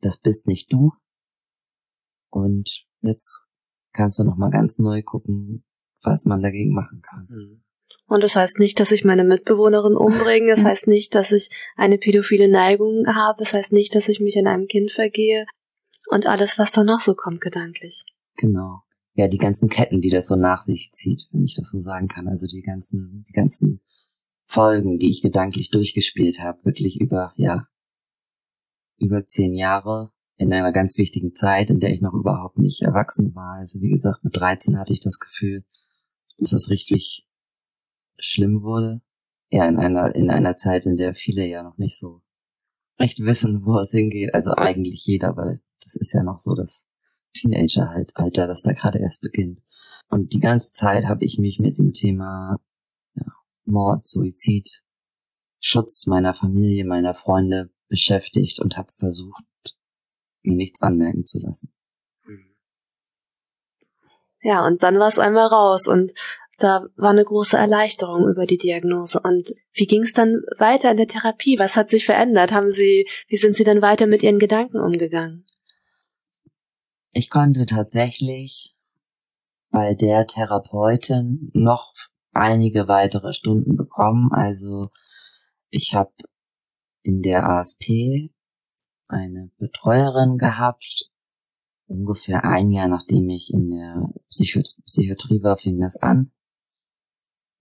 das 0.01 0.19
bist 0.19 0.47
nicht 0.47 0.73
du. 0.73 0.93
Und 2.31 2.87
jetzt 3.01 3.47
kannst 3.93 4.19
du 4.19 4.25
nochmal 4.25 4.51
ganz 4.51 4.79
neu 4.79 5.03
gucken, 5.03 5.65
was 6.03 6.25
man 6.25 6.43
dagegen 6.43 6.73
machen 6.73 7.03
kann. 7.03 7.27
Mhm. 7.29 7.66
Und 8.07 8.23
das 8.23 8.37
heißt 8.37 8.59
nicht, 8.59 8.79
dass 8.79 8.93
ich 8.93 9.05
meine 9.05 9.25
Mitbewohnerin 9.25 9.97
umbringe. 9.97 10.51
Das 10.51 10.65
heißt 10.65 10.87
nicht, 10.87 11.15
dass 11.15 11.33
ich 11.33 11.51
eine 11.77 11.99
pädophile 11.99 12.49
Neigung 12.49 13.07
habe. 13.07 13.39
Das 13.39 13.53
heißt 13.53 13.73
nicht, 13.73 13.95
dass 13.95 14.09
ich 14.09 14.21
mich 14.21 14.39
an 14.39 14.47
einem 14.47 14.69
Kind 14.69 14.93
vergehe. 14.93 15.47
Und 16.09 16.27
alles, 16.27 16.59
was 16.59 16.71
da 16.71 16.85
noch 16.85 17.01
so 17.01 17.15
kommt, 17.15 17.41
gedanklich. 17.41 18.05
Genau. 18.37 18.83
Ja, 19.15 19.29
die 19.29 19.39
ganzen 19.39 19.69
Ketten, 19.69 20.01
die 20.01 20.11
das 20.11 20.29
so 20.29 20.37
nach 20.37 20.63
sich 20.63 20.91
zieht, 20.93 21.27
wenn 21.33 21.45
ich 21.45 21.57
das 21.57 21.71
so 21.71 21.81
sagen 21.81 22.07
kann. 22.07 22.29
Also 22.29 22.47
die 22.47 22.63
ganzen, 22.63 23.25
die 23.29 23.33
ganzen 23.33 23.81
Folgen, 24.45 24.99
die 24.99 25.11
ich 25.11 25.23
gedanklich 25.23 25.71
durchgespielt 25.71 26.39
habe, 26.39 26.65
wirklich 26.65 27.01
über, 27.01 27.33
ja, 27.37 27.67
über 28.99 29.27
zehn 29.27 29.55
Jahre 29.55 30.13
in 30.37 30.53
einer 30.53 30.73
ganz 30.73 30.99
wichtigen 30.99 31.35
Zeit, 31.35 31.71
in 31.71 31.81
der 31.81 31.93
ich 31.93 32.01
noch 32.01 32.13
überhaupt 32.13 32.59
nicht 32.59 32.83
erwachsen 32.83 33.35
war. 33.35 33.57
Also 33.59 33.81
wie 33.81 33.89
gesagt, 33.89 34.23
mit 34.23 34.37
13 34.37 34.79
hatte 34.79 34.93
ich 34.93 35.01
das 35.01 35.19
Gefühl, 35.19 35.65
dass 36.39 36.53
es 36.53 36.71
richtig 36.71 37.27
schlimm 38.19 38.63
wurde. 38.63 39.01
Ja, 39.51 39.69
in 39.69 39.77
einer, 39.79 40.15
in 40.15 40.31
einer 40.31 40.57
Zeit, 40.57 40.87
in 40.87 40.97
der 40.97 41.15
viele 41.15 41.47
ja 41.47 41.63
noch 41.63 41.79
nicht 41.79 41.99
so 41.99 42.23
recht 42.99 43.19
wissen, 43.21 43.65
wo 43.65 43.79
es 43.79 43.91
hingeht. 43.91 44.35
Also 44.35 44.53
eigentlich 44.53 45.05
jeder, 45.05 45.37
weil 45.37 45.61
das 45.83 45.95
ist 45.95 46.13
ja 46.13 46.23
noch 46.23 46.39
so 46.39 46.55
das 46.55 46.85
Teenager 47.35 47.91
halt, 47.91 48.13
das 48.17 48.63
da 48.63 48.73
gerade 48.73 48.99
erst 48.99 49.21
beginnt. 49.21 49.63
Und 50.09 50.33
die 50.33 50.41
ganze 50.41 50.73
Zeit 50.73 51.05
habe 51.07 51.25
ich 51.25 51.39
mich 51.39 51.59
mit 51.59 51.79
dem 51.79 51.93
Thema 51.93 52.59
ja, 53.15 53.27
Mord, 53.65 54.07
Suizid, 54.07 54.83
Schutz 55.61 56.07
meiner 56.07 56.35
Familie, 56.35 56.85
meiner 56.85 57.15
Freunde 57.15 57.71
beschäftigt 57.89 58.61
und 58.61 58.77
habe 58.77 58.93
versucht, 58.97 59.45
mir 60.43 60.57
nichts 60.57 60.83
anmerken 60.83 61.25
zu 61.25 61.41
lassen. 61.41 61.73
Ja, 64.43 64.65
und 64.65 64.83
dann 64.83 64.99
war 64.99 65.09
es 65.09 65.19
einmal 65.19 65.49
raus 65.49 65.89
und 65.89 66.13
da 66.59 66.87
war 66.97 67.11
eine 67.11 67.25
große 67.25 67.57
Erleichterung 67.57 68.29
über 68.29 68.47
die 68.47 68.59
Diagnose. 68.59 69.21
Und 69.21 69.53
wie 69.75 69.87
ging 69.87 70.03
es 70.03 70.13
dann 70.13 70.43
weiter 70.59 70.91
in 70.91 70.97
der 70.97 71.07
Therapie? 71.07 71.59
Was 71.59 71.77
hat 71.77 71.91
sich 71.91 72.07
verändert? 72.07 72.53
Haben 72.53 72.71
Sie, 72.71 73.07
wie 73.29 73.37
sind 73.37 73.57
Sie 73.57 73.65
dann 73.65 73.83
weiter 73.83 74.07
mit 74.07 74.23
Ihren 74.23 74.39
Gedanken 74.39 74.79
umgegangen? 74.79 75.45
Ich 77.13 77.31
konnte 77.31 77.67
tatsächlich 77.67 78.75
bei 79.71 79.95
der 79.95 80.27
Therapeutin 80.27 81.51
noch 81.53 81.93
einige 82.33 82.89
weitere 82.89 83.33
Stunden 83.33 83.77
bekommen. 83.77 84.31
Also 84.33 84.91
ich 85.71 85.95
habe 85.95 86.13
in 87.03 87.23
der 87.23 87.49
ASP 87.49 88.31
eine 89.09 89.51
Betreuerin 89.59 90.39
gehabt. 90.39 91.11
Ungefähr 91.87 92.45
ein 92.45 92.71
Jahr 92.71 92.89
nachdem 92.89 93.29
ich 93.29 93.53
in 93.53 93.71
der 93.71 94.09
Psychiatrie 94.29 95.43
war, 95.43 95.57
fing 95.57 95.79
das 95.81 95.97
an, 95.97 96.33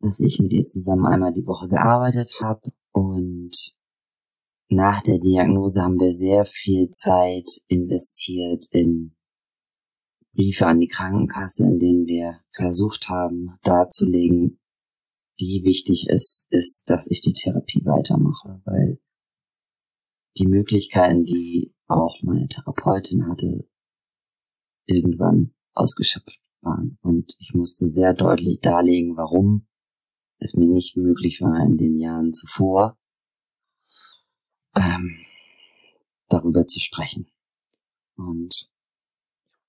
dass 0.06 0.20
ich 0.20 0.40
mit 0.40 0.54
ihr 0.54 0.66
zusammen 0.66 1.06
einmal 1.06 1.34
die 1.34 1.46
Woche 1.46 1.68
gearbeitet 1.68 2.38
habe. 2.40 2.72
Und 2.92 3.76
nach 4.70 5.02
der 5.02 5.18
Diagnose 5.18 5.82
haben 5.82 6.00
wir 6.00 6.14
sehr 6.14 6.46
viel 6.46 6.92
Zeit 6.92 7.48
investiert 7.68 8.66
in 8.72 9.16
Briefe 10.34 10.68
an 10.68 10.80
die 10.80 10.88
Krankenkasse, 10.88 11.64
in 11.64 11.80
denen 11.80 12.06
wir 12.06 12.36
versucht 12.52 13.10
haben 13.10 13.58
darzulegen, 13.64 14.60
wie 15.38 15.64
wichtig 15.64 16.08
es 16.10 16.46
ist, 16.50 16.90
dass 16.90 17.08
ich 17.08 17.22
die 17.22 17.34
Therapie 17.34 17.84
weitermache, 17.86 18.62
weil 18.66 19.00
die 20.38 20.48
Möglichkeiten, 20.48 21.26
die 21.26 21.74
auch 21.88 22.22
meine 22.22 22.48
Therapeutin 22.48 23.28
hatte, 23.28 23.68
irgendwann 24.86 25.54
ausgeschöpft 25.74 26.40
waren. 26.62 26.98
Und 27.02 27.36
ich 27.40 27.54
musste 27.54 27.88
sehr 27.88 28.14
deutlich 28.14 28.60
darlegen, 28.60 29.18
warum 29.18 29.68
es 30.40 30.56
mir 30.56 30.68
nicht 30.68 30.98
möglich 30.98 31.42
war, 31.42 31.64
in 31.66 31.78
den 31.78 32.00
Jahren 32.00 32.34
zuvor 32.34 32.98
ähm, 34.76 35.18
darüber 36.28 36.68
zu 36.68 36.80
sprechen. 36.80 37.28
Und 38.16 38.72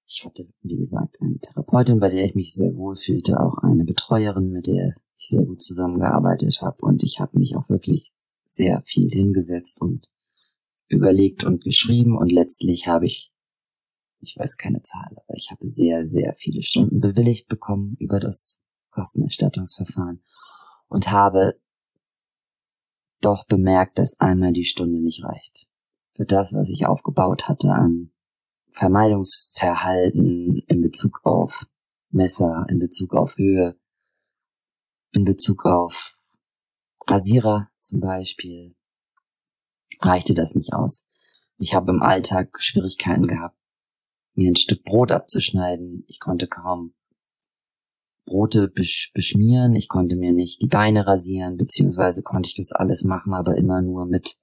ich 0.06 0.24
hatte, 0.24 0.48
wie 0.62 0.76
gesagt, 0.76 1.18
eine 1.20 1.38
Therapeutin, 1.38 2.00
bei 2.00 2.08
der 2.08 2.24
ich 2.24 2.34
mich 2.34 2.54
sehr 2.54 2.74
wohl 2.76 2.96
fühlte, 2.96 3.40
auch 3.40 3.58
eine 3.58 3.84
Betreuerin, 3.84 4.50
mit 4.50 4.66
der 4.66 4.94
ich 5.16 5.28
sehr 5.28 5.44
gut 5.44 5.62
zusammengearbeitet 5.62 6.60
habe. 6.60 6.78
Und 6.80 7.02
ich 7.02 7.18
habe 7.20 7.38
mich 7.38 7.56
auch 7.56 7.68
wirklich 7.68 8.12
sehr 8.46 8.82
viel 8.82 9.10
hingesetzt 9.10 9.80
und 9.80 10.08
überlegt 10.88 11.44
und 11.44 11.64
geschrieben 11.64 12.16
und 12.16 12.30
letztlich 12.30 12.86
habe 12.86 13.06
ich, 13.06 13.32
ich 14.20 14.36
weiß 14.38 14.56
keine 14.56 14.82
Zahl, 14.82 15.10
aber 15.10 15.34
ich 15.36 15.50
habe 15.50 15.66
sehr, 15.66 16.06
sehr 16.06 16.34
viele 16.38 16.62
Stunden 16.62 17.00
bewilligt 17.00 17.48
bekommen 17.48 17.96
über 17.98 18.20
das 18.20 18.60
Kostenerstattungsverfahren 18.90 20.22
und 20.88 21.10
habe 21.10 21.60
doch 23.20 23.44
bemerkt, 23.46 23.98
dass 23.98 24.20
einmal 24.20 24.52
die 24.52 24.64
Stunde 24.64 25.00
nicht 25.00 25.24
reicht. 25.24 25.66
Für 26.14 26.24
das, 26.24 26.54
was 26.54 26.68
ich 26.68 26.86
aufgebaut 26.86 27.48
hatte 27.48 27.72
an 27.72 28.12
Vermeidungsverhalten 28.72 30.62
in 30.66 30.82
Bezug 30.82 31.20
auf 31.24 31.66
Messer, 32.10 32.66
in 32.68 32.78
Bezug 32.78 33.14
auf 33.14 33.36
Höhe, 33.36 33.78
in 35.12 35.24
Bezug 35.24 35.64
auf 35.64 36.14
Rasierer 37.06 37.70
zum 37.80 38.00
Beispiel, 38.00 38.74
reichte 40.00 40.34
das 40.34 40.54
nicht 40.54 40.72
aus. 40.74 41.06
Ich 41.58 41.74
habe 41.74 41.90
im 41.90 42.02
Alltag 42.02 42.60
Schwierigkeiten 42.60 43.26
gehabt, 43.26 43.56
mir 44.34 44.50
ein 44.50 44.56
Stück 44.56 44.84
Brot 44.84 45.10
abzuschneiden. 45.10 46.04
Ich 46.06 46.20
konnte 46.20 46.46
kaum 46.46 46.94
Brote 48.26 48.68
besch 48.68 49.12
beschmieren. 49.14 49.74
Ich 49.74 49.88
konnte 49.88 50.16
mir 50.16 50.32
nicht 50.32 50.60
die 50.60 50.66
Beine 50.66 51.06
rasieren, 51.06 51.56
beziehungsweise 51.56 52.22
konnte 52.22 52.48
ich 52.48 52.56
das 52.56 52.72
alles 52.72 53.04
machen, 53.04 53.32
aber 53.32 53.56
immer 53.56 53.80
nur 53.80 54.06
mit 54.06 54.36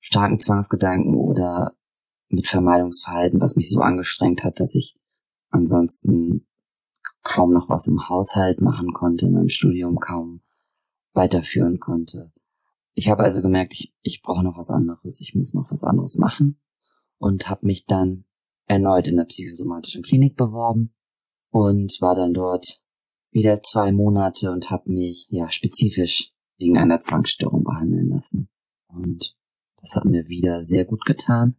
starken 0.00 0.40
Zwangsgedanken 0.40 1.14
oder 1.14 1.76
mit 2.28 2.48
Vermeidungsverhalten, 2.48 3.40
was 3.40 3.56
mich 3.56 3.68
so 3.70 3.80
angestrengt 3.80 4.42
hat, 4.42 4.58
dass 4.58 4.74
ich 4.74 4.96
ansonsten 5.50 6.46
kaum 7.22 7.52
noch 7.52 7.68
was 7.68 7.86
im 7.86 8.08
Haushalt 8.08 8.60
machen 8.60 8.92
konnte, 8.92 9.26
in 9.26 9.32
meinem 9.32 9.48
Studium 9.48 9.98
kaum 9.98 10.40
weiterführen 11.12 11.78
konnte. 11.78 12.32
Ich 12.94 13.08
habe 13.08 13.22
also 13.22 13.42
gemerkt, 13.42 13.74
ich, 13.74 13.94
ich 14.02 14.22
brauche 14.22 14.42
noch 14.42 14.56
was 14.56 14.70
anderes, 14.70 15.20
ich 15.20 15.34
muss 15.34 15.54
noch 15.54 15.70
was 15.70 15.84
anderes 15.84 16.16
machen 16.16 16.60
und 17.18 17.50
habe 17.50 17.66
mich 17.66 17.86
dann 17.86 18.24
erneut 18.66 19.06
in 19.06 19.16
der 19.16 19.24
psychosomatischen 19.24 20.02
Klinik 20.02 20.36
beworben 20.36 20.94
und 21.50 22.00
war 22.00 22.14
dann 22.14 22.32
dort 22.32 22.80
wieder 23.30 23.62
zwei 23.62 23.92
Monate 23.92 24.50
und 24.50 24.70
habe 24.70 24.90
mich 24.90 25.26
ja 25.28 25.50
spezifisch 25.50 26.32
wegen 26.58 26.76
einer 26.76 27.00
Zwangsstörung 27.00 27.64
behandeln 27.64 28.08
lassen. 28.08 28.48
Und 28.88 29.36
das 29.80 29.96
hat 29.96 30.04
mir 30.04 30.28
wieder 30.28 30.62
sehr 30.62 30.84
gut 30.84 31.04
getan. 31.04 31.56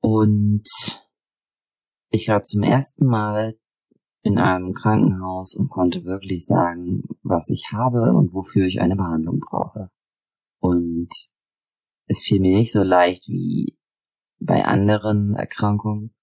Und 0.00 0.68
ich 2.10 2.28
war 2.28 2.42
zum 2.42 2.62
ersten 2.62 3.06
Mal 3.06 3.58
in 4.22 4.38
einem 4.38 4.74
Krankenhaus 4.74 5.54
und 5.54 5.68
konnte 5.68 6.04
wirklich 6.04 6.44
sagen, 6.44 7.02
was 7.22 7.50
ich 7.50 7.72
habe 7.72 8.12
und 8.14 8.32
wofür 8.32 8.66
ich 8.66 8.80
eine 8.80 8.96
Behandlung 8.96 9.40
brauche. 9.40 9.90
Und 10.60 11.08
es 12.06 12.20
fiel 12.22 12.40
mir 12.40 12.56
nicht 12.56 12.72
so 12.72 12.82
leicht 12.82 13.28
wie 13.28 13.76
bei 14.38 14.64
anderen 14.64 15.34
Erkrankungen. 15.34 16.14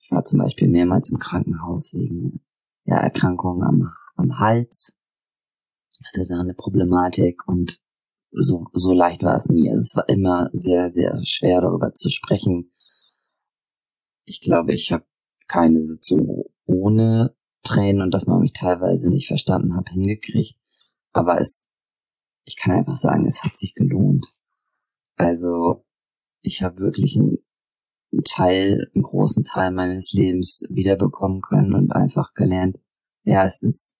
Ich 0.00 0.10
war 0.10 0.24
zum 0.24 0.38
Beispiel 0.38 0.68
mehrmals 0.68 1.10
im 1.10 1.18
Krankenhaus 1.18 1.92
wegen 1.92 2.40
ja, 2.88 2.96
Erkrankungen 2.96 3.62
am, 3.62 3.92
am 4.16 4.38
Hals, 4.38 4.96
hatte 6.06 6.26
da 6.26 6.40
eine 6.40 6.54
Problematik 6.54 7.46
und 7.46 7.80
so, 8.30 8.66
so 8.72 8.92
leicht 8.92 9.22
war 9.22 9.36
es 9.36 9.48
nie. 9.48 9.68
Also 9.70 9.80
es 9.80 9.96
war 9.96 10.08
immer 10.08 10.48
sehr, 10.54 10.90
sehr 10.90 11.20
schwer 11.24 11.60
darüber 11.60 11.92
zu 11.92 12.08
sprechen. 12.08 12.72
Ich 14.24 14.40
glaube, 14.40 14.72
ich 14.72 14.90
habe 14.90 15.04
keine 15.48 15.84
Sitzung 15.84 16.44
ohne 16.64 17.36
Tränen 17.62 18.02
und 18.02 18.12
dass 18.12 18.26
man 18.26 18.40
mich 18.40 18.54
teilweise 18.54 19.10
nicht 19.10 19.28
verstanden 19.28 19.76
hat, 19.76 19.90
hingekriegt. 19.90 20.58
Aber 21.12 21.40
es, 21.40 21.66
ich 22.46 22.56
kann 22.56 22.74
einfach 22.74 22.96
sagen, 22.96 23.26
es 23.26 23.44
hat 23.44 23.56
sich 23.56 23.74
gelohnt. 23.74 24.26
Also 25.16 25.84
ich 26.40 26.62
habe 26.62 26.78
wirklich 26.78 27.18
einen 27.18 27.38
Teil, 28.24 28.90
einen 28.94 29.02
großen 29.02 29.44
Teil 29.44 29.70
meines 29.70 30.12
Lebens 30.12 30.62
wiederbekommen 30.70 31.40
können 31.40 31.74
und 31.74 31.92
einfach 31.92 32.32
gelernt, 32.34 32.78
ja, 33.24 33.44
es 33.44 33.62
ist, 33.62 33.92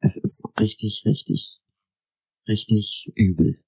es 0.00 0.16
ist 0.16 0.44
richtig, 0.60 1.02
richtig, 1.06 1.62
richtig 2.46 3.12
übel. 3.14 3.62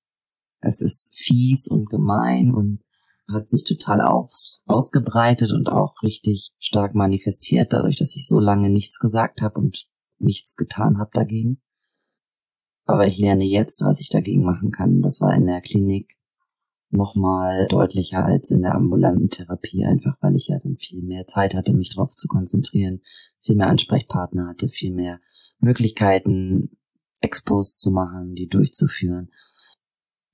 Es 0.61 0.81
ist 0.81 1.15
fies 1.17 1.69
und 1.69 1.89
gemein 1.89 2.53
und 2.53 2.83
hat 3.33 3.49
sich 3.49 3.65
total 3.65 4.01
aus, 4.01 4.63
ausgebreitet 4.67 5.53
und 5.53 5.69
auch 5.69 6.03
richtig 6.03 6.51
stark 6.59 6.95
manifestiert, 6.95 7.73
dadurch, 7.73 7.97
dass 7.97 8.15
ich 8.17 8.27
so 8.27 8.39
lange 8.39 8.71
nichts 8.71 8.99
gesagt 8.99 9.43
habe 9.43 9.59
und 9.59 9.87
nichts 10.19 10.57
getan 10.57 10.99
habe 10.99 11.11
dagegen. 11.13 11.61
Aber 12.85 13.07
ich 13.07 13.19
lerne 13.19 13.45
jetzt, 13.45 13.83
was 13.83 14.01
ich 14.01 14.11
dagegen 14.11 14.45
machen 14.45 14.71
kann. 14.71 15.03
Das 15.03 15.21
war 15.21 15.35
in 15.35 15.47
der 15.47 15.61
Klinik 15.61 16.17
nochmal 16.91 17.67
deutlicher 17.69 18.25
als 18.25 18.51
in 18.51 18.63
der 18.63 18.75
ambulanten 18.75 19.29
Therapie, 19.29 19.85
einfach 19.85 20.17
weil 20.21 20.37
ich 20.37 20.49
ja 20.49 20.59
dann 20.59 20.77
viel 20.77 21.03
mehr 21.03 21.27
Zeit 21.27 21.55
hatte, 21.55 21.73
mich 21.73 21.95
darauf 21.95 22.15
zu 22.17 22.29
konzentrieren, 22.29 23.03
viel 23.41 23.57
mehr 23.57 23.69
Ansprechpartner 23.69 24.49
hatte, 24.49 24.69
viel 24.69 24.93
mehr 24.93 25.21
Möglichkeiten, 25.59 26.77
Expos 27.21 27.77
zu 27.77 27.91
machen, 27.91 28.35
die 28.35 28.49
durchzuführen. 28.49 29.31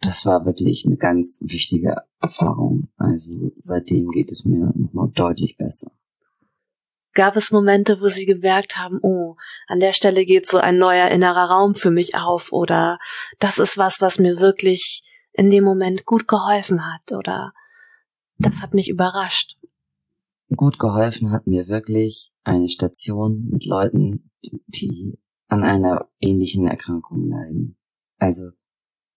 Das 0.01 0.27
war 0.27 0.45
wirklich 0.45 0.85
eine 0.85 0.97
ganz 0.97 1.39
wichtige 1.41 2.03
Erfahrung. 2.21 2.89
Also 2.97 3.53
seitdem 3.63 4.11
geht 4.11 4.33
es 4.33 4.45
mir 4.45 4.73
nochmal 4.75 5.09
deutlich 5.15 5.57
besser. 5.57 5.93
Gab 7.15 7.37
es 7.37 7.51
Momente, 7.51 8.01
wo 8.01 8.07
Sie 8.07 8.25
gemerkt 8.25 8.79
haben, 8.79 8.99
oh, 9.03 9.37
an 9.69 9.81
der 9.81 9.93
Stelle 9.93 10.25
geht 10.25 10.47
so 10.47 10.59
ein 10.59 10.79
neuer 10.79 11.09
innerer 11.09 11.51
Raum 11.51 11.75
für 11.75 11.91
mich 11.91 12.17
auf 12.17 12.53
oder 12.53 12.99
das 13.39 13.59
ist 13.59 13.77
was, 13.77 14.01
was 14.01 14.19
mir 14.19 14.39
wirklich 14.39 15.03
in 15.33 15.51
dem 15.51 15.65
Moment 15.65 16.05
gut 16.05 16.29
geholfen 16.29 16.85
hat 16.85 17.13
oder 17.13 17.53
das 18.39 18.63
hat 18.63 18.75
mich 18.75 18.89
überrascht. 18.89 19.59
Gut 20.55 20.79
geholfen 20.79 21.31
hat 21.31 21.47
mir 21.47 21.69
wirklich 21.69 22.33
eine 22.45 22.69
Station 22.69 23.49
mit 23.51 23.65
Leuten, 23.65 24.31
die 24.43 25.19
an 25.49 25.63
einer 25.63 26.09
ähnlichen 26.21 26.67
Erkrankung 26.67 27.29
leiden. 27.29 27.77
Also 28.19 28.51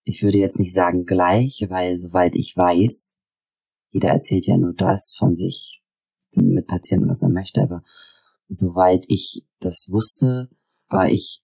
ich 0.03 0.21
würde 0.23 0.37
jetzt 0.37 0.59
nicht 0.59 0.73
sagen 0.73 1.05
gleich, 1.05 1.65
weil 1.69 1.99
soweit 1.99 2.35
ich 2.35 2.55
weiß, 2.55 3.15
jeder 3.91 4.09
erzählt 4.09 4.45
ja 4.45 4.57
nur 4.57 4.73
das 4.73 5.15
von 5.17 5.35
sich 5.35 5.81
mit 6.35 6.67
Patienten, 6.67 7.09
was 7.09 7.21
er 7.21 7.29
möchte, 7.29 7.61
aber 7.61 7.83
soweit 8.47 9.05
ich 9.07 9.45
das 9.59 9.87
wusste, 9.89 10.49
war 10.89 11.09
ich 11.09 11.41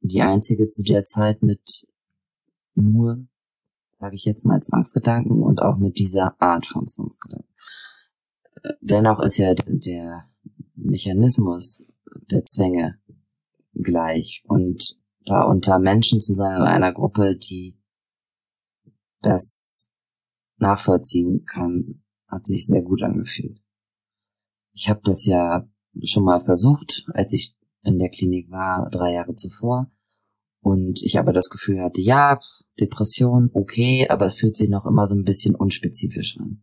die 0.00 0.22
einzige 0.22 0.66
zu 0.66 0.82
der 0.82 1.04
Zeit 1.04 1.42
mit 1.42 1.88
nur 2.74 3.26
sage 4.02 4.16
ich 4.16 4.24
jetzt 4.24 4.44
mal, 4.44 4.60
Zwangsgedanken 4.60 5.44
und 5.44 5.62
auch 5.62 5.76
mit 5.76 5.96
dieser 6.00 6.34
Art 6.42 6.66
von 6.66 6.88
Zwangsgedanken. 6.88 7.54
Dennoch 8.80 9.20
ist 9.20 9.36
ja 9.36 9.54
der 9.54 10.28
Mechanismus 10.74 11.86
der 12.28 12.44
Zwänge 12.44 12.98
gleich 13.74 14.42
und 14.48 14.98
da 15.24 15.44
unter 15.44 15.78
Menschen 15.78 16.18
zu 16.18 16.34
sein 16.34 16.56
in 16.56 16.66
einer 16.66 16.92
Gruppe, 16.92 17.36
die 17.36 17.78
das 19.20 19.88
nachvollziehen 20.56 21.44
kann, 21.46 22.02
hat 22.26 22.44
sich 22.44 22.66
sehr 22.66 22.82
gut 22.82 23.04
angefühlt. 23.04 23.60
Ich 24.72 24.88
habe 24.88 25.00
das 25.04 25.24
ja 25.26 25.64
schon 26.02 26.24
mal 26.24 26.40
versucht, 26.40 27.04
als 27.14 27.32
ich 27.32 27.56
in 27.84 28.00
der 28.00 28.10
Klinik 28.10 28.50
war, 28.50 28.90
drei 28.90 29.12
Jahre 29.12 29.36
zuvor. 29.36 29.92
Und 30.62 31.02
ich 31.02 31.18
aber 31.18 31.32
das 31.32 31.50
Gefühl 31.50 31.82
hatte, 31.82 32.00
ja, 32.00 32.38
Depression, 32.78 33.50
okay, 33.52 34.08
aber 34.08 34.26
es 34.26 34.34
fühlt 34.34 34.56
sich 34.56 34.68
noch 34.68 34.86
immer 34.86 35.08
so 35.08 35.16
ein 35.16 35.24
bisschen 35.24 35.56
unspezifisch 35.56 36.38
an. 36.38 36.62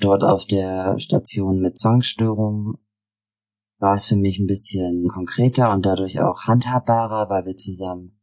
Dort 0.00 0.24
auf 0.24 0.44
der 0.44 0.98
Station 0.98 1.60
mit 1.60 1.78
Zwangsstörungen 1.78 2.74
war 3.78 3.94
es 3.94 4.06
für 4.06 4.16
mich 4.16 4.40
ein 4.40 4.46
bisschen 4.46 5.06
konkreter 5.06 5.72
und 5.72 5.86
dadurch 5.86 6.20
auch 6.20 6.42
handhabbarer, 6.42 7.30
weil 7.30 7.46
wir 7.46 7.56
zusammen, 7.56 8.18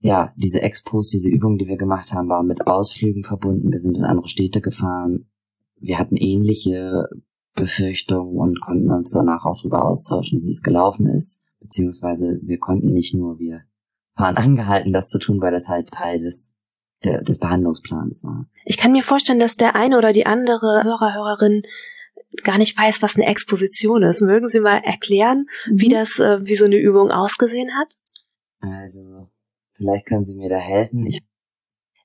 ja, 0.00 0.34
diese 0.36 0.60
Expos, 0.60 1.08
diese 1.08 1.30
Übungen, 1.30 1.56
die 1.56 1.66
wir 1.66 1.78
gemacht 1.78 2.12
haben, 2.12 2.28
waren 2.28 2.46
mit 2.46 2.66
Ausflügen 2.66 3.24
verbunden. 3.24 3.72
Wir 3.72 3.80
sind 3.80 3.96
in 3.96 4.04
andere 4.04 4.28
Städte 4.28 4.60
gefahren. 4.60 5.30
Wir 5.80 5.98
hatten 5.98 6.16
ähnliche 6.16 7.08
Befürchtungen 7.54 8.36
und 8.36 8.60
konnten 8.60 8.90
uns 8.90 9.10
danach 9.12 9.46
auch 9.46 9.56
darüber 9.56 9.86
austauschen, 9.86 10.42
wie 10.42 10.50
es 10.50 10.62
gelaufen 10.62 11.06
ist. 11.06 11.38
Beziehungsweise 11.60 12.38
wir 12.42 12.58
konnten 12.58 12.92
nicht 12.92 13.14
nur, 13.14 13.38
wir 13.38 13.62
waren 14.16 14.36
angehalten, 14.36 14.92
das 14.92 15.08
zu 15.08 15.18
tun, 15.18 15.40
weil 15.40 15.52
das 15.52 15.68
halt 15.68 15.90
Teil 15.90 16.18
des 16.18 16.52
der, 17.04 17.22
des 17.22 17.38
Behandlungsplans 17.38 18.24
war. 18.24 18.46
Ich 18.64 18.78
kann 18.78 18.92
mir 18.92 19.02
vorstellen, 19.02 19.38
dass 19.38 19.56
der 19.56 19.76
eine 19.76 19.98
oder 19.98 20.12
die 20.12 20.26
andere 20.26 20.82
Hörer, 20.84 21.14
Hörerin 21.14 21.62
gar 22.42 22.58
nicht 22.58 22.76
weiß, 22.76 23.02
was 23.02 23.16
eine 23.16 23.26
Exposition 23.26 24.02
ist. 24.02 24.20
Mögen 24.20 24.48
Sie 24.48 24.60
mal 24.60 24.78
erklären, 24.78 25.46
mhm. 25.68 25.80
wie 25.80 25.88
das, 25.88 26.18
äh, 26.18 26.44
wie 26.44 26.56
so 26.56 26.64
eine 26.64 26.76
Übung 26.76 27.10
ausgesehen 27.10 27.70
hat? 27.74 27.88
Also, 28.60 29.28
vielleicht 29.74 30.06
können 30.06 30.24
Sie 30.24 30.36
mir 30.36 30.48
da 30.48 30.58
helfen. 30.58 31.06
Ich, 31.06 31.22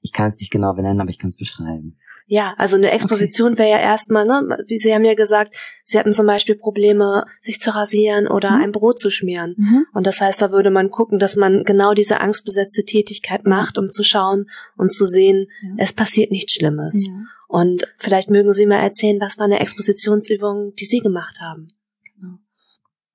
ich 0.02 0.12
kann 0.12 0.32
es 0.32 0.40
nicht 0.40 0.52
genau 0.52 0.74
benennen, 0.74 1.02
aber 1.02 1.10
ich 1.10 1.20
kann 1.20 1.30
es 1.30 1.38
beschreiben. 1.38 1.98
Ja, 2.28 2.54
also 2.58 2.78
eine 2.78 2.92
Exposition 2.92 3.54
okay. 3.54 3.64
wäre 3.64 3.70
ja 3.72 3.80
erstmal, 3.80 4.26
ne, 4.26 4.64
wie 4.68 4.78
Sie 4.78 4.94
haben 4.94 5.04
ja 5.04 5.16
gesagt, 5.16 5.56
Sie 5.84 6.00
hatten 6.00 6.14
zum 6.14 6.26
Beispiel 6.26 6.56
Probleme, 6.56 7.26
sich 7.40 7.60
zu 7.60 7.72
rasieren 7.76 8.28
oder 8.28 8.52
mhm. 8.52 8.64
ein 8.64 8.72
Brot 8.72 9.00
zu 9.00 9.10
schmieren. 9.12 9.56
Mhm. 9.58 9.86
Und 9.94 10.08
das 10.08 10.22
heißt, 10.22 10.42
da 10.42 10.52
würde 10.52 10.72
man 10.72 10.92
gucken, 10.92 11.20
dass 11.20 11.36
man 11.36 11.64
genau 11.64 11.94
diese 11.94 12.22
angstbesetzte 12.22 12.86
Tätigkeit 12.86 13.46
macht, 13.46 13.78
um 13.78 13.90
zu 13.90 14.04
schauen 14.04 14.50
und 14.78 14.90
zu 14.90 15.06
sehen, 15.06 15.48
ja. 15.62 15.76
es 15.78 15.94
passiert 15.94 16.32
nichts 16.32 16.54
Schlimmes. 16.54 17.08
Ja. 17.08 17.14
Und 17.48 17.86
vielleicht 17.98 18.30
mögen 18.30 18.54
Sie 18.54 18.66
mal 18.66 18.80
erzählen, 18.80 19.20
was 19.20 19.38
war 19.38 19.46
eine 19.46 19.60
Expositionsübung, 19.60 20.74
die 20.80 20.86
Sie 20.86 21.00
gemacht 21.00 21.42
haben. 21.42 21.68
Genau. 22.16 22.36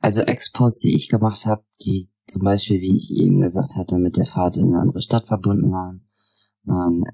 Also 0.01 0.21
Expos, 0.21 0.79
die 0.79 0.95
ich 0.95 1.09
gemacht 1.09 1.47
habe, 1.47 1.65
die 1.81 2.11
zum 2.27 2.43
Beispiel, 2.43 2.81
wie 2.81 2.97
ich 2.97 3.11
eben 3.17 3.41
gesagt 3.41 3.77
hatte, 3.77 3.97
mit 3.97 4.17
der 4.17 4.27
Fahrt 4.27 4.57
in 4.57 4.67
eine 4.67 4.81
andere 4.81 5.01
Stadt 5.01 5.27
verbunden 5.27 5.71
waren, 5.71 6.07
waren 6.65 7.05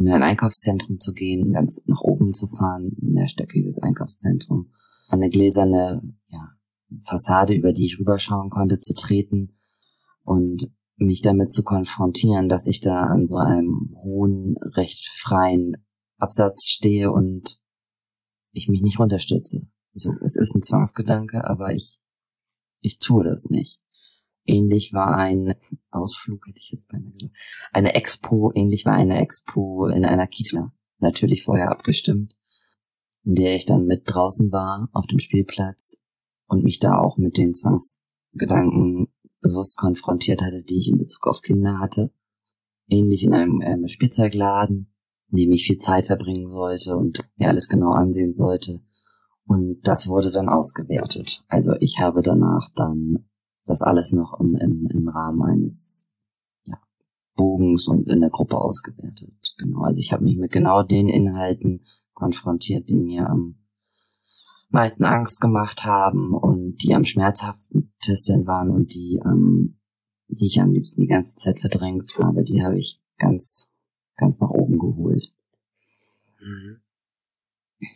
in 0.00 0.08
ein 0.08 0.22
Einkaufszentrum 0.22 0.98
zu 0.98 1.12
gehen, 1.12 1.52
ganz 1.52 1.82
nach 1.86 2.00
oben 2.00 2.32
zu 2.32 2.48
fahren, 2.48 2.96
mehrstöckiges 3.00 3.78
Einkaufszentrum, 3.78 4.72
eine 5.08 5.28
gläserne 5.28 6.02
ja, 6.28 6.48
Fassade, 7.04 7.54
über 7.54 7.72
die 7.72 7.84
ich 7.84 7.98
rüberschauen 8.00 8.50
konnte, 8.50 8.80
zu 8.80 8.94
treten 8.94 9.56
und 10.24 10.72
mich 10.96 11.22
damit 11.22 11.52
zu 11.52 11.62
konfrontieren, 11.62 12.48
dass 12.48 12.66
ich 12.66 12.80
da 12.80 13.04
an 13.04 13.26
so 13.26 13.36
einem 13.36 13.94
hohen, 14.02 14.56
recht 14.58 15.08
freien 15.18 15.76
Absatz 16.18 16.66
stehe 16.66 17.10
und 17.10 17.58
ich 18.52 18.68
mich 18.68 18.82
nicht 18.82 18.98
runterstürze. 18.98 19.66
So, 19.92 20.12
es 20.22 20.36
ist 20.36 20.54
ein 20.54 20.62
Zwangsgedanke, 20.62 21.44
aber 21.44 21.72
ich, 21.72 21.98
ich 22.80 22.98
tue 22.98 23.24
das 23.24 23.46
nicht. 23.46 23.80
Ähnlich 24.46 24.92
war 24.92 25.16
ein 25.16 25.54
Ausflug, 25.90 26.46
hätte 26.46 26.58
ich 26.58 26.70
jetzt 26.70 26.88
beinahe 26.88 27.12
gesagt. 27.12 27.36
Eine 27.72 27.94
Expo, 27.94 28.52
ähnlich 28.54 28.84
war 28.84 28.94
eine 28.94 29.20
Expo 29.20 29.86
in 29.86 30.04
einer 30.04 30.26
Kita. 30.26 30.72
Natürlich 30.98 31.44
vorher 31.44 31.70
abgestimmt, 31.70 32.36
in 33.24 33.34
der 33.34 33.54
ich 33.54 33.64
dann 33.64 33.86
mit 33.86 34.02
draußen 34.06 34.50
war 34.52 34.88
auf 34.92 35.06
dem 35.06 35.18
Spielplatz 35.18 36.00
und 36.46 36.64
mich 36.64 36.78
da 36.78 36.98
auch 36.98 37.16
mit 37.16 37.36
den 37.38 37.54
Zwangsgedanken 37.54 39.08
bewusst 39.40 39.76
konfrontiert 39.76 40.42
hatte, 40.42 40.62
die 40.62 40.78
ich 40.78 40.88
in 40.88 40.98
Bezug 40.98 41.26
auf 41.26 41.40
Kinder 41.42 41.78
hatte. 41.78 42.12
Ähnlich 42.88 43.22
in 43.22 43.32
einem 43.32 43.60
ähm, 43.62 43.88
Spielzeugladen, 43.88 44.92
in 45.30 45.36
dem 45.36 45.52
ich 45.52 45.66
viel 45.66 45.78
Zeit 45.78 46.06
verbringen 46.06 46.48
sollte 46.48 46.96
und 46.96 47.20
mir 47.36 47.48
alles 47.48 47.68
genau 47.68 47.92
ansehen 47.92 48.32
sollte. 48.32 48.80
Und 49.46 49.80
das 49.84 50.06
wurde 50.06 50.30
dann 50.30 50.48
ausgewertet. 50.48 51.42
Also 51.48 51.72
ich 51.80 51.98
habe 51.98 52.22
danach 52.22 52.70
dann 52.74 53.29
das 53.70 53.82
alles 53.82 54.12
noch 54.12 54.38
im, 54.40 54.56
im, 54.56 54.88
im 54.90 55.08
Rahmen 55.08 55.42
eines 55.42 56.04
ja, 56.64 56.76
Bogens 57.36 57.88
und 57.88 58.08
in 58.08 58.20
der 58.20 58.30
Gruppe 58.30 58.58
ausgewertet. 58.58 59.54
Genau, 59.58 59.82
also 59.82 59.98
ich 59.98 60.12
habe 60.12 60.24
mich 60.24 60.36
mit 60.36 60.52
genau 60.52 60.82
den 60.82 61.08
Inhalten 61.08 61.86
konfrontiert, 62.12 62.90
die 62.90 62.98
mir 62.98 63.28
am 63.28 63.56
meisten 64.68 65.04
Angst 65.04 65.40
gemacht 65.40 65.84
haben 65.84 66.34
und 66.34 66.76
die 66.82 66.94
am 66.94 67.04
schmerzhaftesten 67.04 68.46
waren 68.46 68.70
und 68.70 68.94
die, 68.94 69.20
ähm, 69.24 69.78
die 70.28 70.46
ich 70.46 70.60
am 70.60 70.72
liebsten 70.72 71.02
die 71.02 71.08
ganze 71.08 71.34
Zeit 71.36 71.60
verdrängt 71.60 72.12
habe, 72.18 72.44
die 72.44 72.62
habe 72.62 72.78
ich 72.78 73.00
ganz, 73.18 73.68
ganz 74.16 74.38
nach 74.40 74.50
oben 74.50 74.78
geholt. 74.78 75.32
Mhm. 76.40 76.80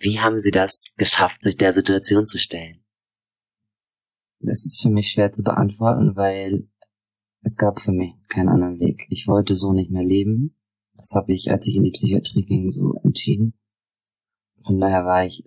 Wie 0.00 0.20
haben 0.20 0.38
Sie 0.38 0.50
das 0.50 0.94
geschafft, 0.96 1.42
sich 1.42 1.56
der 1.56 1.72
Situation 1.72 2.26
zu 2.26 2.38
stellen? 2.38 2.83
Das 4.46 4.64
ist 4.64 4.80
für 4.82 4.90
mich 4.90 5.08
schwer 5.08 5.32
zu 5.32 5.42
beantworten, 5.42 6.16
weil 6.16 6.68
es 7.42 7.56
gab 7.56 7.80
für 7.80 7.92
mich 7.92 8.14
keinen 8.28 8.48
anderen 8.48 8.80
Weg. 8.80 9.06
Ich 9.10 9.26
wollte 9.26 9.54
so 9.54 9.72
nicht 9.72 9.90
mehr 9.90 10.04
leben. 10.04 10.56
Das 10.96 11.12
habe 11.14 11.32
ich, 11.32 11.50
als 11.50 11.66
ich 11.66 11.76
in 11.76 11.82
die 11.82 11.90
Psychiatrie 11.90 12.44
ging, 12.44 12.70
so 12.70 12.94
entschieden. 13.02 13.54
Von 14.64 14.78
daher 14.78 15.04
war 15.04 15.26
ich 15.26 15.44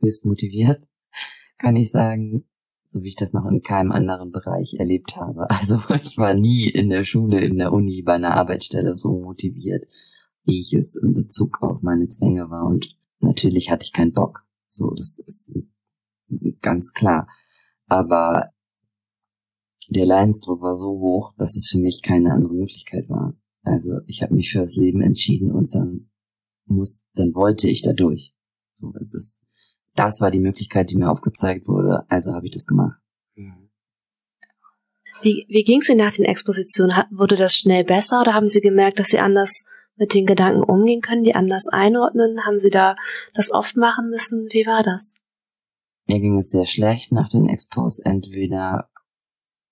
höchst 0.00 0.24
motiviert, 0.24 0.86
kann 1.58 1.76
ich 1.76 1.90
sagen, 1.90 2.44
so 2.88 3.02
wie 3.02 3.08
ich 3.08 3.16
das 3.16 3.32
noch 3.32 3.46
in 3.46 3.62
keinem 3.62 3.92
anderen 3.92 4.30
Bereich 4.30 4.74
erlebt 4.74 5.16
habe. 5.16 5.46
Also 5.50 5.80
ich 6.02 6.16
war 6.16 6.34
nie 6.34 6.68
in 6.68 6.90
der 6.90 7.04
Schule, 7.04 7.40
in 7.40 7.58
der 7.58 7.72
Uni, 7.72 8.02
bei 8.02 8.14
einer 8.14 8.36
Arbeitsstelle 8.36 8.98
so 8.98 9.12
motiviert, 9.12 9.86
wie 10.44 10.60
ich 10.60 10.72
es 10.74 10.96
in 10.96 11.12
Bezug 11.14 11.62
auf 11.62 11.82
meine 11.82 12.08
Zwänge 12.08 12.50
war. 12.50 12.66
Und 12.66 12.96
natürlich 13.20 13.70
hatte 13.70 13.84
ich 13.84 13.92
keinen 13.92 14.12
Bock. 14.12 14.44
So, 14.70 14.90
das 14.90 15.18
ist 15.18 15.50
ganz 16.60 16.92
klar. 16.92 17.28
Aber 17.86 18.50
der 19.88 20.06
Leidensdruck 20.06 20.62
war 20.62 20.76
so 20.76 20.98
hoch, 20.98 21.34
dass 21.36 21.56
es 21.56 21.68
für 21.70 21.78
mich 21.78 22.02
keine 22.02 22.32
andere 22.32 22.54
Möglichkeit 22.54 23.08
war. 23.08 23.34
Also 23.62 24.00
ich 24.06 24.22
habe 24.22 24.34
mich 24.34 24.50
für 24.50 24.60
das 24.60 24.76
Leben 24.76 25.00
entschieden 25.00 25.50
und 25.50 25.74
dann 25.74 26.10
muss, 26.66 27.04
dann 27.14 27.34
wollte 27.34 27.68
ich 27.68 27.82
da 27.82 27.92
durch. 27.92 28.34
So, 28.74 28.92
es 29.00 29.14
ist, 29.14 29.42
das 29.94 30.20
war 30.20 30.30
die 30.30 30.40
Möglichkeit, 30.40 30.90
die 30.90 30.96
mir 30.96 31.10
aufgezeigt 31.10 31.68
wurde, 31.68 32.04
also 32.08 32.32
habe 32.32 32.46
ich 32.46 32.52
das 32.52 32.66
gemacht. 32.66 32.98
Wie, 35.22 35.46
wie 35.48 35.62
ging 35.62 35.80
es 35.80 35.88
Ihnen 35.88 35.98
nach 35.98 36.12
den 36.12 36.24
Expositionen? 36.24 37.04
Wurde 37.10 37.36
das 37.36 37.54
schnell 37.54 37.84
besser 37.84 38.20
oder 38.20 38.34
haben 38.34 38.46
Sie 38.46 38.60
gemerkt, 38.60 38.98
dass 38.98 39.08
Sie 39.08 39.18
anders 39.18 39.64
mit 39.96 40.12
den 40.12 40.26
Gedanken 40.26 40.64
umgehen 40.64 41.00
können, 41.00 41.22
die 41.22 41.34
anders 41.34 41.68
einordnen? 41.68 42.44
Haben 42.44 42.58
Sie 42.58 42.70
da 42.70 42.96
das 43.32 43.52
oft 43.52 43.76
machen 43.76 44.10
müssen? 44.10 44.48
Wie 44.50 44.66
war 44.66 44.82
das? 44.82 45.14
Mir 46.06 46.20
ging 46.20 46.38
es 46.38 46.50
sehr 46.50 46.66
schlecht 46.66 47.12
nach 47.12 47.28
den 47.28 47.48
Expos. 47.48 47.98
Entweder 47.98 48.90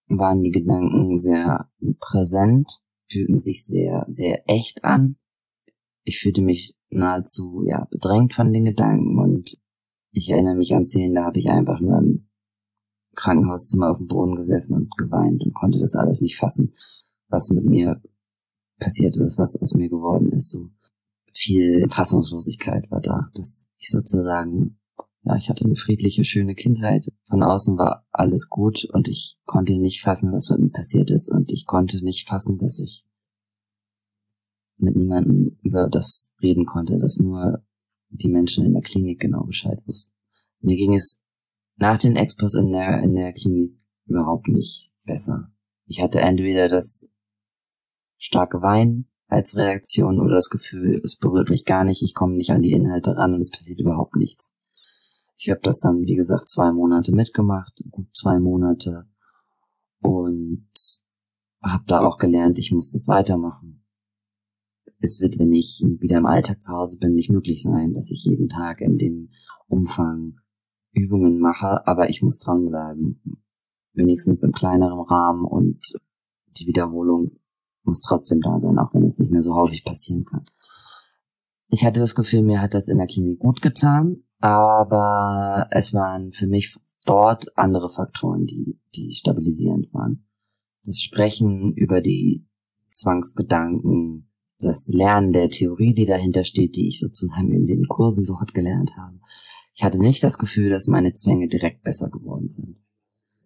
waren 0.09 0.42
die 0.42 0.51
Gedanken 0.51 1.18
sehr 1.18 1.71
präsent, 2.01 2.81
fühlten 3.11 3.40
sich 3.40 3.64
sehr, 3.66 4.07
sehr 4.09 4.49
echt 4.49 4.85
an. 4.85 5.16
Ich 6.05 6.18
fühlte 6.21 6.42
mich 6.42 6.77
nahezu, 6.90 7.62
ja, 7.64 7.87
bedrängt 7.90 8.35
von 8.35 8.53
den 8.53 8.64
Gedanken 8.64 9.18
und 9.18 9.59
ich 10.11 10.29
erinnere 10.31 10.57
mich 10.57 10.75
an 10.75 10.85
Szenen, 10.85 11.14
da 11.14 11.25
habe 11.25 11.38
ich 11.38 11.49
einfach 11.49 11.81
nur 11.81 11.99
im 11.99 12.29
Krankenhauszimmer 13.14 13.90
auf 13.90 13.99
dem 13.99 14.07
Boden 14.07 14.37
gesessen 14.37 14.75
und 14.75 14.97
geweint 14.97 15.42
und 15.45 15.55
konnte 15.55 15.79
das 15.79 15.95
alles 15.95 16.21
nicht 16.21 16.37
fassen, 16.37 16.75
was 17.29 17.51
mit 17.51 17.64
mir 17.64 18.03
passiert 18.79 19.16
ist, 19.16 19.38
was 19.38 19.57
aus 19.57 19.75
mir 19.75 19.88
geworden 19.88 20.33
ist. 20.33 20.51
So 20.51 20.71
viel 21.33 21.88
Fassungslosigkeit 21.88 22.90
war 22.90 23.01
da, 23.01 23.31
dass 23.35 23.66
ich 23.79 23.88
sozusagen, 23.90 24.79
ja, 25.25 25.37
ich 25.37 25.49
hatte 25.49 25.65
eine 25.65 25.77
friedliche, 25.77 26.25
schöne 26.25 26.55
Kindheit. 26.55 27.07
Von 27.29 27.43
außen 27.43 27.79
war 27.79 28.07
alles 28.11 28.49
gut 28.49 28.85
und 28.93 29.09
ich 29.09 29.39
konnte 29.45 29.79
nicht 29.79 30.03
fassen, 30.03 30.33
was 30.33 30.51
mit 30.51 30.61
mir 30.61 30.71
passiert 30.71 31.11
ist 31.11 31.31
und 31.31 31.53
ich 31.53 31.65
konnte 31.65 32.03
nicht 32.05 32.29
fassen, 32.29 32.59
dass 32.59 32.81
ich 32.81 33.05
mit 34.79 34.97
niemandem 34.97 35.59
über 35.63 35.89
das 35.89 36.33
reden 36.43 36.67
konnte, 36.67 36.99
dass 36.99 37.19
nur 37.19 37.65
die 38.09 38.29
Menschen 38.29 38.65
in 38.65 38.73
der 38.73 38.83
Klinik 38.83 39.21
genau 39.21 39.45
Bescheid 39.45 39.79
wussten. 39.87 40.13
Mir 40.61 40.77
ging 40.77 40.95
es 40.95 41.23
nach 41.77 41.99
den 41.99 42.17
Expos 42.17 42.55
in 42.55 42.73
der, 42.73 43.03
in 43.03 43.15
der 43.15 43.33
Klinik 43.33 43.79
überhaupt 44.07 44.49
nicht 44.49 44.91
besser. 45.05 45.53
Ich 45.87 46.01
hatte 46.01 46.21
entweder 46.21 46.69
das 46.69 47.09
starke 48.19 48.61
Weinen 48.61 49.09
als 49.29 49.57
Reaktion 49.57 50.21
oder 50.21 50.35
das 50.35 50.51
Gefühl, 50.51 51.01
es 51.05 51.17
berührt 51.17 51.49
mich 51.49 51.65
gar 51.65 51.85
nicht, 51.85 52.03
ich 52.03 52.15
komme 52.15 52.35
nicht 52.35 52.51
an 52.51 52.63
die 52.63 52.73
Inhalte 52.73 53.17
ran 53.17 53.35
und 53.35 53.41
es 53.41 53.51
passiert 53.51 53.81
überhaupt 53.81 54.17
nichts. 54.17 54.53
Ich 55.45 55.51
habe 55.51 55.61
das 55.65 55.81
dann, 55.81 56.07
wie 56.07 56.15
gesagt, 56.15 56.49
zwei 56.49 56.71
Monate 56.71 57.13
mitgemacht, 57.13 57.83
gut 57.91 58.07
zwei 58.15 58.39
Monate 58.39 59.09
und 60.01 60.69
habe 61.61 61.83
da 61.89 62.07
auch 62.07 62.19
gelernt, 62.19 62.61
ich 62.61 62.71
muss 62.71 62.93
das 62.93 63.09
weitermachen. 63.09 63.85
Es 65.01 65.19
wird, 65.19 65.41
wenn 65.41 65.53
ich 65.53 65.83
wieder 65.99 66.19
im 66.19 66.27
Alltag 66.27 66.63
zu 66.63 66.73
Hause 66.73 66.97
bin, 67.01 67.15
nicht 67.15 67.29
möglich 67.29 67.61
sein, 67.61 67.93
dass 67.93 68.09
ich 68.13 68.25
jeden 68.25 68.49
Tag 68.49 68.81
in 68.81 68.99
dem 68.99 69.31
Umfang 69.67 70.37
Übungen 70.93 71.41
mache, 71.41 71.89
aber 71.89 72.09
ich 72.09 72.23
muss 72.23 72.39
dranbleiben. 72.39 73.21
Wenigstens 73.95 74.45
im 74.45 74.53
kleineren 74.53 75.01
Rahmen 75.01 75.45
und 75.45 75.81
die 76.57 76.69
Wiederholung 76.69 77.41
muss 77.83 78.01
trotzdem 78.01 78.43
da 78.43 78.61
sein, 78.61 78.79
auch 78.79 78.95
wenn 78.95 79.03
es 79.03 79.19
nicht 79.19 79.33
mehr 79.33 79.43
so 79.43 79.57
häufig 79.57 79.85
passieren 79.85 80.25
kann. 80.25 80.45
Ich 81.67 81.85
hatte 81.85 81.99
das 81.99 82.15
Gefühl, 82.15 82.43
mir 82.43 82.61
hat 82.61 82.75
das 82.75 82.87
in 82.87 82.99
der 82.99 83.09
Klinik 83.09 83.41
gut 83.41 83.61
getan, 83.61 84.23
aber 84.43 85.69
es 85.71 85.95
waren 85.95 86.33
für 86.33 86.49
mich 86.49 86.77
dort 87.05 87.57
andere 87.57 87.91
Faktoren, 87.91 88.45
die, 88.45 88.77
die 88.95 89.15
stabilisierend 89.15 89.95
waren. 89.95 90.27
Das 90.85 91.01
Sprechen 91.01 91.73
über 91.75 92.01
die 92.01 92.45
Zwangsgedanken, 92.91 94.29
das 94.59 94.89
Lernen 94.89 95.33
der 95.33 95.49
Theorie, 95.49 95.95
die 95.95 96.07
dahinter 96.07 96.43
steht, 96.43 96.75
die 96.75 96.89
ich 96.89 96.99
sozusagen 96.99 97.53
in 97.53 97.67
den 97.67 97.87
Kursen 97.87 98.25
dort 98.25 98.53
gelernt 98.53 98.97
habe. 98.97 99.21
Ich 99.75 99.85
hatte 99.85 99.99
nicht 99.99 100.25
das 100.25 100.39
Gefühl, 100.39 100.71
dass 100.71 100.89
meine 100.89 101.13
Zwänge 101.13 101.47
direkt 101.47 101.85
besser 101.85 102.11
geworden 102.11 102.49
sind. 102.49 102.77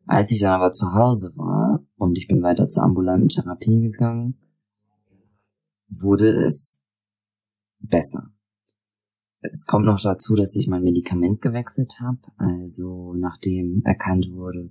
Als 0.07 0.31
ich 0.31 0.41
dann 0.41 0.53
aber 0.53 0.73
zu 0.73 0.95
Hause 0.95 1.33
war 1.37 1.85
und 1.97 2.17
ich 2.17 2.27
bin 2.27 2.43
weiter 2.43 2.69
zur 2.69 2.85
ambulanten 2.85 3.29
Therapie 3.29 3.81
gegangen, 3.81 4.39
wurde 5.89 6.31
es 6.31 6.81
besser. 7.81 8.31
Es 9.51 9.67
kommt 9.67 9.87
noch 9.87 10.01
dazu, 10.01 10.35
dass 10.35 10.57
ich 10.57 10.69
mein 10.69 10.83
Medikament 10.83 11.41
gewechselt 11.43 12.01
habe. 12.01 12.19
Also 12.37 13.15
nachdem 13.15 13.83
erkannt 13.85 14.29
wurde, 14.31 14.71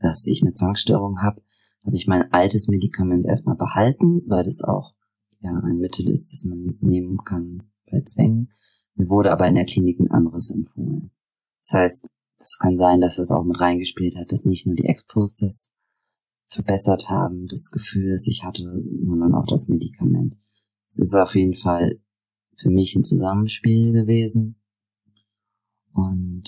dass 0.00 0.26
ich 0.26 0.42
eine 0.42 0.52
Zwangsstörung 0.52 1.22
habe, 1.22 1.42
habe 1.84 1.96
ich 1.96 2.06
mein 2.06 2.32
altes 2.32 2.68
Medikament 2.68 3.26
erstmal 3.26 3.56
behalten, 3.56 4.22
weil 4.26 4.44
das 4.44 4.62
auch 4.62 4.94
ja 5.40 5.52
ein 5.52 5.78
Mittel 5.78 6.08
ist, 6.08 6.32
das 6.32 6.44
man 6.44 6.76
nehmen 6.80 7.18
kann 7.24 7.62
bei 7.90 8.00
Zwängen. 8.00 8.52
Mir 8.94 9.08
wurde 9.08 9.32
aber 9.32 9.46
in 9.46 9.54
der 9.54 9.66
Klinik 9.66 10.00
ein 10.00 10.10
anderes 10.10 10.50
empfohlen. 10.50 11.10
Das 11.62 11.72
heißt, 11.74 12.10
das 12.38 12.58
kann 12.58 12.76
sein, 12.76 13.00
dass 13.00 13.16
das 13.16 13.30
auch 13.30 13.44
mit 13.44 13.60
reingespielt 13.60 14.16
hat, 14.16 14.32
dass 14.32 14.44
nicht 14.44 14.66
nur 14.66 14.74
die 14.74 14.86
Expos 14.86 15.34
das 15.34 15.70
verbessert 16.48 17.08
haben, 17.08 17.46
das 17.48 17.70
Gefühl, 17.70 18.12
das 18.12 18.26
ich 18.26 18.44
hatte, 18.44 18.62
sondern 19.02 19.34
auch 19.34 19.46
das 19.46 19.68
Medikament. 19.68 20.36
Es 20.88 20.98
ist 20.98 21.14
auf 21.14 21.34
jeden 21.34 21.54
Fall 21.54 22.00
für 22.56 22.70
mich 22.70 22.94
ein 22.96 23.04
Zusammenspiel 23.04 23.92
gewesen. 23.92 24.60
Und 25.92 26.44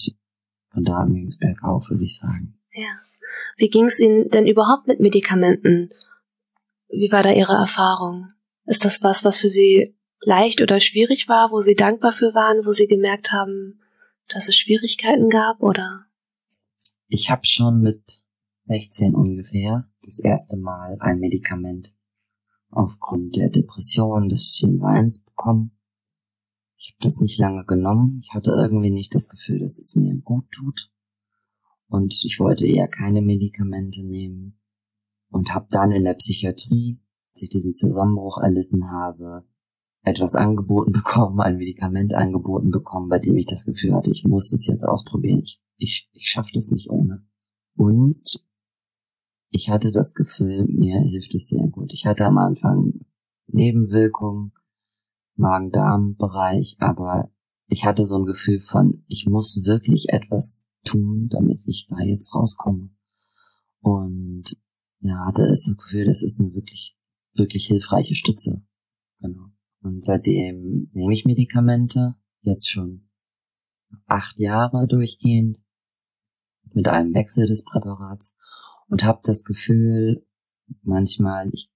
von 0.74 0.84
da 0.84 1.04
ging 1.04 1.26
es 1.26 1.38
bergauf, 1.38 1.88
würde 1.90 2.04
ich 2.04 2.16
sagen. 2.16 2.58
Ja. 2.72 3.00
Wie 3.56 3.70
ging 3.70 3.86
es 3.86 4.00
Ihnen 4.00 4.28
denn 4.28 4.46
überhaupt 4.46 4.86
mit 4.86 5.00
Medikamenten? 5.00 5.90
Wie 6.88 7.12
war 7.12 7.22
da 7.22 7.32
Ihre 7.32 7.54
Erfahrung? 7.54 8.32
Ist 8.64 8.84
das 8.84 9.02
was, 9.02 9.24
was 9.24 9.38
für 9.38 9.50
Sie 9.50 9.96
leicht 10.20 10.60
oder 10.60 10.80
schwierig 10.80 11.28
war, 11.28 11.50
wo 11.50 11.60
Sie 11.60 11.74
dankbar 11.74 12.12
für 12.12 12.34
waren, 12.34 12.66
wo 12.66 12.70
Sie 12.70 12.86
gemerkt 12.86 13.32
haben, 13.32 13.80
dass 14.28 14.48
es 14.48 14.56
Schwierigkeiten 14.56 15.30
gab, 15.30 15.62
oder? 15.62 16.06
Ich 17.08 17.30
habe 17.30 17.42
schon 17.44 17.80
mit 17.80 18.02
16 18.66 19.14
ungefähr 19.14 19.88
das 20.02 20.18
erste 20.18 20.56
Mal 20.56 20.96
ein 21.00 21.18
Medikament 21.18 21.94
aufgrund 22.70 23.36
der 23.36 23.48
Depression 23.48 24.28
des 24.28 24.56
vielen 24.58 24.80
Weins 24.80 25.24
bekommen. 25.24 25.77
Ich 26.78 26.94
habe 26.94 27.08
das 27.08 27.20
nicht 27.20 27.38
lange 27.38 27.64
genommen. 27.64 28.20
Ich 28.22 28.32
hatte 28.34 28.52
irgendwie 28.52 28.90
nicht 28.90 29.12
das 29.14 29.28
Gefühl, 29.28 29.58
dass 29.58 29.78
es 29.78 29.96
mir 29.96 30.14
gut 30.18 30.48
tut. 30.52 30.90
Und 31.88 32.22
ich 32.24 32.38
wollte 32.38 32.66
eher 32.66 32.86
keine 32.86 33.20
Medikamente 33.20 34.04
nehmen. 34.04 34.60
Und 35.28 35.52
habe 35.52 35.66
dann 35.70 35.90
in 35.90 36.04
der 36.04 36.14
Psychiatrie, 36.14 37.00
als 37.34 37.42
ich 37.42 37.50
diesen 37.50 37.74
Zusammenbruch 37.74 38.38
erlitten 38.38 38.90
habe, 38.90 39.44
etwas 40.02 40.36
angeboten 40.36 40.92
bekommen, 40.92 41.40
ein 41.40 41.56
Medikament 41.56 42.14
angeboten 42.14 42.70
bekommen, 42.70 43.08
bei 43.08 43.18
dem 43.18 43.36
ich 43.36 43.46
das 43.46 43.64
Gefühl 43.64 43.94
hatte, 43.94 44.10
ich 44.10 44.24
muss 44.24 44.52
es 44.52 44.66
jetzt 44.68 44.84
ausprobieren. 44.84 45.40
Ich, 45.40 45.60
ich, 45.76 46.08
ich 46.12 46.28
schaffe 46.28 46.52
das 46.54 46.70
nicht 46.70 46.90
ohne. 46.90 47.26
Und 47.76 48.44
ich 49.50 49.68
hatte 49.68 49.90
das 49.90 50.14
Gefühl, 50.14 50.66
mir 50.68 51.00
hilft 51.00 51.34
es 51.34 51.48
sehr 51.48 51.66
gut. 51.66 51.92
Ich 51.92 52.06
hatte 52.06 52.24
am 52.24 52.38
Anfang 52.38 53.00
Nebenwirkungen, 53.48 54.52
Magen-Darm-Bereich, 55.38 56.76
aber 56.80 57.30
ich 57.68 57.84
hatte 57.84 58.06
so 58.06 58.18
ein 58.18 58.26
Gefühl 58.26 58.60
von, 58.60 59.04
ich 59.06 59.26
muss 59.26 59.62
wirklich 59.64 60.06
etwas 60.08 60.64
tun, 60.84 61.28
damit 61.30 61.62
ich 61.66 61.86
da 61.88 62.00
jetzt 62.00 62.34
rauskomme. 62.34 62.90
Und 63.80 64.44
ja, 65.00 65.26
hatte 65.26 65.46
das 65.46 65.72
Gefühl, 65.78 66.06
das 66.06 66.22
ist 66.22 66.40
eine 66.40 66.54
wirklich, 66.54 66.96
wirklich 67.34 67.66
hilfreiche 67.66 68.14
Stütze. 68.14 68.62
Genau. 69.20 69.50
Und 69.80 70.04
seitdem 70.04 70.90
nehme 70.92 71.12
ich 71.12 71.24
Medikamente, 71.24 72.16
jetzt 72.42 72.68
schon 72.68 73.08
acht 74.06 74.38
Jahre 74.38 74.86
durchgehend, 74.88 75.58
mit 76.74 76.88
einem 76.88 77.14
Wechsel 77.14 77.46
des 77.46 77.64
Präparats 77.64 78.34
und 78.88 79.04
habe 79.04 79.20
das 79.22 79.44
Gefühl, 79.44 80.26
manchmal, 80.82 81.48
ich, 81.52 81.70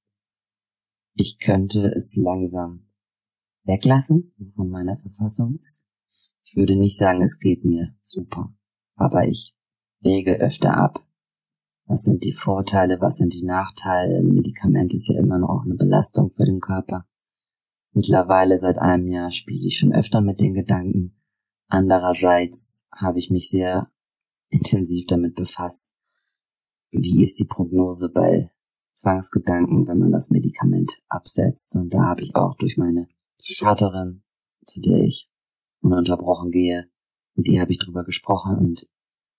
ich 1.14 1.38
könnte 1.38 1.92
es 1.94 2.14
langsam 2.16 2.86
weglassen 3.64 4.32
von 4.54 4.68
meiner 4.68 4.98
Verfassung. 4.98 5.58
Ich 6.44 6.56
würde 6.56 6.76
nicht 6.76 6.98
sagen, 6.98 7.22
es 7.22 7.38
geht 7.38 7.64
mir 7.64 7.94
super, 8.02 8.54
aber 8.94 9.26
ich 9.26 9.56
wege 10.00 10.40
öfter 10.40 10.76
ab. 10.76 11.06
Was 11.86 12.02
sind 12.02 12.24
die 12.24 12.32
Vorteile, 12.32 13.00
was 13.00 13.16
sind 13.16 13.34
die 13.34 13.44
Nachteile? 13.44 14.18
Ein 14.18 14.28
Medikament 14.28 14.94
ist 14.94 15.08
ja 15.08 15.18
immer 15.18 15.38
noch 15.38 15.62
eine 15.64 15.74
Belastung 15.74 16.30
für 16.30 16.44
den 16.44 16.60
Körper. 16.60 17.06
Mittlerweile 17.92 18.58
seit 18.58 18.78
einem 18.78 19.08
Jahr 19.08 19.30
spiele 19.30 19.66
ich 19.66 19.78
schon 19.78 19.92
öfter 19.92 20.20
mit 20.20 20.40
den 20.40 20.54
Gedanken. 20.54 21.14
Andererseits 21.68 22.82
habe 22.90 23.18
ich 23.18 23.30
mich 23.30 23.50
sehr 23.50 23.90
intensiv 24.48 25.06
damit 25.06 25.34
befasst. 25.34 25.88
Wie 26.90 27.22
ist 27.22 27.38
die 27.38 27.46
Prognose 27.46 28.10
bei 28.10 28.50
Zwangsgedanken, 28.94 29.86
wenn 29.88 29.98
man 29.98 30.12
das 30.12 30.30
Medikament 30.30 30.92
absetzt? 31.08 31.74
Und 31.74 31.92
da 31.92 32.04
habe 32.04 32.22
ich 32.22 32.34
auch 32.36 32.56
durch 32.56 32.76
meine 32.76 33.08
Psychiaterin, 33.42 34.22
zu 34.66 34.80
der 34.80 34.98
ich 34.98 35.28
ununterbrochen 35.80 36.50
gehe, 36.50 36.88
mit 37.34 37.48
ihr 37.48 37.60
habe 37.60 37.72
ich 37.72 37.78
drüber 37.78 38.04
gesprochen 38.04 38.56
und 38.56 38.86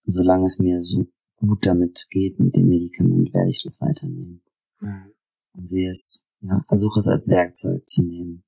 solange 0.06 0.46
es 0.46 0.60
mir 0.60 0.82
so 0.82 1.08
gut 1.38 1.66
damit 1.66 2.08
geht 2.10 2.40
mit 2.40 2.56
dem 2.56 2.68
Medikament, 2.68 3.34
werde 3.34 3.50
ich 3.50 3.64
das 3.64 3.80
weiternehmen. 3.80 4.44
Mhm. 4.80 5.14
Und 5.54 5.68
sehe 5.70 5.90
es 5.90 6.26
ja, 6.42 6.64
versuche 6.68 7.00
es 7.00 7.08
als 7.08 7.30
Werkzeug 7.30 7.88
zu 7.88 8.04
nehmen. 8.04 8.44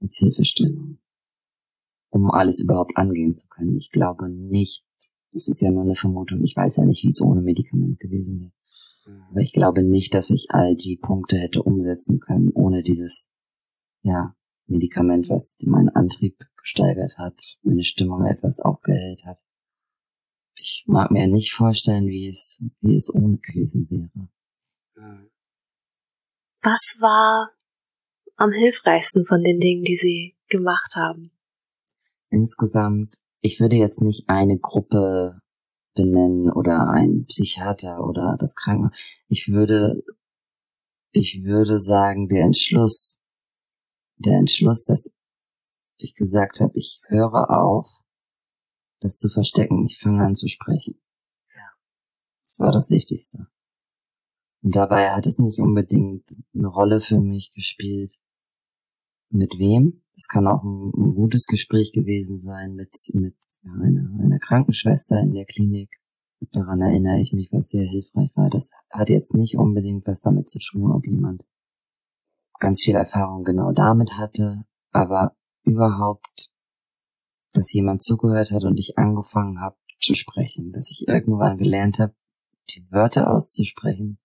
als 0.00 0.16
Hilfestellung, 0.18 0.98
um 2.10 2.30
alles 2.30 2.60
überhaupt 2.60 2.96
angehen 2.96 3.36
zu 3.36 3.46
können. 3.48 3.76
Ich 3.76 3.90
glaube 3.90 4.28
nicht, 4.28 4.84
das 5.32 5.48
ist 5.48 5.60
ja 5.60 5.70
nur 5.70 5.82
eine 5.82 5.94
Vermutung, 5.94 6.42
ich 6.42 6.56
weiß 6.56 6.76
ja 6.76 6.84
nicht, 6.84 7.04
wie 7.04 7.08
es 7.08 7.20
ohne 7.20 7.42
Medikament 7.42 8.00
gewesen 8.00 8.40
wäre. 8.40 8.52
Aber 9.30 9.40
ich 9.40 9.52
glaube 9.52 9.82
nicht, 9.82 10.14
dass 10.14 10.30
ich 10.30 10.46
all 10.50 10.76
die 10.76 10.96
Punkte 10.96 11.36
hätte 11.36 11.62
umsetzen 11.62 12.20
können, 12.20 12.50
ohne 12.54 12.82
dieses, 12.82 13.28
ja, 14.04 14.36
Medikament, 14.66 15.28
was 15.28 15.54
meinen 15.62 15.88
Antrieb 15.88 16.38
gesteigert 16.60 17.18
hat, 17.18 17.56
meine 17.62 17.84
Stimmung 17.84 18.24
etwas 18.24 18.60
aufgehellt 18.60 19.24
hat. 19.26 19.38
Ich 20.56 20.84
mag 20.86 21.10
mir 21.10 21.26
nicht 21.26 21.52
vorstellen, 21.52 22.06
wie 22.06 22.28
es, 22.28 22.62
wie 22.80 22.94
es 22.96 23.12
ohne 23.12 23.38
gewesen 23.38 23.88
wäre. 23.90 24.28
Was 26.62 26.96
war 27.00 27.50
am 28.36 28.52
hilfreichsten 28.52 29.26
von 29.26 29.42
den 29.42 29.58
Dingen, 29.58 29.84
die 29.84 29.96
Sie 29.96 30.36
gemacht 30.48 30.94
haben? 30.94 31.30
Insgesamt, 32.30 33.16
ich 33.40 33.60
würde 33.60 33.76
jetzt 33.76 34.00
nicht 34.00 34.28
eine 34.28 34.58
Gruppe 34.58 35.40
benennen 35.94 36.50
oder 36.50 36.88
ein 36.88 37.26
Psychiater 37.26 38.04
oder 38.04 38.36
das 38.38 38.54
Krankenhaus. 38.54 38.96
Ich 39.28 39.48
würde, 39.48 40.02
ich 41.12 41.42
würde 41.44 41.78
sagen, 41.78 42.28
der 42.28 42.44
Entschluss, 42.44 43.20
der 44.24 44.38
Entschluss, 44.38 44.84
dass 44.84 45.10
ich 45.96 46.14
gesagt 46.14 46.60
habe, 46.60 46.72
ich 46.74 47.00
höre 47.06 47.50
auf, 47.50 47.86
das 49.00 49.18
zu 49.18 49.28
verstecken. 49.28 49.86
Ich 49.86 49.98
fange 49.98 50.24
an 50.24 50.34
zu 50.34 50.48
sprechen. 50.48 51.00
Ja. 51.54 51.70
Das 52.42 52.58
war 52.58 52.72
das 52.72 52.90
Wichtigste. 52.90 53.46
Und 54.62 54.76
dabei 54.76 55.10
hat 55.10 55.26
es 55.26 55.38
nicht 55.38 55.60
unbedingt 55.60 56.36
eine 56.54 56.68
Rolle 56.68 57.00
für 57.00 57.20
mich 57.20 57.52
gespielt, 57.52 58.18
mit 59.30 59.58
wem. 59.58 60.02
Es 60.16 60.26
kann 60.26 60.46
auch 60.46 60.62
ein, 60.62 60.92
ein, 60.96 61.14
gutes 61.14 61.46
Gespräch 61.46 61.92
gewesen 61.92 62.40
sein 62.40 62.74
mit, 62.74 62.96
mit 63.12 63.36
einer, 63.62 64.08
einer 64.22 64.38
Krankenschwester 64.38 65.20
in 65.20 65.34
der 65.34 65.44
Klinik. 65.44 65.90
Daran 66.52 66.80
erinnere 66.80 67.20
ich 67.20 67.32
mich, 67.32 67.52
was 67.52 67.68
sehr 67.68 67.86
hilfreich 67.86 68.30
war. 68.34 68.48
Das 68.48 68.70
hat 68.90 69.08
jetzt 69.08 69.34
nicht 69.34 69.56
unbedingt 69.56 70.06
was 70.06 70.20
damit 70.20 70.48
zu 70.48 70.58
tun, 70.58 70.92
ob 70.92 71.06
jemand 71.06 71.44
ganz 72.58 72.82
viel 72.82 72.94
Erfahrung 72.94 73.44
genau 73.44 73.72
damit 73.72 74.16
hatte, 74.16 74.64
aber 74.92 75.36
überhaupt, 75.64 76.50
dass 77.52 77.72
jemand 77.72 78.02
zugehört 78.02 78.50
hat 78.50 78.64
und 78.64 78.78
ich 78.78 78.98
angefangen 78.98 79.60
habe 79.60 79.76
zu 80.00 80.14
sprechen, 80.14 80.72
dass 80.72 80.90
ich 80.90 81.08
irgendwann 81.08 81.58
gelernt 81.58 81.98
habe, 81.98 82.14
die 82.70 82.86
Wörter 82.90 83.30
auszusprechen, 83.30 84.18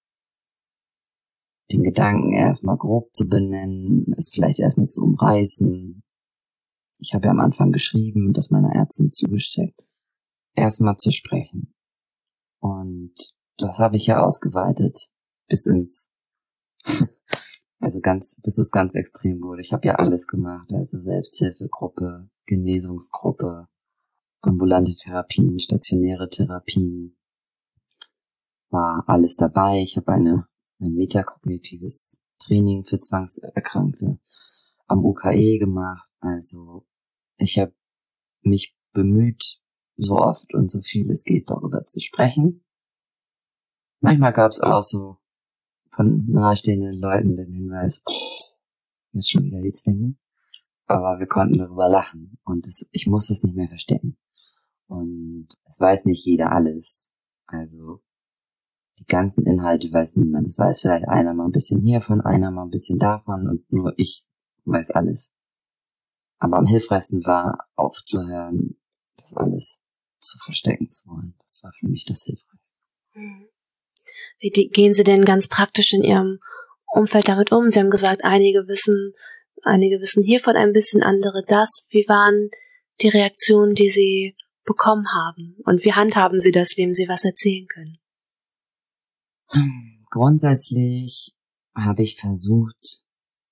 den 1.71 1.83
Gedanken 1.83 2.33
erstmal 2.33 2.77
grob 2.77 3.13
zu 3.13 3.27
benennen, 3.27 4.13
es 4.17 4.29
vielleicht 4.29 4.59
erstmal 4.59 4.87
zu 4.87 5.03
umreißen. 5.03 6.03
Ich 6.97 7.13
habe 7.13 7.25
ja 7.25 7.31
am 7.31 7.39
Anfang 7.39 7.71
geschrieben, 7.71 8.33
das 8.33 8.49
meiner 8.49 8.73
Ärztin 8.73 9.11
zugesteckt, 9.11 9.79
erstmal 10.55 10.97
zu 10.97 11.11
sprechen. 11.11 11.73
Und 12.59 13.13
das 13.57 13.79
habe 13.79 13.95
ich 13.95 14.07
ja 14.07 14.21
ausgeweitet 14.21 15.09
bis 15.47 15.65
ins 15.65 16.09
Also 17.79 18.01
ganz, 18.01 18.35
bis 18.41 18.57
es 18.57 18.71
ganz 18.71 18.93
extrem 18.93 19.41
wurde. 19.41 19.61
Ich 19.61 19.71
habe 19.71 19.87
ja 19.87 19.95
alles 19.95 20.27
gemacht, 20.27 20.69
also 20.73 20.99
Selbsthilfegruppe, 20.99 22.29
Genesungsgruppe, 22.45 23.67
ambulante 24.41 24.93
Therapien, 24.95 25.59
stationäre 25.59 26.29
Therapien, 26.29 27.17
war 28.69 29.03
alles 29.07 29.35
dabei. 29.35 29.81
Ich 29.81 29.97
habe 29.97 30.11
eine 30.11 30.45
ein 30.79 30.93
metakognitives 30.93 32.17
Training 32.39 32.85
für 32.85 32.99
Zwangserkrankte 32.99 34.19
am 34.87 35.05
UKE 35.05 35.59
gemacht. 35.59 36.09
Also 36.19 36.85
ich 37.37 37.59
habe 37.59 37.73
mich 38.41 38.75
bemüht, 38.93 39.59
so 39.97 40.15
oft 40.15 40.53
und 40.53 40.71
so 40.71 40.81
viel 40.81 41.11
es 41.11 41.23
geht, 41.23 41.49
darüber 41.49 41.85
zu 41.85 41.99
sprechen. 41.99 42.63
Manchmal 43.99 44.31
gab 44.31 44.51
es 44.51 44.61
auch 44.61 44.83
so 44.83 45.17
von 45.99 46.27
nahestehenden 46.27 46.97
Leuten 46.97 47.35
den 47.35 47.51
Hinweis, 47.51 48.01
jetzt 49.11 49.31
schon 49.31 49.43
wieder 49.43 49.61
die 49.61 49.73
Zwänge. 49.73 50.15
Aber 50.85 51.19
wir 51.19 51.27
konnten 51.27 51.57
darüber 51.57 51.89
lachen 51.89 52.39
und 52.45 52.65
es, 52.67 52.87
ich 52.93 53.05
muss 53.05 53.27
das 53.27 53.43
nicht 53.43 53.57
mehr 53.57 53.67
verstecken. 53.67 54.17
Und 54.87 55.49
es 55.65 55.77
weiß 55.77 56.05
nicht 56.05 56.25
jeder 56.25 56.53
alles. 56.53 57.11
Also 57.47 58.01
die 58.97 59.05
ganzen 59.07 59.45
Inhalte 59.45 59.91
weiß 59.91 60.15
niemand. 60.15 60.47
Es 60.47 60.57
weiß 60.57 60.79
vielleicht 60.79 61.05
einer 61.09 61.33
mal 61.33 61.43
ein 61.43 61.51
bisschen 61.51 61.81
hiervon, 61.81 62.21
einer 62.21 62.49
mal 62.49 62.63
ein 62.63 62.71
bisschen 62.71 62.97
davon 62.97 63.49
und 63.49 63.69
nur 63.69 63.93
ich 63.97 64.25
weiß 64.63 64.91
alles. 64.91 65.33
Aber 66.37 66.59
am 66.59 66.65
hilfreichsten 66.65 67.25
war 67.25 67.67
aufzuhören, 67.75 68.79
das 69.17 69.33
alles 69.33 69.81
zu 70.21 70.39
verstecken 70.39 70.91
zu 70.91 71.09
wollen. 71.09 71.35
Das 71.39 71.61
war 71.61 71.73
für 71.77 71.89
mich 71.89 72.05
das 72.05 72.23
Hilfreichste. 72.23 72.79
Mhm. 73.15 73.49
Wie 74.39 74.49
gehen 74.49 74.93
Sie 74.93 75.03
denn 75.03 75.25
ganz 75.25 75.47
praktisch 75.47 75.93
in 75.93 76.03
Ihrem 76.03 76.39
Umfeld 76.93 77.27
damit 77.27 77.51
um? 77.51 77.69
Sie 77.69 77.79
haben 77.79 77.89
gesagt, 77.89 78.23
einige 78.23 78.67
wissen, 78.67 79.13
einige 79.63 79.99
wissen 79.99 80.23
hiervon 80.23 80.55
ein 80.55 80.73
bisschen, 80.73 81.03
andere 81.03 81.43
das. 81.47 81.85
Wie 81.89 82.05
waren 82.07 82.49
die 83.01 83.09
Reaktionen, 83.09 83.75
die 83.75 83.89
Sie 83.89 84.35
bekommen 84.65 85.07
haben? 85.07 85.57
Und 85.65 85.83
wie 85.83 85.93
handhaben 85.93 86.39
Sie 86.39 86.51
das, 86.51 86.77
wem 86.77 86.93
Sie 86.93 87.07
was 87.07 87.25
erzählen 87.25 87.67
können? 87.67 87.97
Grundsätzlich 90.09 91.33
habe 91.75 92.03
ich 92.03 92.17
versucht, 92.17 93.03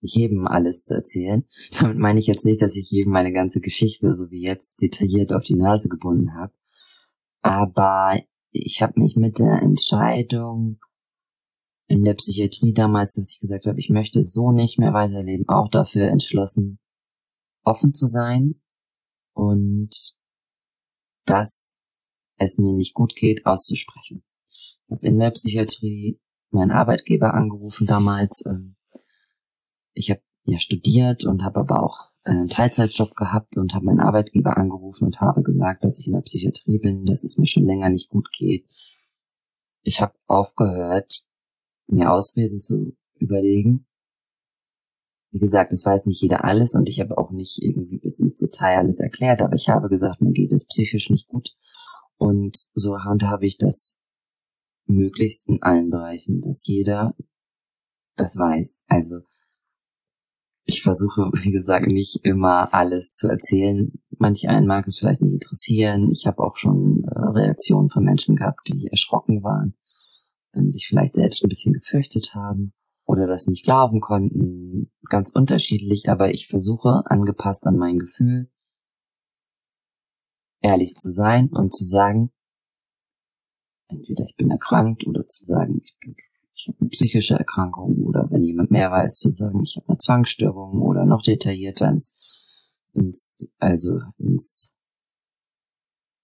jedem 0.02 0.48
alles 0.48 0.84
zu 0.84 0.94
erzählen. 0.94 1.46
Damit 1.80 1.98
meine 1.98 2.20
ich 2.20 2.28
jetzt 2.28 2.46
nicht, 2.46 2.62
dass 2.62 2.76
ich 2.76 2.92
jedem 2.92 3.12
meine 3.12 3.34
ganze 3.34 3.60
Geschichte, 3.60 4.16
so 4.16 4.30
wie 4.30 4.44
jetzt, 4.44 4.80
detailliert 4.82 5.34
auf 5.34 5.44
die 5.44 5.56
Nase 5.56 5.90
gebunden 5.90 6.36
habe. 6.36 6.54
Aber 7.42 8.20
ich 8.64 8.82
habe 8.82 9.00
mich 9.00 9.16
mit 9.16 9.40
der 9.40 9.62
Entscheidung 9.62 10.80
in 11.88 12.04
der 12.04 12.16
Psychiatrie 12.16 12.74
damals, 12.74 13.16
dass 13.16 13.32
ich 13.32 13.40
gesagt 13.40 13.66
habe, 13.66 13.80
ich 13.80 13.90
möchte 13.90 14.26
so 14.26 14.52
nicht 14.52 14.78
mehr 14.78 14.94
weiterleben, 14.94 15.48
auch 15.48 15.70
dafür 15.70 16.08
entschlossen, 16.10 16.80
offen 17.64 17.94
zu 17.94 18.08
sein 18.08 18.62
und 19.34 20.16
dass 21.26 21.74
es 22.38 22.58
mir 22.58 22.74
nicht 22.74 22.94
gut 22.94 23.16
geht, 23.16 23.46
auszusprechen. 23.46 24.24
Ich 24.50 24.92
habe 24.92 25.06
in 25.06 25.20
der 25.20 25.32
Psychiatrie 25.32 26.20
meinen 26.52 26.72
Arbeitgeber 26.72 27.34
angerufen 27.34 27.88
damals. 27.88 28.46
Ähm, 28.46 28.76
ich 29.94 30.10
habe 30.10 30.22
ja 30.44 30.60
studiert 30.60 31.26
und 31.26 31.44
habe 31.44 31.60
aber 31.60 31.84
auch 31.84 32.07
einen 32.28 32.50
Teilzeitjob 32.50 33.16
gehabt 33.16 33.58
und 33.58 33.74
habe 33.74 33.86
meinen 33.86 34.00
Arbeitgeber 34.00 34.58
angerufen 34.58 35.06
und 35.06 35.22
habe 35.22 35.44
gesagt, 35.44 35.84
dass 35.84 36.00
ich 36.00 36.08
in 36.08 36.14
der 36.14 36.22
Psychiatrie 36.22 36.80
bin, 36.80 37.06
dass 37.06 37.24
es 37.24 37.38
mir 37.38 37.48
schon 37.48 37.64
länger 37.64 37.90
nicht 37.90 38.10
gut 38.10 38.30
geht. 38.32 38.68
Ich 39.84 40.02
habe 40.02 40.14
aufgehört, 40.28 41.26
mir 41.88 42.12
Ausreden 42.12 42.60
zu 42.60 42.96
überlegen. 43.16 43.86
Wie 45.32 45.40
gesagt, 45.40 45.72
es 45.74 45.86
weiß 45.86 46.06
nicht 46.06 46.22
jeder 46.22 46.44
alles 46.44 46.76
und 46.76 46.88
ich 46.88 47.00
habe 47.00 47.18
auch 47.18 47.32
nicht 47.32 47.62
irgendwie 47.62 48.00
bis 48.00 48.20
ins 48.20 48.36
Detail 48.36 48.78
alles 48.78 49.00
erklärt, 49.00 49.42
aber 49.42 49.56
ich 49.56 49.70
habe 49.70 49.90
gesagt, 49.90 50.22
mir 50.22 50.32
geht 50.32 50.52
es 50.52 50.66
psychisch 50.66 51.10
nicht 51.10 51.28
gut. 51.28 51.50
Und 52.18 52.58
so 52.74 53.00
handhabe 53.00 53.46
ich 53.46 53.58
das 53.58 53.96
möglichst 54.86 55.48
in 55.48 55.62
allen 55.62 55.90
Bereichen, 55.90 56.42
dass 56.42 56.66
jeder 56.66 57.16
das 58.16 58.38
weiß. 58.38 58.84
Also 58.88 59.22
ich 60.68 60.84
versuche, 60.84 61.32
wie 61.34 61.52
gesagt, 61.52 61.88
nicht 61.88 62.20
immer 62.24 62.74
alles 62.74 63.14
zu 63.14 63.28
erzählen. 63.28 63.92
Manch 64.20 64.48
einen 64.50 64.68
mag 64.68 64.86
es 64.86 65.00
vielleicht 65.00 65.22
nicht 65.22 65.34
interessieren. 65.34 66.12
Ich 66.12 66.28
habe 66.28 66.44
auch 66.44 66.58
schon 66.58 67.04
äh, 67.06 67.20
Reaktionen 67.20 67.90
von 67.90 68.04
Menschen 68.04 68.36
gehabt, 68.36 68.68
die 68.68 68.88
erschrocken 68.88 69.44
waren, 69.44 69.76
ähm, 70.54 70.72
sich 70.72 70.88
vielleicht 70.88 71.16
selbst 71.16 71.44
ein 71.44 71.50
bisschen 71.50 71.74
gefürchtet 71.74 72.36
haben 72.36 72.74
oder 73.06 73.28
das 73.28 73.48
nicht 73.48 73.64
glauben 73.64 74.02
konnten. 74.02 74.92
Ganz 75.10 75.30
unterschiedlich, 75.30 76.10
aber 76.10 76.32
ich 76.32 76.48
versuche, 76.48 77.04
angepasst 77.06 77.66
an 77.66 77.78
mein 77.78 77.98
Gefühl, 77.98 78.50
ehrlich 80.62 80.96
zu 80.96 81.12
sein 81.14 81.48
und 81.48 81.74
zu 81.74 81.86
sagen, 81.86 82.32
entweder 83.88 84.26
ich 84.26 84.36
bin 84.36 84.52
erkrankt 84.52 85.08
oder 85.08 85.26
zu 85.28 85.46
sagen, 85.46 85.80
ich 85.82 85.96
bin 86.02 86.16
ich 86.58 86.68
habe 86.68 86.80
eine 86.82 86.90
psychische 86.90 87.36
Erkrankung 87.36 88.04
oder 88.04 88.28
wenn 88.32 88.44
jemand 88.44 88.72
mehr 88.72 88.90
weiß, 88.90 89.16
zu 89.16 89.32
sagen, 89.32 89.62
ich 89.62 89.78
habe 89.78 89.90
eine 89.90 90.00
Zwangsstörung 90.00 90.82
oder 90.82 91.06
noch 91.06 91.22
detaillierter 91.22 91.88
ins, 91.88 92.18
ins 92.94 93.38
also 93.60 94.00
ins, 94.18 94.76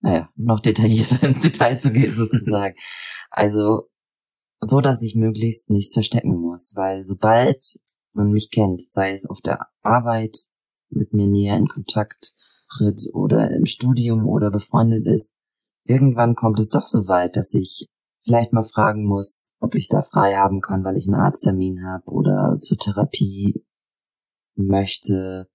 naja, 0.02 0.30
noch 0.36 0.60
detaillierter 0.60 1.24
ins 1.28 1.44
Detail 1.44 1.78
zu 1.78 1.92
gehen 1.92 2.16
sozusagen. 2.16 2.76
Also 3.30 3.90
so, 4.60 4.82
dass 4.82 5.04
ich 5.04 5.16
möglichst 5.16 5.70
nichts 5.70 5.94
verstecken 5.94 6.36
muss, 6.36 6.74
weil 6.76 7.04
sobald 7.04 7.80
man 8.14 8.32
mich 8.32 8.50
kennt, 8.50 8.82
sei 8.92 9.12
es 9.12 9.28
auf 9.28 9.40
der 9.42 9.68
Arbeit 9.84 10.48
mit 10.90 11.14
mir 11.14 11.28
näher 11.28 11.58
in 11.58 11.68
Kontakt 11.68 12.34
tritt 12.70 13.08
oder 13.14 13.52
im 13.52 13.66
Studium 13.66 14.28
oder 14.28 14.50
befreundet 14.50 15.06
ist, 15.06 15.32
irgendwann 15.84 16.34
kommt 16.34 16.60
es 16.60 16.70
doch 16.70 16.88
so 16.88 17.08
weit, 17.08 17.36
dass 17.36 17.54
ich 17.54 17.88
vielleicht 18.24 18.54
mal 18.54 18.64
fragen 18.64 19.06
muss, 19.06 19.52
ob 19.60 19.76
ich 19.76 19.88
da 19.88 20.02
frei 20.02 20.36
haben 20.36 20.62
kann, 20.62 20.84
weil 20.84 20.98
ich 20.98 21.08
einen 21.08 21.20
Arzttermin 21.20 21.86
habe 21.86 22.06
oder 22.06 22.58
zur 22.60 22.78
Therapie 22.78 23.66
möchte 24.56 25.50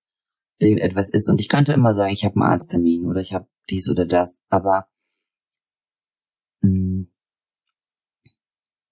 irgendetwas 0.58 1.08
ist. 1.08 1.28
Und 1.28 1.40
ich 1.40 1.48
könnte 1.48 1.72
immer 1.72 1.94
sagen, 1.94 2.12
ich 2.12 2.24
habe 2.24 2.36
einen 2.36 2.52
Arzttermin 2.52 3.06
oder 3.06 3.20
ich 3.20 3.32
habe 3.32 3.48
dies 3.70 3.88
oder 3.90 4.06
das. 4.06 4.36
Aber 4.48 4.86
mh, 6.60 6.70
hm, 6.70 7.12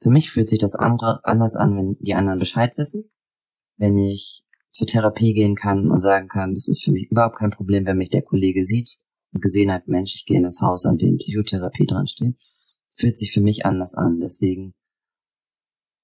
für 0.01 0.11
mich 0.11 0.31
fühlt 0.31 0.49
sich 0.49 0.59
das 0.59 0.77
andere 0.77 1.21
anders 1.25 1.57
an, 1.57 1.77
wenn 1.77 1.97
die 2.01 2.15
anderen 2.15 2.39
Bescheid 2.39 2.77
wissen. 2.77 3.11
Wenn 3.77 3.99
ich 3.99 4.45
zur 4.71 4.87
Therapie 4.87 5.35
gehen 5.35 5.57
kann 5.57 5.91
und 5.91 6.01
sagen 6.01 6.29
kann, 6.29 6.55
das 6.55 6.69
ist 6.69 6.85
für 6.85 6.93
mich 6.93 7.11
überhaupt 7.11 7.37
kein 7.37 7.51
Problem, 7.51 7.87
wenn 7.87 7.97
mich 7.97 8.11
der 8.11 8.23
Kollege 8.23 8.65
sieht 8.65 8.99
und 9.33 9.43
gesehen 9.43 9.73
hat, 9.73 9.89
Mensch, 9.89 10.15
ich 10.15 10.25
gehe 10.25 10.37
in 10.37 10.45
das 10.45 10.61
Haus, 10.61 10.87
an 10.87 10.99
dem 10.99 11.17
Psychotherapie 11.17 11.87
dran 11.87 12.07
steht. 12.07 12.37
Fühlt 12.97 13.17
sich 13.17 13.33
für 13.33 13.41
mich 13.41 13.67
anders 13.67 13.95
an. 13.95 14.21
Deswegen 14.21 14.75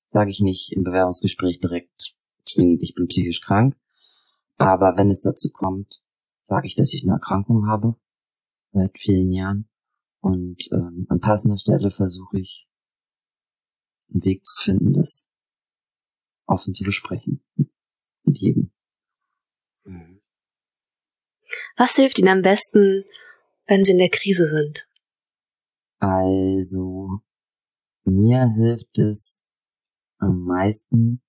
sage 0.09 0.30
ich 0.30 0.40
nicht 0.40 0.72
im 0.72 0.82
Bewerbungsgespräch 0.82 1.59
direkt 1.59 2.14
zwingend, 2.45 2.82
ich 2.82 2.95
bin 2.95 3.09
psychisch 3.09 3.40
krank. 3.40 3.76
Aber 4.59 4.97
wenn 4.97 5.11
es 5.11 5.20
dazu 5.20 5.51
kommt, 5.51 6.03
sage 6.43 6.66
ich, 6.66 6.76
dass 6.76 6.93
ich 6.93 7.03
eine 7.03 7.14
Erkrankung 7.14 7.66
habe 7.66 7.97
seit 8.72 8.99
vielen 8.99 9.30
Jahren. 9.30 9.68
Und 10.20 10.68
ähm, 10.72 11.07
an 11.09 11.20
passender 11.20 11.59
Stelle 11.59 11.90
versuche 11.90 12.38
ich 12.38 12.68
einen 14.12 14.24
Weg 14.24 14.47
zu 14.47 14.55
finden, 14.62 14.93
das 14.93 15.28
offen 16.47 16.74
zu 16.74 16.84
besprechen. 16.84 17.43
Mit 18.24 18.38
jedem. 18.38 18.70
Mhm. 19.84 20.20
Was 21.76 21.97
hilft 21.97 22.18
Ihnen 22.18 22.28
am 22.28 22.43
besten, 22.43 23.05
wenn 23.66 23.82
Sie 23.82 23.93
in 23.93 23.99
der 23.99 24.11
Krise 24.11 24.47
sind? 24.47 24.86
Also, 26.03 27.20
mir 28.03 28.48
hilft 28.48 28.98
es 28.98 29.40
am 30.18 30.42
meisten, 30.42 31.22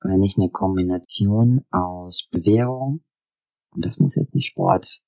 wenn 0.00 0.24
ich 0.24 0.36
eine 0.36 0.50
Kombination 0.50 1.64
aus 1.70 2.26
Bewegung, 2.32 3.04
und 3.70 3.84
das 3.84 4.00
muss 4.00 4.16
jetzt 4.16 4.34
nicht 4.34 4.48
Sport 4.48 5.00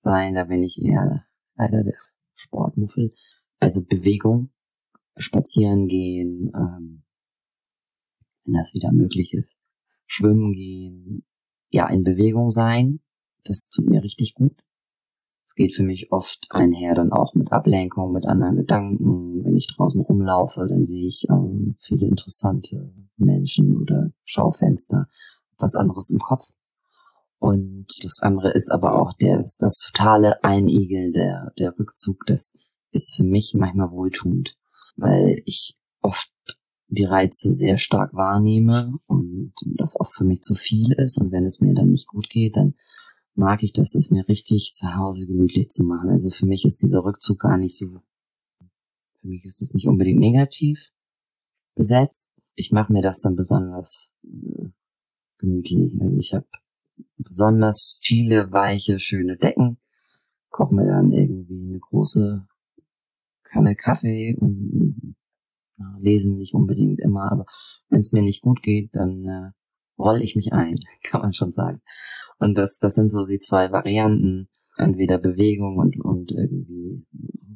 sein, 0.00 0.34
da 0.34 0.44
bin 0.44 0.62
ich 0.62 0.76
eher 0.76 1.24
leider 1.54 1.84
der 1.84 1.96
Sportmuffel, 2.34 3.14
also 3.60 3.82
Bewegung, 3.82 4.50
spazieren 5.16 5.88
gehen, 5.88 6.52
ähm, 6.54 7.02
wenn 8.44 8.52
das 8.52 8.74
wieder 8.74 8.92
möglich 8.92 9.32
ist, 9.32 9.56
schwimmen 10.06 10.52
gehen, 10.52 11.24
ja, 11.70 11.88
in 11.88 12.04
Bewegung 12.04 12.50
sein, 12.50 13.00
das 13.44 13.70
tut 13.70 13.86
mir 13.86 14.02
richtig 14.02 14.34
gut 14.34 14.62
geht 15.58 15.74
für 15.74 15.82
mich 15.82 16.12
oft 16.12 16.46
einher 16.50 16.94
dann 16.94 17.10
auch 17.10 17.34
mit 17.34 17.50
Ablenkung, 17.50 18.12
mit 18.12 18.26
anderen 18.26 18.56
Gedanken. 18.56 19.44
Wenn 19.44 19.56
ich 19.56 19.66
draußen 19.66 20.02
rumlaufe, 20.02 20.66
dann 20.68 20.86
sehe 20.86 21.08
ich 21.08 21.26
ähm, 21.28 21.76
viele 21.80 22.06
interessante 22.06 22.94
Menschen 23.16 23.76
oder 23.76 24.10
Schaufenster, 24.24 25.08
was 25.58 25.74
anderes 25.74 26.10
im 26.10 26.20
Kopf. 26.20 26.44
Und 27.40 27.86
das 28.04 28.20
andere 28.20 28.52
ist 28.52 28.70
aber 28.70 29.00
auch 29.00 29.14
der, 29.14 29.38
das, 29.38 29.78
totale 29.78 30.44
Einigeln, 30.44 31.10
der, 31.12 31.52
der 31.58 31.76
Rückzug, 31.76 32.24
das 32.26 32.52
ist 32.92 33.16
für 33.16 33.24
mich 33.24 33.54
manchmal 33.56 33.90
wohltuend, 33.90 34.56
weil 34.96 35.42
ich 35.44 35.76
oft 36.02 36.30
die 36.86 37.04
Reize 37.04 37.54
sehr 37.54 37.78
stark 37.78 38.14
wahrnehme 38.14 38.92
und 39.06 39.54
das 39.76 39.98
oft 39.98 40.14
für 40.14 40.24
mich 40.24 40.42
zu 40.42 40.54
viel 40.54 40.92
ist. 40.92 41.20
Und 41.20 41.32
wenn 41.32 41.46
es 41.46 41.60
mir 41.60 41.74
dann 41.74 41.90
nicht 41.90 42.06
gut 42.06 42.28
geht, 42.30 42.56
dann 42.56 42.74
mag 43.38 43.62
ich 43.62 43.72
das, 43.72 43.94
es 43.94 44.10
mir 44.10 44.28
richtig 44.28 44.72
zu 44.74 44.96
Hause 44.96 45.26
gemütlich 45.26 45.70
zu 45.70 45.84
machen. 45.84 46.10
Also 46.10 46.28
für 46.28 46.46
mich 46.46 46.64
ist 46.64 46.82
dieser 46.82 47.04
Rückzug 47.04 47.38
gar 47.38 47.56
nicht 47.56 47.76
so, 47.76 48.02
für 49.20 49.28
mich 49.28 49.44
ist 49.44 49.62
das 49.62 49.72
nicht 49.72 49.86
unbedingt 49.86 50.18
negativ 50.18 50.90
besetzt. 51.76 52.26
Ich 52.56 52.72
mache 52.72 52.92
mir 52.92 53.00
das 53.00 53.20
dann 53.20 53.36
besonders 53.36 54.10
äh, 54.24 54.68
gemütlich. 55.38 55.94
Also 56.00 56.16
ich 56.16 56.34
habe 56.34 56.48
besonders 57.16 57.98
viele 58.00 58.50
weiche, 58.50 58.98
schöne 58.98 59.36
Decken, 59.36 59.78
koche 60.50 60.74
mir 60.74 60.86
dann 60.86 61.12
irgendwie 61.12 61.68
eine 61.68 61.78
große 61.78 62.44
Kanne 63.44 63.76
Kaffee 63.76 64.36
und 64.36 65.14
ja, 65.78 65.96
lesen 66.00 66.36
nicht 66.36 66.54
unbedingt 66.54 66.98
immer, 66.98 67.30
aber 67.30 67.46
wenn 67.88 68.00
es 68.00 68.10
mir 68.10 68.22
nicht 68.22 68.42
gut 68.42 68.62
geht, 68.62 68.96
dann 68.96 69.24
äh, 69.24 69.50
roll 69.98 70.22
ich 70.22 70.36
mich 70.36 70.52
ein, 70.52 70.74
kann 71.02 71.22
man 71.22 71.32
schon 71.32 71.52
sagen. 71.52 71.80
Und 72.38 72.56
das, 72.56 72.78
das 72.78 72.94
sind 72.94 73.10
so 73.10 73.26
die 73.26 73.38
zwei 73.38 73.72
Varianten. 73.72 74.48
Entweder 74.76 75.18
Bewegung 75.18 75.76
und, 75.76 76.00
und 76.00 76.30
irgendwie 76.30 77.04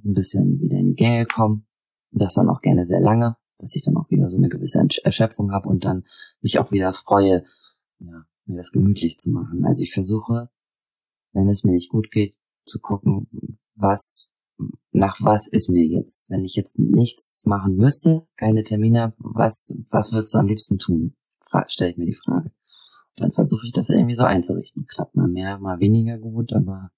ein 0.04 0.12
bisschen 0.12 0.60
wieder 0.60 0.76
in 0.76 0.88
die 0.88 0.94
Gänge 0.96 1.24
kommen. 1.24 1.66
Das 2.10 2.34
dann 2.34 2.48
auch 2.48 2.60
gerne 2.60 2.84
sehr 2.84 3.00
lange, 3.00 3.36
dass 3.58 3.76
ich 3.76 3.82
dann 3.82 3.96
auch 3.96 4.10
wieder 4.10 4.28
so 4.28 4.36
eine 4.36 4.48
gewisse 4.48 4.84
Erschöpfung 5.04 5.52
habe 5.52 5.68
und 5.68 5.84
dann 5.84 6.04
mich 6.40 6.58
auch 6.58 6.72
wieder 6.72 6.92
freue, 6.92 7.44
ja, 8.00 8.24
mir 8.46 8.56
das 8.56 8.72
gemütlich 8.72 9.18
zu 9.18 9.30
machen. 9.30 9.64
Also 9.64 9.82
ich 9.82 9.94
versuche, 9.94 10.50
wenn 11.32 11.48
es 11.48 11.62
mir 11.62 11.72
nicht 11.72 11.90
gut 11.90 12.10
geht, 12.10 12.36
zu 12.64 12.80
gucken, 12.80 13.28
was, 13.76 14.32
nach 14.90 15.18
was 15.20 15.46
ist 15.46 15.70
mir 15.70 15.86
jetzt? 15.86 16.28
Wenn 16.28 16.44
ich 16.44 16.54
jetzt 16.56 16.78
nichts 16.78 17.44
machen 17.46 17.76
müsste, 17.76 18.26
keine 18.36 18.64
Termine 18.64 19.14
was, 19.18 19.74
was 19.90 20.12
würdest 20.12 20.34
du 20.34 20.38
am 20.38 20.48
liebsten 20.48 20.78
tun? 20.78 21.14
Stelle 21.68 21.90
ich 21.90 21.96
mir 21.96 22.06
die 22.06 22.14
Frage 22.14 22.50
dann 23.16 23.32
versuche 23.32 23.66
ich 23.66 23.72
das 23.72 23.90
irgendwie 23.90 24.16
so 24.16 24.24
einzurichten. 24.24 24.86
Klappt 24.86 25.14
mal 25.14 25.28
mehr, 25.28 25.58
mal 25.58 25.80
weniger 25.80 26.18
gut, 26.18 26.52
aber 26.52 26.90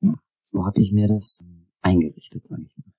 ja, 0.00 0.14
so 0.42 0.66
habe 0.66 0.80
ich 0.80 0.92
mir 0.92 1.08
das 1.08 1.46
eingerichtet, 1.80 2.46
sage 2.46 2.62
ich 2.66 2.76
mal. 2.78 2.92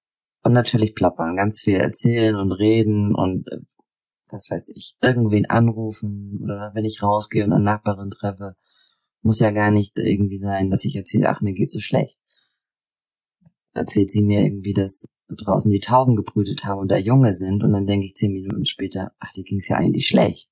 Und 0.43 0.53
natürlich 0.53 0.95
plappern, 0.95 1.35
ganz 1.35 1.61
viel 1.61 1.75
erzählen 1.75 2.35
und 2.35 2.51
reden 2.51 3.13
und 3.13 3.47
äh, 3.51 3.59
was 4.29 4.49
weiß 4.49 4.69
ich, 4.69 4.95
irgendwen 5.01 5.45
anrufen 5.45 6.39
oder 6.41 6.71
wenn 6.73 6.85
ich 6.85 7.03
rausgehe 7.03 7.43
und 7.43 7.53
eine 7.53 7.63
Nachbarin 7.63 8.09
treffe, 8.09 8.55
muss 9.21 9.39
ja 9.39 9.51
gar 9.51 9.69
nicht 9.69 9.97
irgendwie 9.97 10.39
sein, 10.39 10.71
dass 10.71 10.85
ich 10.85 10.95
erzähle, 10.95 11.29
ach, 11.29 11.41
mir 11.41 11.53
geht's 11.53 11.73
so 11.73 11.81
schlecht. 11.81 12.17
Erzählt 13.73 14.09
sie 14.11 14.23
mir 14.23 14.41
irgendwie, 14.41 14.73
dass 14.73 15.07
draußen 15.36 15.71
die 15.71 15.79
Tauben 15.79 16.15
gebrütet 16.15 16.65
haben 16.65 16.79
und 16.79 16.89
da 16.89 16.97
Junge 16.97 17.34
sind 17.34 17.63
und 17.63 17.73
dann 17.73 17.88
denke 17.88 18.07
ich 18.07 18.15
zehn 18.15 18.34
Minuten 18.34 18.65
später, 18.65 19.13
ach, 19.19 19.32
dir 19.34 19.43
ging's 19.43 19.69
ja 19.69 19.77
eigentlich 19.77 20.07
schlecht. 20.07 20.49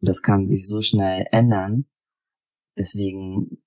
Und 0.00 0.08
das 0.08 0.22
kann 0.22 0.48
sich 0.48 0.68
so 0.68 0.82
schnell 0.82 1.26
ändern. 1.30 1.86
Deswegen 2.76 3.62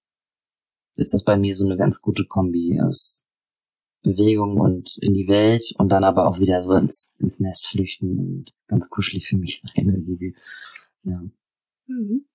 ist 0.96 1.14
das 1.14 1.24
bei 1.24 1.38
mir 1.38 1.56
so 1.56 1.66
eine 1.66 1.78
ganz 1.78 2.02
gute 2.02 2.26
Kombi 2.26 2.80
aus 2.82 3.26
Bewegung 4.02 4.60
und 4.60 4.98
in 5.02 5.14
die 5.14 5.28
Welt 5.28 5.74
und 5.78 5.90
dann 5.90 6.04
aber 6.04 6.28
auch 6.28 6.40
wieder 6.40 6.64
so 6.64 6.74
ins, 6.74 7.14
ins 7.20 7.40
Nest 7.40 7.68
flüchten 7.68 8.20
und 8.20 8.54
ganz 8.68 8.90
kuschelig 8.90 9.28
für 9.28 9.38
mich 9.38 9.62
sein 9.76 9.90
irgendwie. 9.90 10.36
Ja. 11.04 11.24
Mhm. 11.88 12.26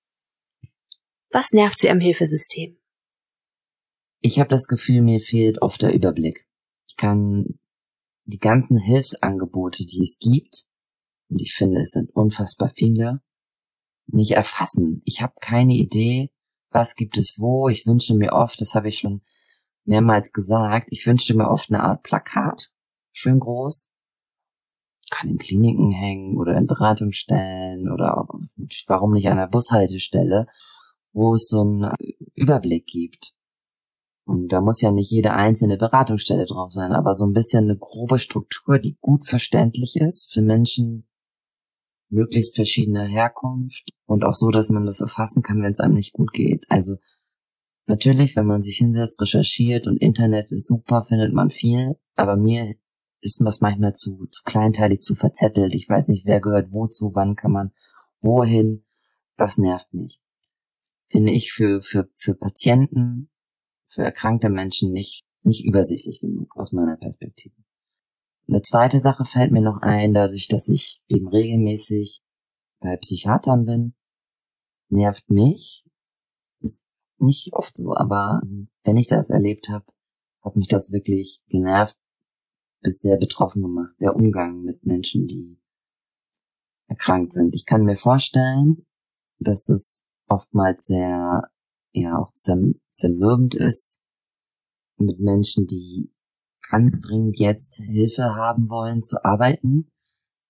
Was 1.31 1.51
nervt 1.51 1.79
Sie 1.79 1.89
am 1.89 1.99
Hilfesystem? 1.99 2.77
Ich 4.21 4.39
habe 4.39 4.49
das 4.49 4.67
Gefühl, 4.67 5.01
mir 5.01 5.19
fehlt 5.19 5.61
oft 5.61 5.81
der 5.81 5.93
Überblick. 5.93 6.47
Ich 6.87 6.95
kann 6.95 7.59
die 8.25 8.39
ganzen 8.39 8.77
Hilfsangebote, 8.77 9.85
die 9.85 10.01
es 10.01 10.17
gibt, 10.17 10.65
und 11.29 11.39
ich 11.41 11.53
finde, 11.53 11.81
es 11.81 11.91
sind 11.91 12.09
unfassbar 12.15 12.71
viele, 12.75 13.21
nicht 14.07 14.31
erfassen. 14.31 15.01
Ich 15.05 15.21
habe 15.21 15.33
keine 15.41 15.73
Idee, 15.73 16.29
was 16.69 16.95
gibt 16.95 17.17
es 17.17 17.35
wo. 17.37 17.69
Ich 17.69 17.85
wünsche 17.85 18.15
mir 18.15 18.33
oft, 18.33 18.59
das 18.59 18.75
habe 18.75 18.89
ich 18.89 18.99
schon 18.99 19.21
mehrmals 19.85 20.31
gesagt, 20.31 20.87
ich 20.91 21.05
wünschte 21.05 21.35
mir 21.35 21.49
oft 21.49 21.69
eine 21.69 21.83
Art 21.83 22.03
Plakat, 22.03 22.71
schön 23.11 23.39
groß, 23.39 23.89
kann 25.09 25.29
in 25.29 25.37
Kliniken 25.37 25.91
hängen 25.91 26.37
oder 26.37 26.57
in 26.57 26.67
Beratungsstellen 26.67 27.91
oder 27.91 28.27
warum 28.87 29.13
nicht 29.13 29.27
an 29.27 29.37
der 29.37 29.47
Bushaltestelle, 29.47 30.47
wo 31.11 31.35
es 31.35 31.47
so 31.47 31.61
einen 31.61 31.91
Überblick 32.33 32.87
gibt. 32.87 33.33
Und 34.25 34.53
da 34.53 34.61
muss 34.61 34.81
ja 34.81 34.91
nicht 34.91 35.11
jede 35.11 35.33
einzelne 35.33 35.77
Beratungsstelle 35.77 36.45
drauf 36.45 36.71
sein, 36.71 36.93
aber 36.93 37.13
so 37.13 37.25
ein 37.25 37.33
bisschen 37.33 37.65
eine 37.65 37.77
grobe 37.77 38.19
Struktur, 38.19 38.79
die 38.79 38.97
gut 39.01 39.27
verständlich 39.27 39.97
ist 39.97 40.31
für 40.31 40.41
Menschen, 40.41 41.05
möglichst 42.09 42.55
verschiedener 42.55 43.05
Herkunft 43.05 43.89
und 44.05 44.23
auch 44.23 44.33
so, 44.33 44.49
dass 44.49 44.69
man 44.69 44.85
das 44.85 45.01
erfassen 45.01 45.41
kann, 45.41 45.61
wenn 45.61 45.71
es 45.71 45.79
einem 45.79 45.95
nicht 45.95 46.13
gut 46.13 46.31
geht. 46.31 46.65
Also 46.69 46.97
natürlich, 47.87 48.35
wenn 48.35 48.45
man 48.45 48.61
sich 48.61 48.77
hinsetzt, 48.77 49.19
recherchiert 49.19 49.87
und 49.87 49.97
Internet 49.97 50.51
ist 50.51 50.67
super, 50.67 51.03
findet 51.03 51.33
man 51.33 51.49
viel, 51.49 51.97
aber 52.15 52.37
mir 52.37 52.75
ist 53.19 53.43
was 53.43 53.61
manchmal 53.61 53.93
zu, 53.93 54.27
zu 54.27 54.43
kleinteilig, 54.43 55.01
zu 55.01 55.15
verzettelt. 55.15 55.73
Ich 55.75 55.89
weiß 55.89 56.07
nicht, 56.09 56.25
wer 56.25 56.39
gehört 56.39 56.71
wozu, 56.71 57.11
wann 57.13 57.35
kann 57.35 57.51
man 57.51 57.71
wohin. 58.21 58.85
Das 59.37 59.57
nervt 59.57 59.93
mich. 59.93 60.21
Finde 61.09 61.31
ich 61.31 61.51
für, 61.51 61.81
für, 61.81 62.09
für 62.15 62.35
Patienten, 62.35 63.29
für 63.93 64.03
erkrankte 64.03 64.49
Menschen 64.49 64.91
nicht, 64.91 65.23
nicht 65.43 65.65
übersichtlich 65.65 66.19
genug 66.19 66.55
aus 66.57 66.71
meiner 66.71 66.97
Perspektive. 66.97 67.55
Eine 68.47 68.61
zweite 68.61 68.99
Sache 68.99 69.25
fällt 69.25 69.51
mir 69.51 69.61
noch 69.61 69.81
ein, 69.81 70.13
dadurch, 70.13 70.47
dass 70.47 70.67
ich 70.67 71.01
eben 71.07 71.27
regelmäßig 71.27 72.21
bei 72.79 72.97
Psychiatern 72.97 73.65
bin, 73.65 73.95
nervt 74.89 75.29
mich. 75.29 75.85
Ist 76.59 76.83
nicht 77.19 77.53
oft 77.53 77.75
so, 77.77 77.95
aber 77.95 78.41
wenn 78.83 78.97
ich 78.97 79.07
das 79.07 79.29
erlebt 79.29 79.69
habe, 79.69 79.85
hat 80.41 80.55
mich 80.55 80.67
das 80.67 80.91
wirklich 80.91 81.41
genervt, 81.47 81.95
bis 82.81 82.99
sehr 82.99 83.17
betroffen 83.17 83.61
gemacht. 83.61 83.95
Der 84.01 84.15
Umgang 84.15 84.63
mit 84.63 84.85
Menschen, 84.85 85.27
die 85.27 85.57
erkrankt 86.87 87.33
sind. 87.33 87.55
Ich 87.55 87.65
kann 87.65 87.85
mir 87.85 87.95
vorstellen, 87.95 88.85
dass 89.39 89.69
es 89.69 90.01
oftmals 90.27 90.85
sehr, 90.85 91.49
ja, 91.93 92.17
auch 92.17 92.33
zerm 92.33 92.75
zermürbend 92.91 93.55
ist 93.55 93.99
mit 94.97 95.19
Menschen, 95.19 95.67
die 95.67 96.11
ganz 96.69 96.99
dringend 97.01 97.37
jetzt 97.37 97.75
Hilfe 97.75 98.35
haben 98.35 98.69
wollen 98.69 99.03
zu 99.03 99.23
arbeiten. 99.23 99.91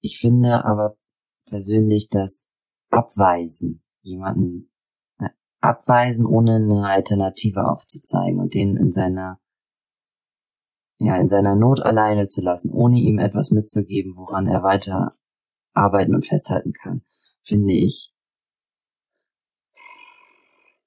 Ich 0.02 0.20
finde 0.20 0.66
aber 0.66 0.98
persönlich 1.46 2.10
das 2.10 2.44
Abweisen, 2.90 3.84
jemanden 4.02 4.72
äh, 5.20 5.30
abweisen, 5.62 6.26
ohne 6.26 6.56
eine 6.56 6.88
Alternative 6.88 7.70
aufzuzeigen 7.70 8.40
und 8.40 8.54
den 8.54 8.78
in 8.78 8.92
seiner 8.92 9.40
ja, 11.00 11.18
in 11.18 11.28
seiner 11.28 11.56
Not 11.56 11.82
alleine 11.82 12.28
zu 12.28 12.42
lassen, 12.42 12.72
ohne 12.72 12.98
ihm 12.98 13.20
etwas 13.20 13.52
mitzugeben, 13.52 14.16
woran 14.16 14.48
er 14.48 14.64
weiter 14.64 15.18
arbeiten 15.74 16.16
und 16.16 16.26
festhalten 16.26 16.72
kann, 16.74 17.02
finde 17.44 17.74
ich. 17.74 18.13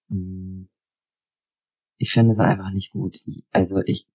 Hm, 0.08 0.68
ich 1.98 2.12
finde 2.12 2.32
es 2.32 2.40
einfach 2.40 2.70
nicht 2.70 2.92
gut. 2.92 3.18
Also 3.52 3.80
ich, 3.84 4.06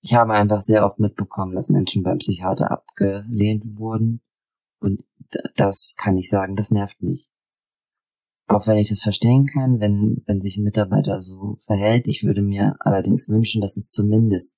ich 0.00 0.14
habe 0.14 0.32
einfach 0.32 0.60
sehr 0.60 0.84
oft 0.84 1.00
mitbekommen, 1.00 1.54
dass 1.54 1.68
Menschen 1.68 2.02
beim 2.02 2.18
Psychiater 2.18 2.70
abgelehnt 2.70 3.78
wurden. 3.78 4.20
Und 4.78 5.04
das 5.56 5.96
kann 5.96 6.16
ich 6.16 6.28
sagen, 6.28 6.56
das 6.56 6.70
nervt 6.70 7.02
mich. 7.02 7.28
Auch 8.46 8.66
wenn 8.66 8.76
ich 8.76 8.90
das 8.90 9.00
verstehen 9.00 9.46
kann, 9.46 9.80
wenn, 9.80 10.22
wenn 10.26 10.40
sich 10.40 10.56
ein 10.56 10.64
Mitarbeiter 10.64 11.20
so 11.20 11.56
verhält. 11.64 12.06
Ich 12.06 12.24
würde 12.24 12.42
mir 12.42 12.76
allerdings 12.80 13.28
wünschen, 13.28 13.62
dass 13.62 13.76
es 13.76 13.90
zumindest 13.90 14.56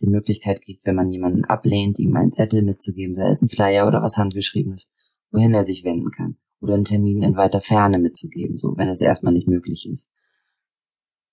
die 0.00 0.06
Möglichkeit 0.06 0.62
gibt, 0.62 0.86
wenn 0.86 0.94
man 0.94 1.10
jemanden 1.10 1.44
ablehnt, 1.44 1.98
ihm 1.98 2.16
einen 2.16 2.32
Zettel 2.32 2.62
mitzugeben, 2.62 3.14
sei 3.14 3.28
es 3.28 3.42
ein 3.42 3.48
Flyer 3.48 3.86
oder 3.86 4.02
was 4.02 4.16
handgeschriebenes, 4.16 4.90
wohin 5.30 5.54
er 5.54 5.64
sich 5.64 5.84
wenden 5.84 6.10
kann. 6.10 6.36
Oder 6.64 6.74
einen 6.74 6.84
Termin 6.84 7.22
in 7.22 7.36
weiter 7.36 7.60
Ferne 7.60 7.98
mitzugeben, 7.98 8.56
so, 8.56 8.74
wenn 8.78 8.88
es 8.88 9.02
erstmal 9.02 9.34
nicht 9.34 9.46
möglich 9.46 9.86
ist. 9.86 10.08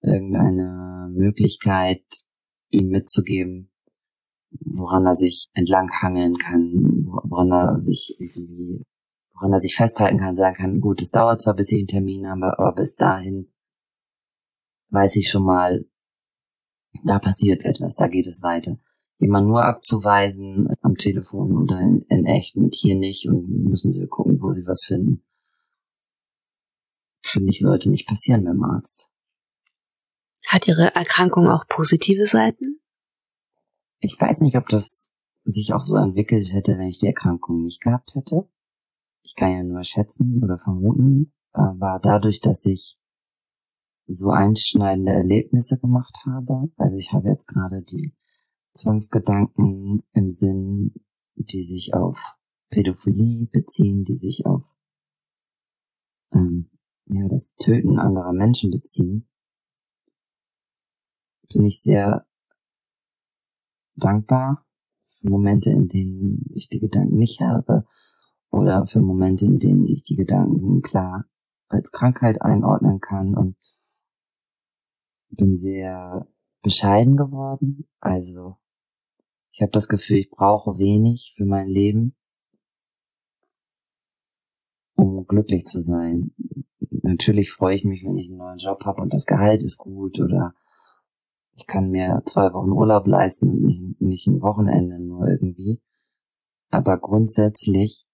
Irgendeine 0.02 1.10
Möglichkeit, 1.14 2.04
ihm 2.70 2.90
mitzugeben, 2.90 3.72
woran 4.60 5.06
er 5.06 5.16
sich 5.16 5.48
entlanghangeln 5.54 6.38
kann, 6.38 7.06
woran 7.24 7.50
er 7.54 7.82
sich 7.82 8.18
irgendwie, 8.20 8.86
woran 9.34 9.54
er 9.54 9.62
sich 9.62 9.78
festhalten 9.78 10.18
kann, 10.18 10.36
sagen 10.36 10.58
kann, 10.58 10.82
gut, 10.82 11.02
es 11.02 11.12
dauert 11.12 11.42
zwar, 11.42 11.56
bis 11.56 11.72
ich 11.72 11.80
einen 11.80 11.88
Termin 11.88 12.28
habe, 12.28 12.60
aber 12.60 12.76
bis 12.76 12.96
dahin 12.96 13.54
weiß 14.90 15.16
ich 15.16 15.30
schon 15.30 15.46
mal, 15.46 15.86
da 17.06 17.20
passiert 17.20 17.64
etwas, 17.64 17.96
da 17.96 18.08
geht 18.08 18.28
es 18.28 18.44
weiter. 18.44 18.78
Jemand 19.22 19.48
nur 19.48 19.64
abzuweisen 19.64 20.68
am 20.82 20.96
Telefon 20.96 21.56
oder 21.56 21.80
in, 21.80 22.02
in 22.10 22.26
echt 22.26 22.58
mit 22.58 22.74
hier 22.74 22.96
nicht 22.96 23.30
und 23.30 23.48
müssen 23.66 23.92
sie 23.92 24.08
gucken, 24.08 24.42
wo 24.42 24.52
sie 24.52 24.66
was 24.66 24.84
finden. 24.84 25.24
Finde 27.24 27.52
ich, 27.52 27.60
sollte 27.60 27.92
nicht 27.92 28.08
passieren 28.08 28.44
beim 28.44 28.64
Arzt. 28.64 29.10
Hat 30.48 30.68
Ihre 30.68 30.96
Erkrankung 30.96 31.48
auch 31.48 31.68
positive 31.68 32.26
Seiten? 32.26 32.80
Ich 34.00 34.20
weiß 34.20 34.42
nicht, 34.42 34.58
ob 34.58 34.68
das 34.70 35.12
sich 35.44 35.72
auch 35.74 35.84
so 35.84 35.98
entwickelt 35.98 36.52
hätte, 36.52 36.80
wenn 36.80 36.88
ich 36.88 36.98
die 36.98 37.08
Erkrankung 37.08 37.62
nicht 37.62 37.80
gehabt 37.80 38.16
hätte. 38.16 38.50
Ich 39.22 39.36
kann 39.36 39.52
ja 39.52 39.62
nur 39.62 39.84
schätzen 39.84 40.44
oder 40.44 40.58
vermuten, 40.58 41.32
aber 41.52 42.00
dadurch, 42.02 42.42
dass 42.42 42.66
ich 42.66 42.98
so 44.08 44.32
einschneidende 44.32 45.12
Erlebnisse 45.12 45.78
gemacht 45.78 46.18
habe. 46.26 46.72
Also 46.78 46.98
ich 46.98 47.14
habe 47.14 47.30
jetzt 47.30 47.48
gerade 47.48 47.84
die 47.84 48.16
Zwangsgedanken 48.74 50.04
im 50.14 50.30
Sinn, 50.30 50.94
die 51.36 51.64
sich 51.64 51.94
auf 51.94 52.18
Pädophilie 52.70 53.48
beziehen, 53.48 54.06
die 54.06 54.18
sich 54.18 54.46
auf 54.46 54.64
ähm, 56.34 56.70
ja, 57.06 57.28
das 57.28 57.54
Töten 57.56 58.00
anderer 58.00 58.34
Menschen 58.34 58.72
beziehen, 58.72 59.28
bin 61.52 61.64
ich 61.64 61.82
sehr 61.82 62.26
dankbar 63.96 64.66
für 65.20 65.30
Momente, 65.30 65.72
in 65.72 65.88
denen 65.88 66.46
ich 66.56 66.70
die 66.70 66.80
Gedanken 66.80 67.18
nicht 67.18 67.42
habe 67.42 67.86
oder 68.50 68.88
für 68.88 69.02
Momente, 69.02 69.46
in 69.46 69.60
denen 69.60 69.86
ich 69.86 70.04
die 70.04 70.16
Gedanken 70.16 70.82
klar 70.82 71.26
als 71.68 71.92
Krankheit 71.92 72.42
einordnen 72.42 73.00
kann 73.00 73.36
und 73.36 73.58
bin 75.30 75.58
sehr 75.58 76.28
bescheiden 76.62 77.18
geworden. 77.18 77.88
Also 78.00 78.58
ich 79.52 79.62
habe 79.62 79.72
das 79.72 79.88
Gefühl, 79.88 80.18
ich 80.18 80.30
brauche 80.30 80.78
wenig 80.78 81.34
für 81.36 81.46
mein 81.46 81.68
Leben, 81.68 82.16
um 84.96 85.26
glücklich 85.28 85.66
zu 85.66 85.82
sein. 85.82 86.34
Natürlich 87.04 87.52
freue 87.52 87.76
ich 87.76 87.84
mich, 87.84 88.04
wenn 88.04 88.18
ich 88.18 88.30
einen 88.30 88.38
neuen 88.38 88.60
Job 88.60 88.86
habe 88.86 89.02
und 89.02 89.14
das 89.14 89.26
Gehalt 89.26 89.62
ist 89.62 89.78
gut 89.78 90.20
oder 90.20 90.54
ich 91.54 91.68
kann 91.68 91.90
mir 91.90 92.22
zwei 92.26 92.54
Wochen 92.54 92.72
Urlaub 92.72 93.08
leisten 93.08 93.50
und 93.50 93.96
nicht, 94.00 94.28
ein 94.28 94.42
Wochenende 94.42 95.00
nur 95.00 95.28
irgendwie. 95.28 95.82
Aber 96.70 96.98
grundsätzlich 96.98 98.06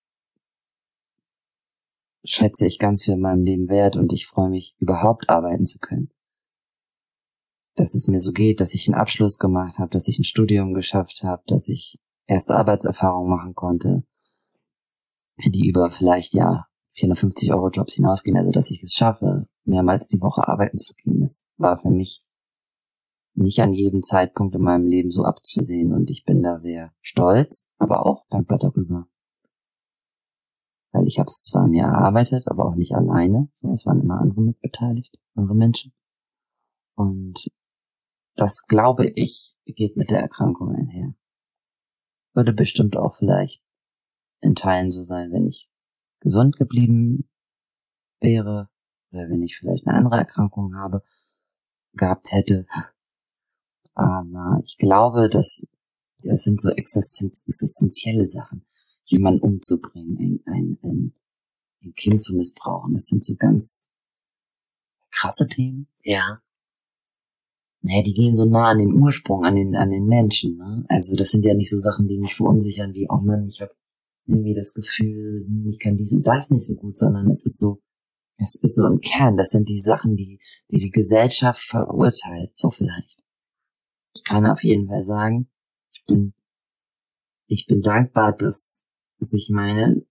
schätze 2.24 2.66
ich 2.66 2.80
ganz 2.80 3.04
viel 3.04 3.14
in 3.14 3.22
meinem 3.22 3.44
Leben 3.44 3.70
wert 3.70 3.96
und 3.96 4.12
ich 4.12 4.26
freue 4.26 4.50
mich, 4.50 4.76
überhaupt 4.80 5.30
arbeiten 5.30 5.66
zu 5.66 5.78
können 5.80 6.12
dass 7.78 7.94
es 7.94 8.08
mir 8.08 8.20
so 8.20 8.34
geht, 8.34 8.60
dass 8.60 8.74
ich 8.74 8.88
einen 8.88 9.00
Abschluss 9.00 9.38
gemacht 9.38 9.78
habe, 9.78 9.92
dass 9.92 10.08
ich 10.08 10.20
ein 10.20 10.24
Studium 10.24 10.74
geschafft 10.74 11.22
habe, 11.24 11.44
dass 11.46 11.70
ich 11.70 12.00
erste 12.26 12.56
Arbeitserfahrung 12.58 13.30
machen 13.30 13.54
konnte, 13.54 14.04
die 15.46 15.68
über 15.68 15.92
vielleicht 15.92 16.34
ja 16.34 16.66
450 16.94 17.54
Euro 17.54 17.70
Jobs 17.70 17.94
hinausgehen, 17.94 18.36
also 18.36 18.52
dass 18.52 18.72
ich 18.72 18.82
es 18.82 18.94
schaffe, 18.94 19.48
mehrmals 19.64 20.08
die 20.08 20.20
Woche 20.20 20.48
arbeiten 20.48 20.80
zu 20.80 20.96
gehen. 20.96 21.22
Das 21.22 21.44
war 21.58 21.78
für 21.78 21.92
mich 21.92 22.24
nicht 23.36 23.62
an 23.62 23.74
jedem 23.74 24.02
Zeitpunkt 24.02 24.56
in 24.56 24.62
meinem 24.62 24.88
Leben 24.88 25.12
so 25.12 25.24
abzusehen 25.24 25.94
und 25.94 26.10
ich 26.10 26.26
bin 26.26 26.42
da 26.42 26.58
sehr 26.58 26.92
stolz, 27.02 27.68
aber 27.78 28.08
auch 28.08 28.26
dankbar 28.30 28.58
darüber. 28.58 29.08
Weil 30.92 31.06
ich 31.06 31.20
habe 31.20 31.28
es 31.28 31.44
zwar 31.44 31.68
mir 31.68 31.84
erarbeitet, 31.84 32.48
aber 32.48 32.66
auch 32.66 32.74
nicht 32.74 32.96
alleine, 32.96 33.50
sondern 33.54 33.76
es 33.76 33.86
waren 33.86 34.02
immer 34.02 34.20
andere 34.20 34.42
mitbeteiligt, 34.42 35.20
andere 35.36 35.54
Menschen. 35.54 35.94
Und 36.96 37.52
das 38.38 38.66
glaube 38.68 39.12
ich 39.16 39.56
geht 39.66 39.98
mit 39.98 40.12
der 40.12 40.22
Erkrankung 40.22 40.74
einher. 40.74 41.14
Würde 42.34 42.54
bestimmt 42.54 42.96
auch 42.96 43.16
vielleicht 43.18 43.62
in 44.40 44.56
Teilen 44.56 44.92
so 44.92 45.02
sein, 45.02 45.32
wenn 45.32 45.46
ich 45.46 45.70
gesund 46.20 46.56
geblieben 46.56 47.28
wäre 48.22 48.70
oder 49.12 49.30
wenn 49.30 49.44
ich 49.44 49.58
vielleicht 49.58 49.88
eine 49.88 49.98
andere 49.98 50.18
Erkrankung 50.18 50.76
habe, 50.76 51.04
gehabt 51.94 52.32
hätte. 52.32 52.68
Aber 53.94 54.62
ich 54.64 54.78
glaube, 54.78 55.30
dass 55.30 55.66
das 56.20 56.44
sind 56.44 56.62
so 56.62 56.70
existenzielle 56.70 58.28
Sachen, 58.28 58.66
jemanden 59.06 59.42
umzubringen, 59.42 60.18
ein, 60.18 60.54
ein, 60.54 60.78
ein, 60.84 61.14
ein 61.84 61.94
Kind 61.94 62.22
zu 62.22 62.36
missbrauchen. 62.36 62.94
Das 62.94 63.06
sind 63.06 63.26
so 63.26 63.36
ganz 63.36 63.86
krasse 65.12 65.48
Themen. 65.48 65.88
Ja 66.04 66.42
naja, 67.88 68.04
die 68.04 68.14
gehen 68.14 68.36
so 68.36 68.46
nah 68.46 68.70
an 68.70 68.80
den 68.80 68.94
Ursprung, 68.94 69.46
an 69.46 69.56
den, 69.56 69.76
an 69.76 69.90
den 69.90 70.08
Menschen. 70.08 70.58
Ne? 70.58 70.86
Also 70.90 71.16
das 71.16 71.32
sind 71.32 71.46
ja 71.46 71.54
nicht 71.54 71.70
so 71.70 71.78
Sachen, 71.78 72.08
die 72.08 72.18
mich 72.18 72.36
verunsichern 72.36 72.94
wie, 72.94 73.08
oh 73.10 73.18
Mann, 73.18 73.48
ich 73.48 73.62
habe 73.62 73.74
irgendwie 74.26 74.54
das 74.54 74.74
Gefühl, 74.74 75.46
hm, 75.48 75.70
ich 75.70 75.80
kann 75.80 75.96
dies 75.96 76.12
und 76.12 76.28
das 76.28 76.52
nicht 76.52 76.66
so 76.66 76.76
gut, 76.76 76.98
sondern 76.98 77.30
es 77.32 77.46
ist 77.46 77.60
so, 77.60 77.82
es 78.38 78.56
ist 78.56 78.76
so 78.76 78.86
im 78.86 79.00
Kern, 79.00 79.38
das 79.38 79.52
sind 79.52 79.70
die 79.70 79.80
Sachen, 79.80 80.18
die 80.18 80.40
die, 80.70 80.78
die 80.78 80.92
Gesellschaft 80.92 81.62
verurteilt, 81.62 82.52
so 82.56 82.72
vielleicht. 82.72 83.24
Ich 84.14 84.26
kann 84.26 84.46
auf 84.46 84.64
jeden 84.64 84.88
Fall 84.88 85.04
sagen, 85.04 85.50
ich 85.94 86.04
bin, 86.06 86.34
ich 87.48 87.68
bin 87.68 87.82
dankbar, 87.82 88.36
dass 88.36 88.84
sich 89.20 89.50
meine 89.50 90.06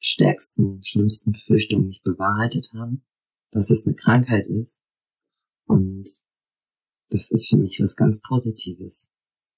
stärksten, 0.00 0.84
schlimmsten 0.84 1.32
Befürchtungen 1.32 1.86
nicht 1.86 2.04
bewahrheitet 2.04 2.68
haben, 2.74 3.06
dass 3.52 3.70
es 3.70 3.86
eine 3.86 3.94
Krankheit 3.94 4.46
ist 4.46 4.82
und 5.64 6.25
das 7.10 7.30
ist 7.30 7.48
für 7.48 7.56
mich 7.56 7.80
was 7.82 7.96
ganz 7.96 8.20
Positives. 8.20 9.08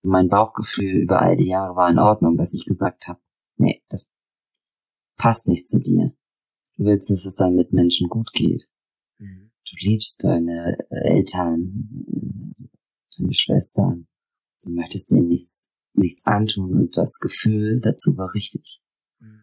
Mein 0.02 0.28
Bauchgefühl 0.28 1.02
über 1.02 1.20
all 1.20 1.36
die 1.36 1.48
Jahre 1.48 1.76
war 1.76 1.90
in 1.90 1.98
Ordnung, 1.98 2.36
dass 2.36 2.54
ich 2.54 2.64
gesagt 2.64 3.08
habe, 3.08 3.20
nee, 3.56 3.82
das 3.88 4.10
passt 5.16 5.48
nicht 5.48 5.66
zu 5.66 5.80
dir. 5.80 6.12
Du 6.76 6.84
willst, 6.84 7.10
dass 7.10 7.24
es 7.24 7.34
deinen 7.34 7.56
Mitmenschen 7.56 8.08
gut 8.08 8.32
geht. 8.32 8.68
Mhm. 9.18 9.50
Du 9.68 9.76
liebst 9.80 10.22
deine 10.22 10.78
Eltern, 10.90 12.54
deine 13.18 13.34
Schwestern. 13.34 14.06
Du 14.62 14.70
möchtest 14.70 15.10
denen 15.10 15.28
nichts, 15.28 15.66
nichts 15.94 16.24
antun 16.24 16.74
und 16.74 16.96
das 16.96 17.18
Gefühl 17.18 17.80
dazu 17.80 18.16
war 18.16 18.32
richtig. 18.34 18.80
Mhm. 19.18 19.42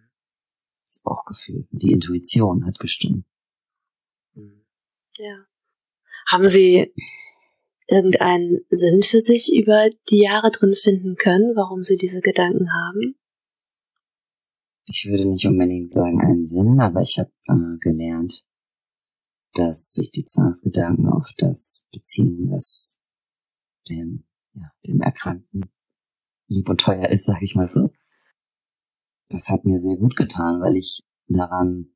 Das 0.89 0.99
Bauchgefühl. 1.01 1.67
Die 1.71 1.91
Intuition 1.91 2.65
hat 2.65 2.79
gestimmt. 2.79 3.25
Mhm. 4.33 4.65
Ja. 5.17 5.45
Haben 6.27 6.47
Sie 6.47 6.93
irgendeinen 7.87 8.65
Sinn 8.69 9.01
für 9.03 9.21
sich 9.21 9.53
über 9.55 9.89
die 10.09 10.21
Jahre 10.21 10.51
drin 10.51 10.73
finden 10.73 11.15
können, 11.15 11.55
warum 11.55 11.83
sie 11.83 11.97
diese 11.97 12.21
Gedanken 12.21 12.71
haben? 12.73 13.15
Ich 14.87 15.07
würde 15.09 15.25
nicht 15.25 15.45
unbedingt 15.45 15.93
sagen 15.93 16.21
einen 16.21 16.45
Sinn, 16.45 16.79
aber 16.79 17.01
ich 17.01 17.17
habe 17.17 17.31
äh, 17.47 17.77
gelernt, 17.79 18.45
dass 19.53 19.91
sich 19.91 20.11
die 20.11 20.25
Zwangsgedanken 20.25 21.09
auf 21.09 21.27
das 21.37 21.87
beziehen, 21.91 22.51
was 22.51 22.99
dem, 23.89 24.25
ja, 24.53 24.71
dem 24.85 25.01
Erkrankten 25.01 25.65
lieb 26.47 26.69
und 26.69 26.81
teuer 26.81 27.09
ist, 27.09 27.25
sag 27.25 27.41
ich 27.41 27.55
mal 27.55 27.67
so. 27.67 27.89
Das 29.29 29.49
hat 29.49 29.65
mir 29.65 29.79
sehr 29.79 29.97
gut 29.97 30.15
getan, 30.15 30.61
weil 30.61 30.75
ich 30.75 31.01
daran, 31.27 31.87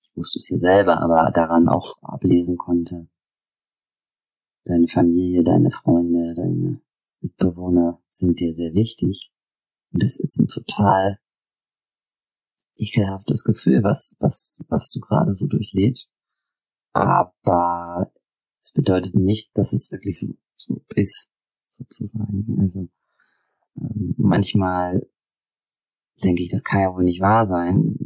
ich 0.00 0.16
wusste 0.16 0.38
es 0.38 0.48
ja 0.48 0.58
selber, 0.58 1.00
aber 1.02 1.30
daran 1.32 1.68
auch 1.68 1.96
ablesen 2.00 2.56
konnte. 2.56 3.08
Deine 4.66 4.88
Familie, 4.88 5.44
deine 5.44 5.70
Freunde, 5.70 6.34
deine 6.34 6.80
Mitbewohner 7.20 8.02
sind 8.10 8.40
dir 8.40 8.52
sehr 8.52 8.74
wichtig. 8.74 9.30
Und 9.92 10.02
das 10.02 10.16
ist 10.16 10.38
ein 10.40 10.48
total 10.48 11.20
ekelhaftes 12.74 13.44
Gefühl, 13.44 13.84
was, 13.84 14.16
was, 14.18 14.56
was 14.68 14.90
du 14.90 14.98
gerade 14.98 15.34
so 15.34 15.46
durchlebst. 15.46 16.12
Aber 16.92 18.12
es 18.60 18.72
bedeutet 18.72 19.14
nicht, 19.14 19.56
dass 19.56 19.72
es 19.72 19.92
wirklich 19.92 20.18
so, 20.18 20.34
so 20.56 20.84
ist, 20.96 21.28
sozusagen. 21.70 22.58
Also 22.60 22.88
ähm, 23.76 24.14
manchmal 24.18 25.06
denke 26.24 26.42
ich, 26.42 26.48
das 26.48 26.64
kann 26.64 26.80
ja 26.80 26.92
wohl 26.92 27.04
nicht 27.04 27.20
wahr 27.20 27.46
sein, 27.46 27.96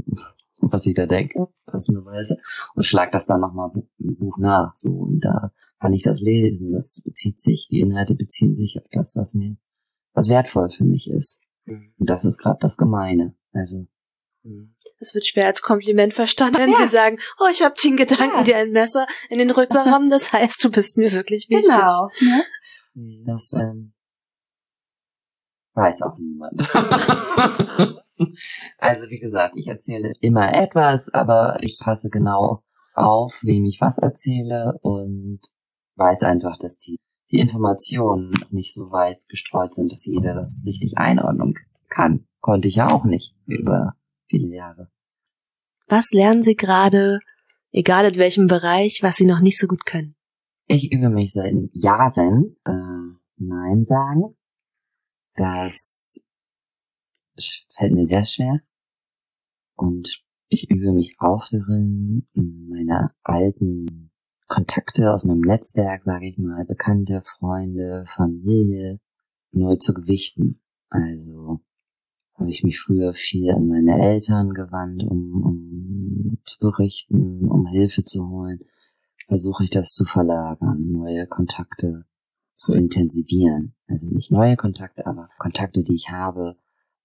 was 0.71 0.87
ich 0.87 0.95
da 0.95 1.07
denke, 1.07 1.49
passenderweise, 1.67 2.37
und 2.75 2.85
schlag 2.85 3.13
das 3.13 3.27
dann 3.27 3.41
nochmal 3.41 3.71
im 3.99 4.17
Buch 4.17 4.39
nach. 4.39 4.75
So, 4.75 4.91
und 4.91 5.21
da 5.21 5.53
kann 5.81 5.93
ich 5.93 6.03
das 6.03 6.21
lesen. 6.21 6.73
Das 6.73 7.01
bezieht 7.05 7.41
sich, 7.41 7.69
die 7.71 7.81
Inhalte 7.81 8.15
beziehen 8.15 8.57
sich 8.57 8.79
auf 8.81 8.89
das, 8.91 9.17
was 9.17 9.35
mir, 9.35 9.57
was 10.13 10.29
wertvoll 10.29 10.71
für 10.71 10.85
mich 10.85 11.11
ist. 11.11 11.41
Mhm. 11.65 11.95
Und 11.99 12.11
das 12.11 12.25
ist 12.25 12.39
gerade 12.39 12.59
das 12.61 12.77
Gemeine. 12.77 13.35
Also 13.53 13.87
es 14.99 15.15
wird 15.15 15.27
schwer 15.27 15.47
als 15.47 15.63
Kompliment 15.63 16.15
verstanden, 16.15 16.59
wenn 16.59 16.73
ja. 16.73 16.79
sie 16.79 16.87
sagen, 16.87 17.19
oh, 17.39 17.49
ich 17.51 17.63
habe 17.63 17.75
den 17.83 17.97
Gedanken, 17.97 18.39
ja. 18.39 18.43
dir 18.43 18.57
ein 18.57 18.71
Messer 18.71 19.07
in 19.29 19.39
den 19.39 19.51
Rücken 19.51 19.87
haben. 19.87 20.11
Das 20.11 20.33
heißt, 20.33 20.63
du 20.63 20.71
bist 20.71 20.97
mir 20.97 21.13
wirklich 21.13 21.49
wichtig. 21.49 21.71
Genau. 21.71 22.11
Ne? 22.21 22.45
Das 23.27 23.53
ähm, 23.53 23.93
weiß 25.75 26.03
auch 26.03 26.19
niemand. 26.19 26.61
also 28.79 29.09
wie 29.09 29.19
gesagt, 29.19 29.57
ich 29.57 29.67
erzähle 29.67 30.13
immer 30.21 30.55
etwas, 30.55 31.09
aber 31.13 31.59
ich 31.63 31.79
passe 31.83 32.09
genau 32.09 32.63
auf, 32.95 33.41
wem 33.43 33.65
ich 33.65 33.81
was 33.81 33.99
erzähle 33.99 34.79
und 34.83 35.41
weiß 35.97 36.23
einfach, 36.23 36.59
dass 36.59 36.79
die, 36.79 36.99
die 37.31 37.39
Informationen 37.39 38.33
nicht 38.51 38.75
so 38.75 38.91
weit 38.91 39.21
gestreut 39.29 39.75
sind, 39.75 39.93
dass 39.93 40.07
jeder 40.07 40.35
das 40.35 40.63
richtig 40.67 40.99
einordnen 40.99 41.55
kann. 41.89 42.27
Konnte 42.41 42.69
ich 42.69 42.77
ja 42.77 42.91
auch 42.91 43.05
nicht 43.05 43.35
über 43.47 43.95
viele 44.29 44.55
Jahre. 44.55 44.91
Was 45.89 46.13
lernen 46.13 46.43
Sie 46.43 46.55
gerade, 46.55 47.19
egal 47.73 48.07
in 48.07 48.17
welchem 48.17 48.47
Bereich, 48.47 49.01
was 49.03 49.17
Sie 49.17 49.27
noch 49.27 49.41
nicht 49.41 49.59
so 49.59 49.67
gut 49.67 49.85
können? 49.85 50.15
Ich 50.67 50.93
übe 50.93 51.11
mich 51.11 51.33
seit 51.33 51.53
Jahren 51.73 52.57
äh, 52.65 52.73
Nein 53.37 53.85
sagen. 53.85 54.37
Das 55.35 56.21
fällt 57.77 57.93
mir 57.93 58.07
sehr 58.07 58.25
schwer. 58.25 58.61
Und 59.77 60.23
ich 60.49 60.71
übe 60.71 60.93
mich 60.93 61.17
auch 61.19 61.47
darin, 61.51 62.27
meine 62.35 63.13
alten 63.23 64.11
Kontakte 64.49 65.15
aus 65.15 65.25
meinem 65.25 65.43
Netzwerk, 65.43 66.03
sage 66.05 66.29
ich 66.29 66.39
mal, 66.39 66.65
Bekannte, 66.65 67.23
Freunde, 67.25 68.05
Familie, 68.09 69.01
neu 69.53 69.77
zu 69.77 69.95
gewichten. 69.95 70.61
Also 70.89 71.61
habe 72.35 72.51
ich 72.51 72.65
mich 72.65 72.81
früher 72.81 73.13
viel 73.15 73.53
an 73.53 73.69
meine 73.69 74.01
Eltern 74.01 74.53
gewandt, 74.55 75.05
um, 75.05 75.45
um 75.45 76.39
zu 76.45 76.59
berichten, 76.59 77.49
um 77.49 77.67
Hilfe 77.67 78.03
zu 78.03 78.29
holen. 78.29 78.61
Versuche 79.29 79.65
ich 79.65 79.71
das 79.71 79.93
zu 79.93 80.05
verlagern, 80.05 80.91
neue 80.91 81.27
Kontakte 81.29 82.07
zu 82.57 82.75
intensivieren. 82.75 83.75
Also 83.87 84.09
nicht 84.09 84.33
neue 84.33 84.57
Kontakte, 84.57 85.07
aber 85.07 85.29
Kontakte, 85.39 85.85
die 85.85 85.95
ich 85.95 86.11
habe, 86.11 86.57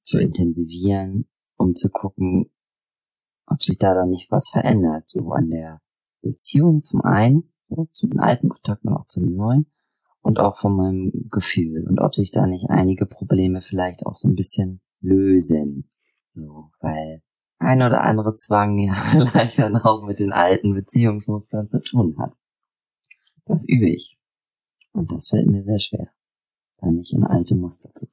zu 0.05 0.19
intensivieren, 0.19 1.27
um 1.57 1.75
zu 1.75 1.89
gucken, 1.89 2.51
ob 3.47 3.61
sich 3.61 3.77
da 3.77 3.93
dann 3.93 4.09
nicht 4.09 4.31
was 4.31 4.49
verändert, 4.49 5.09
so 5.09 5.31
an 5.31 5.49
der 5.49 5.81
Beziehung 6.21 6.83
zum 6.83 7.01
einen, 7.01 7.51
so, 7.69 7.87
zu 7.91 8.07
den 8.07 8.19
alten 8.19 8.49
Kontakten 8.49 8.89
und 8.89 8.97
auch 8.97 9.07
zu 9.07 9.21
den 9.21 9.35
neuen 9.35 9.67
und 10.21 10.39
auch 10.39 10.57
von 10.57 10.75
meinem 10.75 11.27
Gefühl 11.29 11.85
und 11.87 11.99
ob 11.99 12.15
sich 12.15 12.31
da 12.31 12.47
nicht 12.47 12.69
einige 12.69 13.05
Probleme 13.05 13.61
vielleicht 13.61 14.05
auch 14.05 14.15
so 14.15 14.27
ein 14.27 14.35
bisschen 14.35 14.81
lösen. 15.01 15.89
So, 16.33 16.71
weil 16.79 17.21
ein 17.59 17.81
oder 17.81 18.01
andere 18.01 18.35
Zwang 18.35 18.77
ja 18.79 18.93
vielleicht 19.11 19.59
dann 19.59 19.77
auch 19.77 20.03
mit 20.03 20.19
den 20.19 20.33
alten 20.33 20.73
Beziehungsmustern 20.73 21.69
zu 21.69 21.81
tun 21.81 22.17
hat. 22.19 22.33
Das 23.45 23.63
übe 23.67 23.89
ich. 23.89 24.17
Und 24.91 25.11
das 25.11 25.29
fällt 25.29 25.47
mir 25.47 25.63
sehr 25.63 25.79
schwer, 25.79 26.09
da 26.77 26.89
nicht 26.89 27.13
in 27.13 27.23
alte 27.23 27.55
Muster 27.55 27.93
zu 27.93 28.07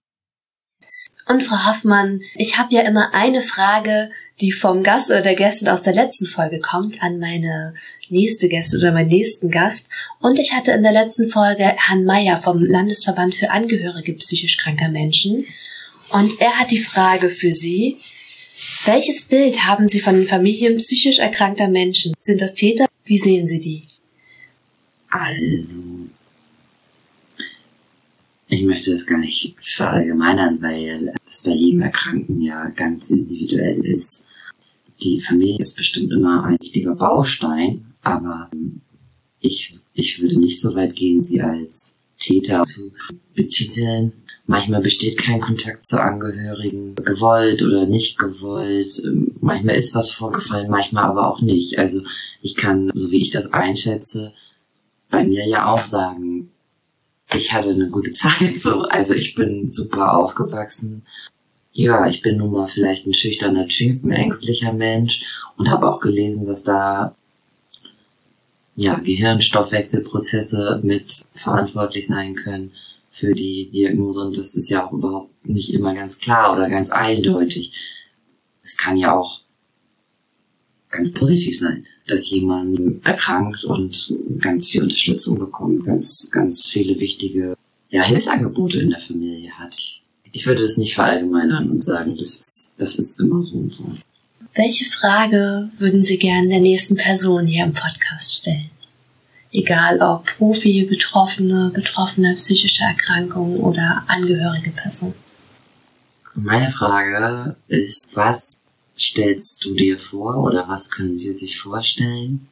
und 1.27 1.43
Frau 1.43 1.67
Hoffmann, 1.67 2.21
ich 2.35 2.59
habe 2.59 2.75
ja 2.75 2.83
immer 2.83 3.15
eine 3.15 3.43
Frage, 3.43 4.11
die 4.41 4.53
vom 4.53 4.83
Gast 4.83 5.11
oder 5.11 5.23
der 5.23 5.37
Gästin 5.37 5.69
aus 5.69 5.83
der 5.83 5.95
letzten 5.95 6.27
Folge 6.27 6.61
kommt, 6.61 7.03
an 7.03 7.19
meine 7.19 7.75
nächste 8.09 8.49
Gäste 8.49 8.79
oder 8.79 8.93
meinen 8.93 9.09
nächsten 9.09 9.51
Gast. 9.51 9.89
Und 10.21 10.39
ich 10.39 10.53
hatte 10.53 10.73
in 10.73 10.83
der 10.83 10.93
letzten 10.93 11.29
Folge 11.29 11.65
Herrn 11.65 12.05
Meyer 12.05 12.41
vom 12.41 12.63
Landesverband 12.65 13.35
für 13.35 13.51
Angehörige 13.51 14.15
psychisch 14.15 14.59
kranker 14.59 14.89
Menschen. 14.89 15.47
Und 16.11 16.41
er 16.41 16.59
hat 16.59 16.71
die 16.71 16.81
Frage 16.81 17.29
für 17.29 17.53
Sie, 17.53 17.99
welches 18.85 19.23
Bild 19.23 19.65
haben 19.65 19.87
Sie 19.87 20.01
von 20.01 20.15
den 20.15 20.27
Familien 20.27 20.77
psychisch 20.77 21.19
erkrankter 21.19 21.69
Menschen? 21.69 22.15
Sind 22.19 22.41
das 22.41 22.55
Täter? 22.55 22.87
Wie 23.05 23.19
sehen 23.19 23.47
Sie 23.47 23.61
die? 23.61 23.89
Also, 25.09 25.79
ich 28.53 28.65
möchte 28.65 28.93
das 28.93 29.07
gar 29.07 29.19
nicht 29.19 29.55
verallgemeinern, 29.59 30.61
weil 30.61 31.15
es 31.29 31.43
bei 31.43 31.53
jedem 31.53 31.81
Erkrankten 31.81 32.43
ja 32.43 32.69
ganz 32.69 33.09
individuell 33.09 33.83
ist. 33.85 34.27
Die 35.03 35.23
Familie 35.23 35.59
ist 35.59 35.75
bestimmt 35.77 36.13
immer 36.13 36.45
ein 36.45 36.61
wichtiger 36.61 36.95
Baustein, 36.95 37.87
aber 38.03 38.51
ich, 39.41 39.79
ich 39.95 40.21
würde 40.21 40.39
nicht 40.39 40.61
so 40.61 40.75
weit 40.75 40.95
gehen, 40.95 41.23
sie 41.23 41.41
als 41.41 41.95
Täter 42.19 42.65
zu 42.65 42.93
betiteln. 43.35 44.13
Manchmal 44.47 44.83
besteht 44.83 45.17
kein 45.17 45.41
Kontakt 45.41 45.87
zu 45.87 46.03
Angehörigen, 46.03 46.95
gewollt 46.97 47.63
oder 47.63 47.87
nicht 47.87 48.19
gewollt. 48.19 49.03
Manchmal 49.41 49.77
ist 49.77 49.95
was 49.95 50.11
vorgefallen, 50.11 50.71
manchmal 50.71 51.05
aber 51.05 51.27
auch 51.27 51.41
nicht. 51.41 51.79
Also 51.79 52.03
ich 52.43 52.55
kann, 52.55 52.91
so 52.95 53.11
wie 53.11 53.23
ich 53.23 53.31
das 53.31 53.55
einschätze, 53.55 54.35
bei 55.11 55.25
mir 55.25 55.47
ja 55.47 55.73
auch 55.73 55.85
sagen, 55.85 56.32
ich 57.35 57.53
hatte 57.53 57.71
eine 57.71 57.89
gute 57.89 58.13
Zeit. 58.15 58.61
So, 58.61 58.83
also 58.83 59.15
ich 59.15 59.35
bin 59.35 59.69
super 59.69 60.15
aufgewachsen. 60.15 61.03
Ja, 61.73 62.07
ich 62.07 62.21
bin 62.21 62.37
nun 62.37 62.53
mal 62.53 62.67
vielleicht 62.67 63.07
ein 63.07 63.15
schüchterner 63.15 63.67
Typ, 63.67 64.05
ein 64.05 64.13
ängstlicher 64.13 64.73
Mensch 64.73 65.23
und 65.57 65.71
habe 65.71 65.91
auch 65.91 66.01
gelesen, 66.01 66.45
dass 66.45 66.63
da 66.63 67.15
ja 68.77 68.97
Gehirnstoffwechselprozesse 68.99 70.81
mit 70.83 71.23
verantwortlich 71.35 72.07
sein 72.07 72.35
können 72.35 72.73
für 73.11 73.35
die 73.35 73.71
Diagnose 73.71 74.21
und 74.23 74.39
das 74.39 74.55
ist 74.55 74.71
ja 74.71 74.87
auch 74.87 74.93
überhaupt 74.93 75.47
nicht 75.47 75.75
immer 75.75 75.95
ganz 75.95 76.19
klar 76.19 76.55
oder 76.55 76.69
ganz 76.69 76.91
eindeutig. 76.91 77.73
Es 78.63 78.77
kann 78.77 78.97
ja 78.97 79.15
auch 79.15 79.42
ganz 80.93 81.13
positiv 81.13 81.59
sein, 81.59 81.87
dass 82.07 82.31
jemand 82.31 83.05
erkrankt 83.05 83.65
und 83.65 84.15
ganz 84.39 84.69
viel 84.69 84.83
Unterstützung 84.83 85.39
bekommt, 85.39 85.85
ganz, 85.85 86.31
ganz 86.31 86.67
viele 86.67 87.01
wichtige 87.01 87.57
ja, 87.91 88.03
Hilfsangebote 88.03 88.81
in 88.81 88.91
der 88.91 89.01
Familie 89.01 89.51
hat. 89.53 89.77
Ich 90.31 90.47
würde 90.47 90.63
es 90.63 90.77
nicht 90.77 90.95
verallgemeinern 90.95 91.71
und 91.71 91.83
sagen, 91.83 92.17
das 92.17 92.29
ist, 92.29 92.73
das 92.79 92.97
ist 92.97 93.19
immer 93.19 93.43
so 93.43 93.57
und 93.57 93.73
so. 93.73 93.85
Welche 94.55 94.85
Frage 94.85 95.71
würden 95.79 96.03
Sie 96.03 96.19
gerne 96.19 96.49
der 96.49 96.61
nächsten 96.61 96.97
Person 96.97 97.47
hier 97.47 97.65
im 97.65 97.73
Podcast 97.73 98.37
stellen? 98.37 98.71
egal 99.53 100.01
ob 100.01 100.25
Profi, 100.25 100.87
Betroffene, 100.89 101.71
Betroffene 101.73 102.35
psychischer 102.37 102.87
Erkrankungen 102.87 103.61
oder 103.61 104.03
angehörige 104.09 104.71
Person. 104.71 105.15
Meine 106.35 106.71
Frage 106.71 107.57
ist, 107.69 108.09
was 108.15 108.55
stellst 108.97 109.65
du 109.65 109.75
dir 109.75 109.99
vor 109.99 110.37
oder 110.39 110.69
was 110.69 110.91
können 110.91 111.17
Sie 111.17 111.35
sich 111.35 111.59
vorstellen? 111.61 112.49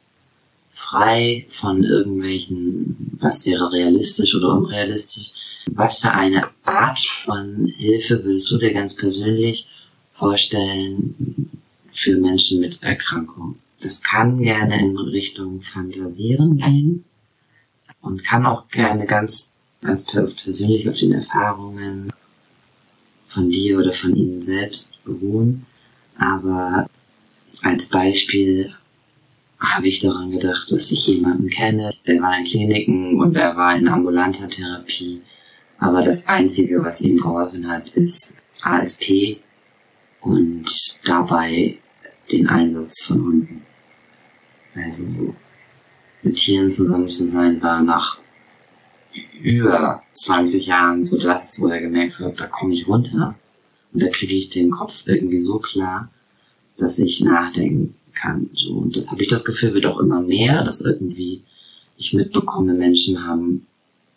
Frei 0.73 1.45
von 1.49 1.83
irgendwelchen, 1.83 3.17
was 3.19 3.45
wäre 3.45 3.71
realistisch 3.71 4.35
oder 4.35 4.53
unrealistisch? 4.53 5.31
Was 5.67 5.99
für 5.99 6.11
eine 6.11 6.49
Art 6.63 6.99
von 6.99 7.67
Hilfe 7.67 8.23
würdest 8.23 8.49
du 8.51 8.57
dir 8.57 8.73
ganz 8.73 8.95
persönlich 8.95 9.67
vorstellen 10.15 11.49
für 11.93 12.17
Menschen 12.17 12.59
mit 12.59 12.81
Erkrankungen? 12.81 13.59
Das 13.81 14.01
kann 14.01 14.39
gerne 14.39 14.79
in 14.79 14.97
Richtung 14.97 15.61
Fantasieren 15.61 16.57
gehen 16.57 17.03
und 18.01 18.23
kann 18.23 18.45
auch 18.45 18.67
gerne 18.69 19.05
ganz, 19.05 19.51
ganz 19.81 20.05
persönlich 20.05 20.89
auf 20.89 20.97
den 20.97 21.13
Erfahrungen 21.13 22.11
von 23.27 23.49
dir 23.49 23.79
oder 23.79 23.93
von 23.93 24.15
ihnen 24.15 24.43
selbst 24.43 25.03
beruhen. 25.03 25.65
Aber 26.17 26.89
als 27.61 27.89
Beispiel 27.89 28.73
habe 29.59 29.87
ich 29.87 29.99
daran 29.99 30.31
gedacht, 30.31 30.71
dass 30.71 30.91
ich 30.91 31.07
jemanden 31.07 31.49
kenne, 31.49 31.93
der 32.07 32.21
war 32.21 32.37
in 32.37 32.43
Kliniken 32.43 33.19
und 33.19 33.35
er 33.35 33.55
war 33.55 33.75
in 33.75 33.87
ambulanter 33.87 34.47
Therapie. 34.47 35.21
Aber 35.77 36.03
das 36.03 36.27
Einzige, 36.27 36.83
was 36.83 37.01
ihm 37.01 37.17
geholfen 37.17 37.67
hat, 37.69 37.89
ist 37.89 38.37
ASP 38.61 39.37
und 40.21 40.67
dabei 41.05 41.77
den 42.31 42.47
Einsatz 42.47 43.03
von 43.03 43.23
Hunden. 43.23 43.61
Also 44.75 45.07
mit 46.23 46.35
Tieren 46.35 46.71
zusammen 46.71 47.09
zu 47.09 47.25
sein, 47.25 47.61
war 47.61 47.81
nach 47.81 48.19
über 49.41 50.03
20 50.13 50.65
Jahren 50.65 51.03
so 51.03 51.19
das, 51.19 51.59
wo 51.59 51.67
er 51.67 51.81
gemerkt 51.81 52.19
hat, 52.19 52.39
da 52.39 52.47
komme 52.47 52.73
ich 52.73 52.87
runter 52.87 53.35
und 53.93 54.01
da 54.01 54.07
kriege 54.07 54.33
ich 54.33 54.49
den 54.49 54.71
Kopf 54.71 55.03
irgendwie 55.05 55.41
so 55.41 55.59
klar, 55.59 56.09
dass 56.77 56.99
ich 56.99 57.21
nachdenken 57.21 57.95
kann. 58.13 58.49
So. 58.53 58.73
Und 58.73 58.95
das 58.95 59.11
habe 59.11 59.23
ich 59.23 59.29
das 59.29 59.45
Gefühl, 59.45 59.73
wird 59.73 59.85
auch 59.85 59.99
immer 59.99 60.21
mehr, 60.21 60.63
dass 60.63 60.81
irgendwie 60.81 61.43
ich 61.97 62.13
mitbekomme, 62.13 62.73
Menschen 62.73 63.25
haben 63.25 63.67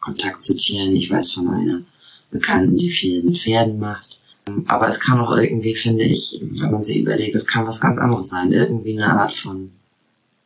Kontakt 0.01 0.43
zu 0.43 0.57
Tieren. 0.57 0.97
Ich 0.97 1.11
weiß 1.11 1.33
von 1.33 1.49
einer 1.49 1.83
Bekannten, 2.31 2.77
die 2.77 2.91
viel 2.91 3.23
mit 3.23 3.39
Pferden 3.39 3.79
macht. 3.79 4.19
Aber 4.67 4.89
es 4.89 5.01
kann 5.01 5.21
auch 5.21 5.37
irgendwie, 5.37 5.75
finde 5.75 6.05
ich, 6.05 6.39
wenn 6.43 6.71
man 6.71 6.83
sich 6.83 6.99
überlegt, 6.99 7.35
es 7.35 7.47
kann 7.47 7.67
was 7.67 7.81
ganz 7.81 7.99
anderes 7.99 8.29
sein. 8.29 8.53
Irgendwie 8.53 8.93
eine 8.93 9.19
Art 9.19 9.35
von 9.35 9.71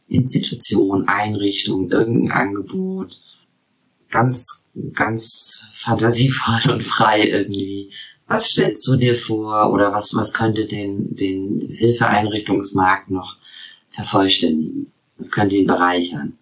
Institution, 0.08 1.08
Einrichtung, 1.08 1.90
irgendein 1.90 2.30
Angebot. 2.30 3.18
Ganz, 4.10 4.64
ganz 4.94 5.66
fantasievoll 5.74 6.72
und 6.72 6.82
frei 6.82 7.28
irgendwie. 7.28 7.90
Was 8.28 8.46
stellst 8.46 8.86
du 8.86 8.96
dir 8.96 9.16
vor 9.16 9.72
oder 9.72 9.90
was, 9.92 10.14
was 10.14 10.34
könnte 10.34 10.66
den, 10.66 11.14
den 11.16 11.70
Hilfeeinrichtungsmarkt 11.72 13.10
noch 13.10 13.36
vervollständigen? 13.90 14.92
Was 15.16 15.30
könnte 15.30 15.56
ihn 15.56 15.66
bereichern? 15.66 16.36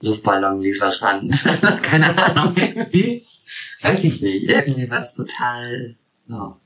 Luftballonlieferant. 0.00 1.32
Keine 1.82 2.18
Ahnung, 2.18 2.56
irgendwie. 2.56 3.24
Weiß 3.82 4.02
ich 4.04 4.22
nicht. 4.22 4.48
Irgendwie 4.48 4.90
was 4.90 5.14
total, 5.14 5.94
so. 6.26 6.56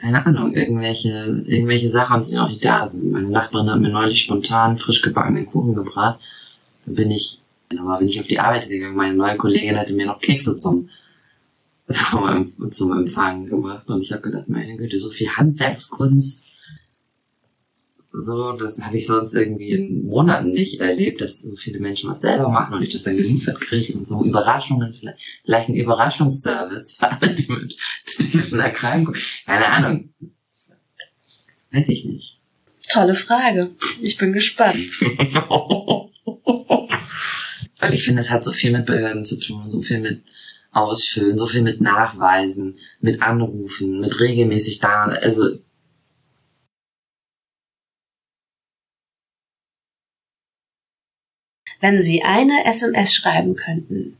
Keine 0.00 0.26
Ahnung, 0.26 0.54
irgendwelche, 0.54 1.44
irgendwelche 1.46 1.90
Sachen, 1.90 2.22
die 2.22 2.34
noch 2.34 2.48
nicht 2.48 2.64
da 2.64 2.88
sind. 2.88 3.12
Meine 3.12 3.28
Nachbarin 3.28 3.70
hat 3.70 3.80
mir 3.80 3.90
neulich 3.90 4.22
spontan 4.22 4.78
frisch 4.78 5.02
gebackenen 5.02 5.46
Kuchen 5.46 5.74
gebracht. 5.74 6.18
Da 6.86 6.92
bin 6.92 7.10
ich, 7.10 7.40
nochmal 7.72 7.98
bin 7.98 8.08
ich 8.08 8.18
auf 8.18 8.26
die 8.26 8.40
Arbeit 8.40 8.68
gegangen. 8.68 8.96
Meine 8.96 9.14
neue 9.14 9.36
Kollegin 9.36 9.78
hatte 9.78 9.92
mir 9.92 10.06
noch 10.06 10.20
Kekse 10.20 10.58
zum, 10.58 10.88
zum, 11.90 12.70
zum 12.70 12.92
Empfang 12.92 13.46
gemacht. 13.46 13.88
Und 13.88 14.02
ich 14.02 14.12
habe 14.12 14.22
gedacht, 14.22 14.48
meine 14.48 14.76
Güte, 14.76 14.98
so 14.98 15.10
viel 15.10 15.28
Handwerkskunst 15.28 16.44
so, 18.12 18.52
das 18.52 18.80
habe 18.80 18.96
ich 18.96 19.06
sonst 19.06 19.34
irgendwie 19.34 19.70
in 19.70 20.04
Monaten 20.04 20.50
nicht 20.50 20.80
erlebt, 20.80 21.20
dass 21.20 21.42
so 21.42 21.54
viele 21.54 21.78
Menschen 21.78 22.10
was 22.10 22.20
selber 22.20 22.48
machen 22.48 22.74
und 22.74 22.82
ich 22.82 22.92
das 22.92 23.04
dann 23.04 23.16
geliefert 23.16 23.60
kriege 23.60 23.92
und 23.92 24.04
so 24.04 24.24
Überraschungen, 24.24 24.92
vielleicht, 24.94 25.18
vielleicht 25.44 25.68
ein 25.68 25.76
Überraschungsservice 25.76 26.96
für 26.96 27.08
alle, 27.08 27.34
die 27.34 27.52
mit, 27.52 27.76
die 28.18 28.36
mit 28.36 28.52
einer 28.52 28.64
Erkrankung, 28.64 29.14
keine 29.46 29.66
Ahnung. 29.66 30.12
Weiß 31.70 31.88
ich 31.88 32.04
nicht. 32.04 32.40
Tolle 32.92 33.14
Frage. 33.14 33.70
Ich 34.02 34.18
bin 34.18 34.32
gespannt. 34.32 34.90
Weil 37.78 37.94
ich 37.94 38.02
finde, 38.02 38.22
es 38.22 38.30
hat 38.30 38.42
so 38.42 38.50
viel 38.50 38.72
mit 38.72 38.86
Behörden 38.86 39.24
zu 39.24 39.38
tun, 39.38 39.70
so 39.70 39.82
viel 39.82 40.00
mit 40.00 40.24
Ausfüllen, 40.72 41.36
so 41.36 41.46
viel 41.46 41.62
mit 41.62 41.80
Nachweisen, 41.80 42.78
mit 43.00 43.22
Anrufen, 43.22 44.00
mit 44.00 44.20
regelmäßig 44.20 44.78
da, 44.78 45.06
also 45.06 45.58
wenn 51.80 52.00
Sie 52.00 52.22
eine 52.22 52.64
SMS 52.66 53.14
schreiben 53.14 53.56
könnten, 53.56 54.18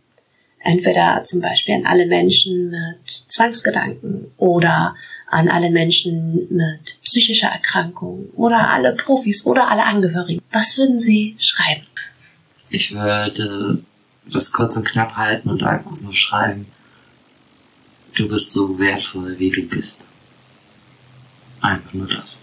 entweder 0.61 1.23
zum 1.23 1.41
Beispiel 1.41 1.75
an 1.75 1.87
alle 1.87 2.07
Menschen 2.07 2.71
mit 2.71 3.11
Zwangsgedanken 3.27 4.33
oder 4.37 4.97
an 5.27 5.49
alle 5.49 5.71
Menschen 5.71 6.47
mit 6.51 6.99
psychischer 7.03 7.49
Erkrankung 7.49 8.31
oder 8.35 8.71
alle 8.71 8.95
Profis 8.95 9.47
oder 9.47 9.69
alle 9.69 9.85
Angehörigen, 9.85 10.43
was 10.51 10.77
würden 10.77 10.99
Sie 10.99 11.37
schreiben? 11.39 11.87
Ich 12.71 12.95
würde 12.95 13.83
das 14.33 14.53
kurz 14.53 14.77
und 14.77 14.87
knapp 14.87 15.17
halten 15.17 15.51
und 15.51 15.63
einfach 15.63 15.99
nur 16.01 16.15
schreiben, 16.15 16.67
du 18.15 18.29
bist 18.29 18.53
so 18.53 18.79
wertvoll, 18.79 19.39
wie 19.39 19.51
du 19.51 19.63
bist. 19.63 20.03
Einfach 21.61 21.93
nur 21.93 22.09
das. 22.09 22.39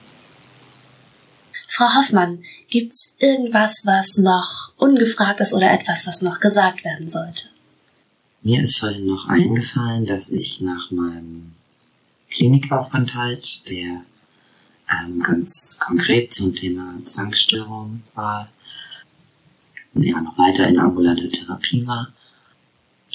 Frau 1.70 1.94
Hoffmann, 1.94 2.44
gibt's 2.70 3.14
irgendwas, 3.20 3.84
was 3.86 4.18
noch 4.18 4.74
ungefragt 4.78 5.42
ist 5.42 5.54
oder 5.54 5.72
etwas, 5.72 6.08
was 6.08 6.22
noch 6.22 6.40
gesagt 6.40 6.84
werden 6.84 7.08
sollte? 7.08 7.50
Mir 8.42 8.62
ist 8.62 8.80
vorhin 8.80 9.06
noch 9.06 9.28
eingefallen, 9.28 10.06
dass 10.06 10.32
ich 10.32 10.62
nach 10.62 10.90
meinem 10.90 11.54
Klinikaufenthalt, 12.30 13.70
der 13.70 14.02
ähm, 14.90 15.22
ganz 15.22 15.78
konkret 15.80 16.34
zum 16.34 16.56
Thema 16.56 16.94
Zwangsstörung 17.04 18.04
war, 18.16 18.50
ja 20.04 20.22
noch 20.22 20.38
weiter 20.38 20.68
in 20.68 20.80
ambulante 20.80 21.30
Therapie 21.30 21.86
war, 21.86 22.14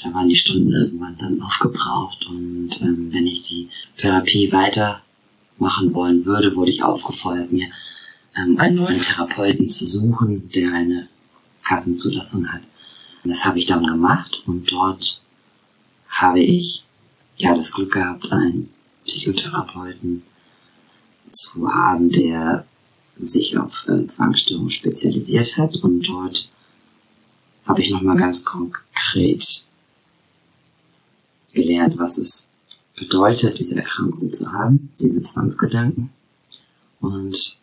da 0.01 0.13
waren 0.13 0.29
die 0.29 0.35
Stunden 0.35 0.71
irgendwann 0.71 1.17
dann 1.17 1.41
aufgebraucht 1.41 2.25
und 2.27 2.71
ähm, 2.81 3.09
wenn 3.11 3.27
ich 3.27 3.47
die 3.47 3.69
Therapie 3.97 4.51
weitermachen 4.51 5.93
wollen 5.93 6.25
würde, 6.25 6.55
wurde 6.55 6.71
ich 6.71 6.83
aufgefordert, 6.83 7.51
mir 7.51 7.67
ähm, 8.35 8.59
einen 8.59 8.75
neuen 8.75 8.99
Therapeuten 8.99 9.69
zu 9.69 9.87
suchen, 9.87 10.49
der 10.49 10.73
eine 10.73 11.07
Kassenzulassung 11.63 12.51
hat. 12.51 12.61
Und 13.23 13.29
das 13.29 13.45
habe 13.45 13.59
ich 13.59 13.65
dann 13.65 13.85
gemacht 13.85 14.43
und 14.45 14.69
dort 14.71 15.21
habe 16.09 16.41
ich 16.41 16.83
ja 17.37 17.55
das 17.55 17.71
Glück 17.73 17.93
gehabt, 17.93 18.31
einen 18.31 18.69
Psychotherapeuten 19.05 20.23
zu 21.29 21.73
haben, 21.73 22.09
der 22.09 22.65
sich 23.17 23.57
auf 23.57 23.87
äh, 23.87 24.05
Zwangsstörung 24.05 24.69
spezialisiert 24.69 25.57
hat 25.57 25.75
und 25.77 26.07
dort 26.07 26.49
habe 27.65 27.81
ich 27.81 27.91
nochmal 27.91 28.17
ganz 28.17 28.43
konkret 28.43 29.65
gelernt, 31.53 31.97
was 31.97 32.17
es 32.17 32.49
bedeutet, 32.95 33.59
diese 33.59 33.75
Erkrankung 33.75 34.31
zu 34.31 34.51
haben, 34.51 34.91
diese 34.99 35.23
Zwangsgedanken. 35.23 36.09
Und 36.99 37.59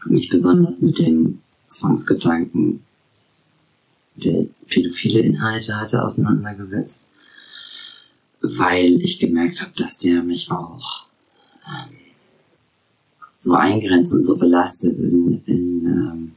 habe 0.00 0.14
mich 0.14 0.28
besonders 0.28 0.80
mit 0.80 0.98
dem 0.98 1.40
Zwangsgedanken, 1.66 2.82
der 4.16 4.46
pädophile 4.68 5.20
Inhalte 5.20 5.76
hatte, 5.76 6.04
auseinandergesetzt, 6.04 7.02
weil 8.40 9.00
ich 9.00 9.18
gemerkt 9.18 9.60
habe, 9.60 9.72
dass 9.76 9.98
der 9.98 10.22
mich 10.22 10.50
auch 10.50 11.06
ähm, 11.66 11.96
so 13.38 13.54
eingrenzt 13.54 14.14
und 14.14 14.24
so 14.24 14.36
belastet 14.36 14.98
in, 14.98 15.42
in, 15.46 15.86
ähm, 15.86 16.32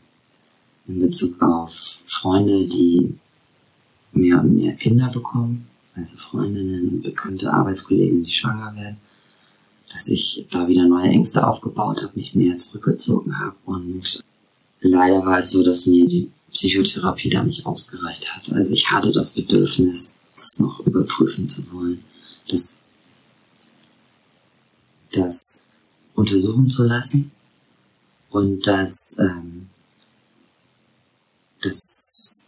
in 0.87 0.99
Bezug 0.99 1.41
auf 1.41 2.01
Freunde, 2.07 2.67
die 2.67 3.15
mehr 4.11 4.41
und 4.41 4.55
mehr 4.55 4.73
Kinder 4.73 5.09
bekommen, 5.09 5.67
also 5.95 6.17
Freundinnen 6.17 6.89
und 6.89 7.03
bekannte 7.03 7.51
Arbeitskollegen, 7.51 8.23
die 8.23 8.31
schwanger 8.31 8.75
werden 8.75 8.97
dass 9.93 10.07
ich 10.07 10.47
da 10.51 10.67
wieder 10.67 10.87
neue 10.87 11.09
Ängste 11.09 11.45
aufgebaut 11.47 12.01
habe, 12.01 12.11
mich 12.15 12.33
mehr 12.33 12.57
zurückgezogen 12.57 13.39
habe. 13.39 13.55
Und 13.65 14.23
leider 14.81 15.25
war 15.25 15.39
es 15.39 15.51
so, 15.51 15.63
dass 15.63 15.85
mir 15.85 16.07
die 16.07 16.31
Psychotherapie 16.51 17.29
da 17.29 17.43
nicht 17.43 17.65
ausgereicht 17.65 18.33
hat. 18.35 18.51
Also 18.53 18.73
ich 18.73 18.91
hatte 18.91 19.11
das 19.11 19.33
Bedürfnis, 19.33 20.15
das 20.35 20.59
noch 20.59 20.79
überprüfen 20.85 21.47
zu 21.47 21.71
wollen, 21.71 22.03
das, 22.49 22.75
das 25.11 25.63
untersuchen 26.15 26.69
zu 26.69 26.83
lassen 26.83 27.31
und 28.29 28.65
das, 28.65 29.15
ähm, 29.19 29.69
das 31.61 32.47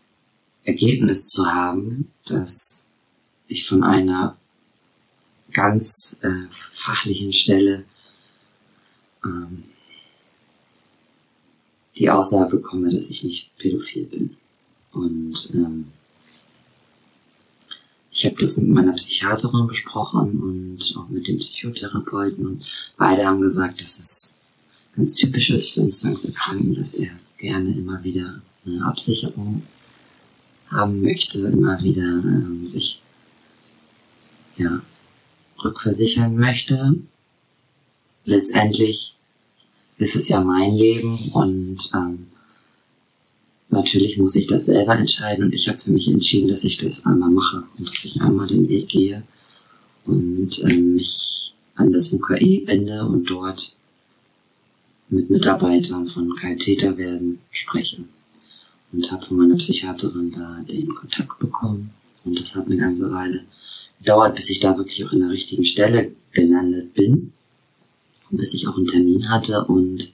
Ergebnis 0.65 1.27
zu 1.29 1.45
haben, 1.45 2.11
dass 2.25 2.85
ich 3.47 3.67
von 3.67 3.83
einer 3.83 4.35
ganz 5.53 6.17
äh, 6.21 6.47
fachlichen 6.73 7.31
Stelle 7.31 7.85
ähm, 9.23 9.63
die 11.97 12.09
Aussage 12.09 12.57
bekomme, 12.57 12.93
dass 12.93 13.09
ich 13.09 13.23
nicht 13.23 13.57
pädophil 13.57 14.05
bin. 14.05 14.37
Und 14.91 15.51
ähm, 15.53 15.85
ich 18.11 18.25
habe 18.25 18.35
das 18.39 18.57
mit 18.57 18.69
meiner 18.69 18.93
Psychiaterin 18.93 19.67
besprochen 19.67 20.41
und 20.41 20.97
auch 20.97 21.09
mit 21.09 21.27
dem 21.27 21.37
Psychotherapeuten 21.37 22.45
und 22.45 22.65
beide 22.97 23.25
haben 23.25 23.41
gesagt, 23.41 23.81
dass 23.81 23.99
es 23.99 24.35
ganz 24.95 25.15
typisch 25.15 25.49
ist 25.49 25.73
für 25.73 25.81
einen 25.81 25.91
Zwangserkrankten, 25.91 26.75
dass 26.75 26.93
er 26.93 27.11
gerne 27.37 27.71
immer 27.75 28.03
wieder 28.03 28.41
eine 28.65 28.85
Absicherung 28.85 29.63
haben 30.69 31.01
möchte, 31.01 31.39
immer 31.39 31.81
wieder 31.83 32.03
ähm, 32.03 32.67
sich 32.67 33.01
ja, 34.57 34.81
rückversichern 35.63 36.35
möchte. 36.35 36.95
Letztendlich 38.23 39.15
ist 39.97 40.15
es 40.15 40.29
ja 40.29 40.41
mein 40.41 40.75
Leben 40.75 41.17
und 41.33 41.77
ähm, 41.93 42.27
natürlich 43.69 44.17
muss 44.17 44.35
ich 44.35 44.47
das 44.47 44.65
selber 44.65 44.97
entscheiden 44.97 45.45
und 45.45 45.53
ich 45.53 45.69
habe 45.69 45.79
für 45.79 45.91
mich 45.91 46.07
entschieden, 46.07 46.49
dass 46.49 46.63
ich 46.63 46.77
das 46.77 47.05
einmal 47.05 47.29
mache 47.29 47.63
und 47.77 47.87
dass 47.87 48.03
ich 48.03 48.21
einmal 48.21 48.47
den 48.47 48.67
Weg 48.67 48.89
gehe 48.89 49.23
und 50.05 50.63
ähm, 50.63 50.95
mich 50.95 51.53
an 51.75 51.91
das 51.91 52.11
UKE 52.13 52.63
wende 52.65 53.05
und 53.05 53.29
dort 53.29 53.75
mit 55.09 55.29
Mitarbeitern 55.29 56.07
von 56.07 56.35
Kai 56.35 56.55
werden 56.55 57.39
spreche. 57.51 58.03
Und 58.95 59.11
habe 59.11 59.25
von 59.25 59.37
meiner 59.37 59.55
Psychiaterin 59.55 60.31
da 60.31 60.63
den 60.67 60.93
Kontakt 60.95 61.37
bekommen. 61.39 61.89
Und 62.23 62.39
das 62.39 62.55
hat 62.55 62.67
eine 62.67 62.77
ganze 62.77 63.11
Weile 63.11 63.43
gedauert, 63.99 64.35
bis 64.35 64.49
ich 64.49 64.61
da 64.61 64.77
wirklich 64.77 65.05
auch 65.05 65.11
in 65.11 65.19
der 65.19 65.31
richtigen 65.31 65.65
Stelle 65.65 66.13
gelandet 66.31 66.93
bin. 66.93 67.33
Und 68.29 68.37
bis 68.37 68.53
ich 68.53 68.67
auch 68.67 68.77
einen 68.77 68.87
Termin 68.87 69.29
hatte. 69.29 69.65
Und 69.65 70.11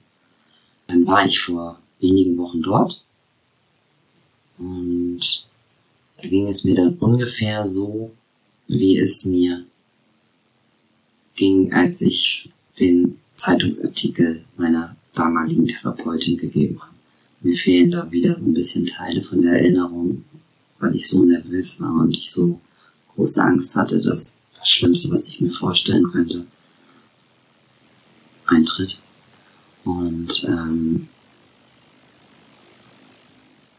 dann 0.88 1.06
war 1.06 1.24
ich 1.24 1.38
vor 1.38 1.78
wenigen 2.00 2.36
Wochen 2.38 2.60
dort. 2.62 3.04
Und 4.58 5.46
da 6.20 6.28
ging 6.28 6.48
es 6.48 6.64
mir 6.64 6.74
dann 6.74 6.94
ungefähr 6.98 7.66
so, 7.66 8.12
wie 8.66 8.98
es 8.98 9.24
mir 9.24 9.64
ging, 11.36 11.72
als 11.72 12.00
ich 12.00 12.50
den 12.80 13.18
Zeitungsartikel 13.34 14.44
meiner 14.56 14.96
damaligen 15.14 15.66
Therapeutin 15.66 16.36
gegeben 16.36 16.80
habe. 16.80 16.91
Mir 17.42 17.56
fehlen 17.56 17.90
da 17.90 18.10
wieder 18.10 18.36
ein 18.36 18.54
bisschen 18.54 18.86
Teile 18.86 19.22
von 19.22 19.42
der 19.42 19.54
Erinnerung, 19.54 20.24
weil 20.78 20.94
ich 20.94 21.08
so 21.08 21.24
nervös 21.24 21.80
war 21.80 21.92
und 21.94 22.16
ich 22.16 22.30
so 22.30 22.60
große 23.14 23.42
Angst 23.42 23.74
hatte, 23.74 24.00
dass 24.00 24.36
das 24.58 24.68
Schlimmste, 24.68 25.10
was 25.10 25.28
ich 25.28 25.40
mir 25.40 25.50
vorstellen 25.50 26.04
könnte, 26.04 26.46
eintritt. 28.46 29.00
Und 29.84 30.44
ähm, 30.46 31.08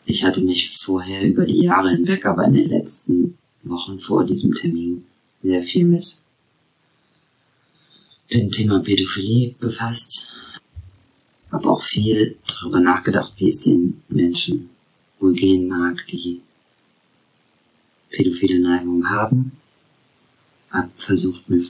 ich 0.06 0.26
hatte 0.26 0.42
mich 0.42 0.78
vorher 0.78 1.24
über 1.24 1.46
die 1.46 1.64
Jahre 1.64 1.92
hinweg, 1.92 2.26
aber 2.26 2.46
in 2.46 2.54
den 2.54 2.70
letzten 2.70 3.38
Wochen 3.64 4.00
vor 4.00 4.26
diesem 4.26 4.54
Termin 4.54 5.06
sehr 5.42 5.64
viel 5.64 5.86
mit 5.86 6.18
dem 8.34 8.52
Thema 8.52 8.80
Pädophilie 8.82 9.56
befasst. 9.60 10.28
Habe 11.54 11.70
auch 11.70 11.84
viel 11.84 12.38
darüber 12.46 12.82
nachgedacht, 12.82 13.32
wie 13.38 13.48
es 13.48 13.62
den 13.62 14.02
Menschen 14.10 14.70
wohl 15.20 15.34
gehen 15.34 15.70
mag, 15.70 16.06
die 16.08 16.42
pädophile 18.10 18.60
Neigungen 18.60 19.10
haben. 19.10 19.54
Habe 20.72 20.90
versucht, 20.98 21.50
mir, 21.50 21.64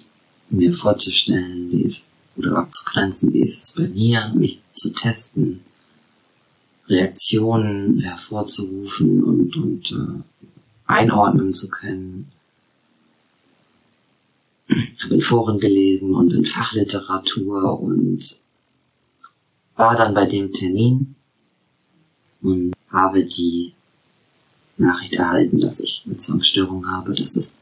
mir 0.50 0.74
vorzustellen, 0.74 1.72
wie 1.72 1.84
es, 1.84 2.08
oder 2.36 2.58
abzugrenzen, 2.58 3.32
wie 3.34 3.44
ist 3.44 3.62
es 3.62 3.72
bei 3.74 3.88
mir, 3.88 4.34
mich 4.36 4.60
zu 4.74 4.92
testen, 4.94 5.60
Reaktionen 6.88 8.00
hervorzurufen 8.00 9.24
und, 9.24 9.56
und 9.56 9.92
äh, 9.92 10.24
einordnen 10.88 11.54
zu 11.54 11.70
können 11.70 12.32
habe 15.04 15.16
in 15.16 15.22
Foren 15.22 15.60
gelesen 15.60 16.16
und 16.16 16.34
in 16.34 16.46
Fachliteratur 16.46 17.80
und 17.80 18.24
war 19.76 19.96
dann 19.96 20.14
bei 20.14 20.26
dem 20.26 20.52
Termin 20.52 21.16
und 22.42 22.74
habe 22.90 23.24
die 23.26 23.74
Nachricht 24.78 25.14
erhalten, 25.14 25.60
dass 25.60 25.80
ich 25.80 26.04
eine 26.06 26.18
Zwangsstörung 26.18 26.90
habe, 26.90 27.14
dass 27.16 27.36
es 27.36 27.60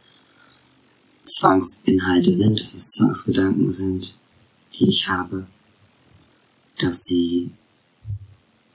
Zwangsinhalte 1.23 2.35
sind, 2.35 2.59
dass 2.59 2.73
es 2.73 2.91
Zwangsgedanken 2.91 3.71
sind, 3.71 4.15
die 4.73 4.89
ich 4.89 5.07
habe, 5.07 5.45
dass 6.79 7.03
sie 7.03 7.51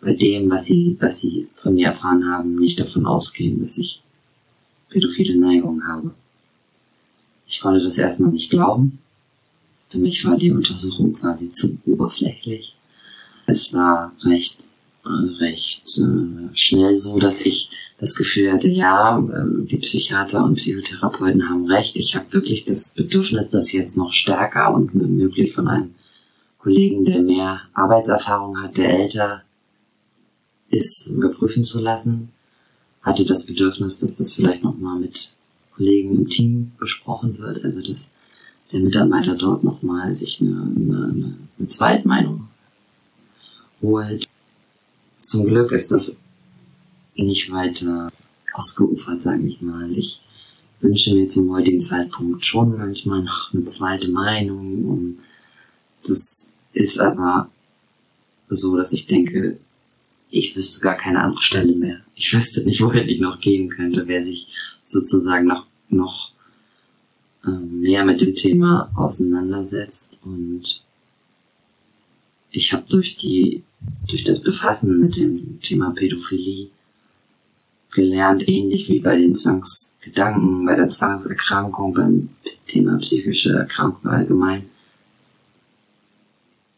bei 0.00 0.14
dem, 0.14 0.48
was 0.50 0.66
sie, 0.66 0.96
was 1.00 1.20
sie 1.20 1.48
von 1.62 1.74
mir 1.74 1.88
erfahren 1.88 2.30
haben, 2.30 2.56
nicht 2.56 2.78
davon 2.78 3.06
ausgehen, 3.06 3.60
dass 3.60 3.78
ich 3.78 4.02
pädophile 4.88 5.36
Neigungen 5.36 5.86
habe. 5.88 6.14
Ich 7.48 7.60
konnte 7.60 7.82
das 7.82 7.98
erstmal 7.98 8.30
nicht 8.30 8.50
glauben. 8.50 8.98
Für 9.88 9.98
mich 9.98 10.24
war 10.24 10.36
die 10.36 10.50
Untersuchung 10.50 11.14
quasi 11.14 11.50
zu 11.50 11.78
oberflächlich. 11.86 12.75
Es 13.46 13.72
war 13.72 14.12
recht, 14.24 14.58
recht 15.04 15.98
äh, 15.98 16.54
schnell 16.54 16.96
so, 16.96 17.18
dass 17.18 17.40
ich 17.42 17.70
das 17.98 18.14
Gefühl 18.14 18.52
hatte, 18.52 18.68
ja, 18.68 19.18
äh, 19.18 19.64
die 19.64 19.78
Psychiater 19.78 20.44
und 20.44 20.56
Psychotherapeuten 20.56 21.48
haben 21.48 21.66
recht. 21.66 21.96
Ich 21.96 22.16
habe 22.16 22.32
wirklich 22.32 22.64
das 22.64 22.92
Bedürfnis, 22.94 23.50
das 23.50 23.72
jetzt 23.72 23.96
noch 23.96 24.12
stärker 24.12 24.74
und 24.74 24.94
möglich 24.94 25.52
von 25.52 25.68
einem 25.68 25.94
Kollegen, 26.58 27.04
der 27.04 27.22
mehr 27.22 27.60
Arbeitserfahrung 27.72 28.60
hat, 28.60 28.76
der 28.76 28.98
älter 28.98 29.42
ist, 30.68 31.06
überprüfen 31.06 31.62
zu 31.62 31.80
lassen. 31.80 32.30
Hatte 33.02 33.24
das 33.24 33.46
Bedürfnis, 33.46 34.00
dass 34.00 34.16
das 34.16 34.34
vielleicht 34.34 34.64
nochmal 34.64 34.98
mit 34.98 35.34
Kollegen 35.76 36.16
im 36.16 36.26
Team 36.26 36.72
besprochen 36.78 37.38
wird, 37.38 37.64
also 37.64 37.80
dass 37.80 38.12
der 38.72 38.80
Mitarbeiter 38.80 39.36
dort 39.36 39.62
nochmal 39.62 40.12
sich 40.12 40.40
eine, 40.40 40.72
eine, 40.74 41.34
eine 41.58 41.68
Zweitmeinung 41.68 42.48
holt. 43.82 44.28
Zum 45.20 45.46
Glück 45.46 45.72
ist 45.72 45.90
das 45.90 46.16
nicht 47.14 47.50
weiter 47.50 48.12
ausgeufert, 48.52 49.20
sage 49.20 49.46
ich 49.46 49.60
mal. 49.60 49.90
Ich 49.96 50.20
wünsche 50.80 51.14
mir 51.14 51.26
zum 51.26 51.50
heutigen 51.52 51.80
Zeitpunkt 51.80 52.46
schon 52.46 52.76
manchmal 52.76 53.22
noch 53.22 53.52
eine 53.52 53.64
zweite 53.64 54.08
Meinung. 54.08 54.84
Und 54.84 55.18
das 56.06 56.48
ist 56.72 56.98
aber 57.00 57.50
so, 58.48 58.76
dass 58.76 58.92
ich 58.92 59.06
denke, 59.06 59.58
ich 60.30 60.56
wüsste 60.56 60.80
gar 60.80 60.96
keine 60.96 61.22
andere 61.22 61.42
Stelle 61.42 61.74
mehr. 61.74 62.00
Ich 62.14 62.32
wüsste 62.32 62.62
nicht, 62.64 62.82
wohin 62.82 63.08
ich 63.08 63.20
noch 63.20 63.40
gehen 63.40 63.68
könnte, 63.68 64.06
wer 64.06 64.24
sich 64.24 64.48
sozusagen 64.84 65.46
noch, 65.46 65.66
noch 65.88 66.32
ähm, 67.46 67.80
mehr 67.80 68.04
mit 68.04 68.20
dem 68.20 68.34
Thema 68.34 68.90
auseinandersetzt. 68.94 70.18
Und 70.24 70.82
ich 72.50 72.72
habe 72.72 72.84
durch 72.88 73.16
die 73.16 73.62
durch 74.08 74.24
das 74.24 74.42
Befassen 74.42 75.00
mit 75.00 75.16
dem 75.16 75.60
Thema 75.60 75.90
Pädophilie 75.90 76.68
gelernt, 77.90 78.48
ähnlich 78.48 78.88
wie 78.88 79.00
bei 79.00 79.16
den 79.16 79.34
Zwangsgedanken, 79.34 80.64
bei 80.64 80.76
der 80.76 80.88
Zwangserkrankung, 80.88 81.94
beim 81.94 82.28
Thema 82.66 82.98
psychische 82.98 83.52
Erkrankung 83.52 84.10
allgemein. 84.10 84.66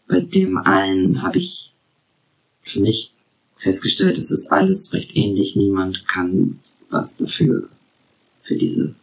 Bei 0.07 0.21
dem 0.21 0.59
allen 0.59 1.23
habe 1.23 1.39
ich 1.39 1.73
für 2.63 2.81
mich 2.81 3.13
festgestellt, 3.57 4.19
es 4.19 4.31
ist 4.31 4.51
alles 4.53 4.93
recht 4.93 5.17
ähnlich. 5.17 5.57
Niemand 5.57 6.07
kann 6.07 6.61
was 6.91 7.17
dafür 7.17 7.69
für 8.43 8.57
diese, 8.57 8.95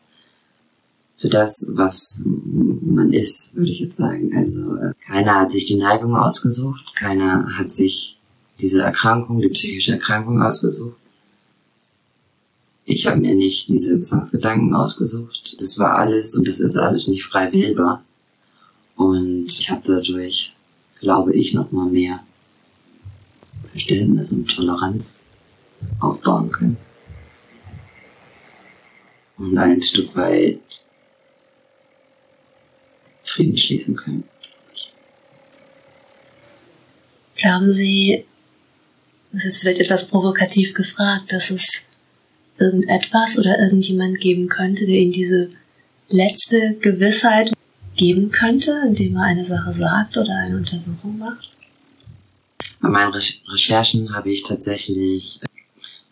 für 1.25 1.29
das, 1.31 1.65
was 1.73 2.21
man 2.23 3.11
ist, 3.11 3.55
würde 3.55 3.71
ich 3.71 3.79
jetzt 3.79 3.97
sagen. 3.97 4.31
Also 4.37 4.75
äh, 4.75 4.93
keiner 5.07 5.39
hat 5.39 5.51
sich 5.51 5.65
die 5.65 5.77
Neigung 5.77 6.15
ausgesucht, 6.15 6.83
keiner 6.95 7.57
hat 7.57 7.71
sich 7.71 8.19
diese 8.59 8.83
Erkrankung, 8.83 9.41
die 9.41 9.49
psychische 9.49 9.93
Erkrankung 9.93 10.43
ausgesucht. 10.43 10.97
Ich 12.85 13.07
habe 13.07 13.19
mir 13.19 13.33
nicht 13.33 13.67
diese 13.69 13.99
Zwangsgedanken 13.99 14.75
ausgesucht. 14.75 15.59
Das 15.59 15.79
war 15.79 15.95
alles 15.95 16.35
und 16.35 16.47
das 16.47 16.59
ist 16.59 16.77
alles 16.77 17.07
nicht 17.07 17.25
frei 17.25 17.51
wählbar. 17.51 18.03
Und 18.95 19.45
ich 19.47 19.71
habe 19.71 19.81
dadurch, 19.83 20.55
glaube 20.99 21.33
ich, 21.33 21.55
noch 21.55 21.71
mal 21.71 21.89
mehr 21.89 22.19
Verständnis 23.71 24.31
und 24.31 24.45
Toleranz 24.47 25.17
aufbauen 25.99 26.51
können 26.51 26.77
und 29.37 29.57
ein 29.57 29.81
Stück 29.81 30.15
weit 30.15 30.84
Frieden 33.35 33.57
schließen 33.57 33.95
können. 33.95 34.23
Glauben 37.35 37.71
Sie, 37.71 38.23
das 39.31 39.45
ist 39.45 39.59
vielleicht 39.59 39.81
etwas 39.81 40.07
provokativ 40.07 40.73
gefragt, 40.73 41.31
dass 41.31 41.51
es 41.51 41.87
irgendetwas 42.57 43.37
oder 43.37 43.59
irgendjemand 43.59 44.19
geben 44.19 44.47
könnte, 44.47 44.85
der 44.85 44.95
Ihnen 44.95 45.11
diese 45.11 45.49
letzte 46.09 46.77
Gewissheit 46.79 47.51
geben 47.95 48.31
könnte, 48.31 48.81
indem 48.85 49.15
er 49.17 49.23
eine 49.23 49.43
Sache 49.43 49.73
sagt 49.73 50.17
oder 50.17 50.33
eine 50.37 50.55
Untersuchung 50.57 51.17
macht? 51.17 51.49
Bei 52.81 52.89
meinen 52.89 53.13
Recherchen 53.13 54.13
habe 54.13 54.31
ich 54.31 54.43
tatsächlich 54.43 55.39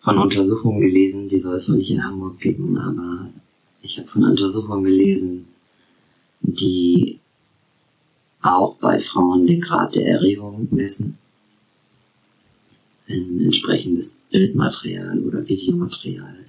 von 0.02 0.18
Untersuchungen 0.18 0.82
gelesen, 0.82 1.30
die 1.30 1.40
soll 1.40 1.56
es 1.56 1.70
wohl 1.70 1.78
nicht 1.78 1.92
in 1.92 2.04
Hamburg 2.04 2.40
geben, 2.40 2.78
aber 2.78 3.30
ich 3.82 3.98
habe 3.98 4.08
von 4.08 4.24
Untersuchungen 4.26 4.84
gelesen, 4.84 5.48
die 6.44 7.20
auch 8.42 8.76
bei 8.76 9.00
Frauen 9.00 9.48
den 9.48 9.62
Grad 9.62 9.96
der 9.96 10.06
Erregung 10.06 10.68
messen, 10.72 11.18
wenn 13.08 13.42
entsprechendes 13.42 14.18
Bildmaterial 14.30 15.20
oder 15.20 15.48
Videomaterial 15.48 16.46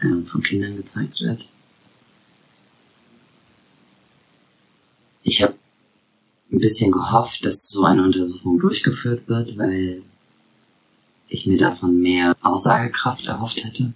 äh, 0.00 0.22
von 0.26 0.42
Kindern 0.42 0.76
gezeigt 0.76 1.20
wird. 1.20 1.46
Ich 5.22 5.42
habe 5.42 5.54
ein 6.50 6.58
bisschen 6.58 6.90
gehofft, 6.90 7.44
dass 7.44 7.68
so 7.68 7.84
eine 7.84 8.02
Untersuchung 8.02 8.58
durchgeführt 8.58 9.28
wird, 9.28 9.58
weil 9.58 10.02
ich 11.28 11.46
mir 11.46 11.58
davon 11.58 12.00
mehr 12.00 12.34
Aussagekraft 12.40 13.26
erhofft 13.26 13.62
hätte. 13.62 13.92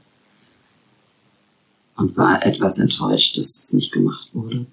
Und 1.97 2.17
war 2.17 2.45
etwas 2.45 2.79
enttäuscht, 2.79 3.37
dass 3.39 3.59
es 3.59 3.73
nicht 3.73 3.93
gemacht 3.93 4.29
wurde. 4.33 4.67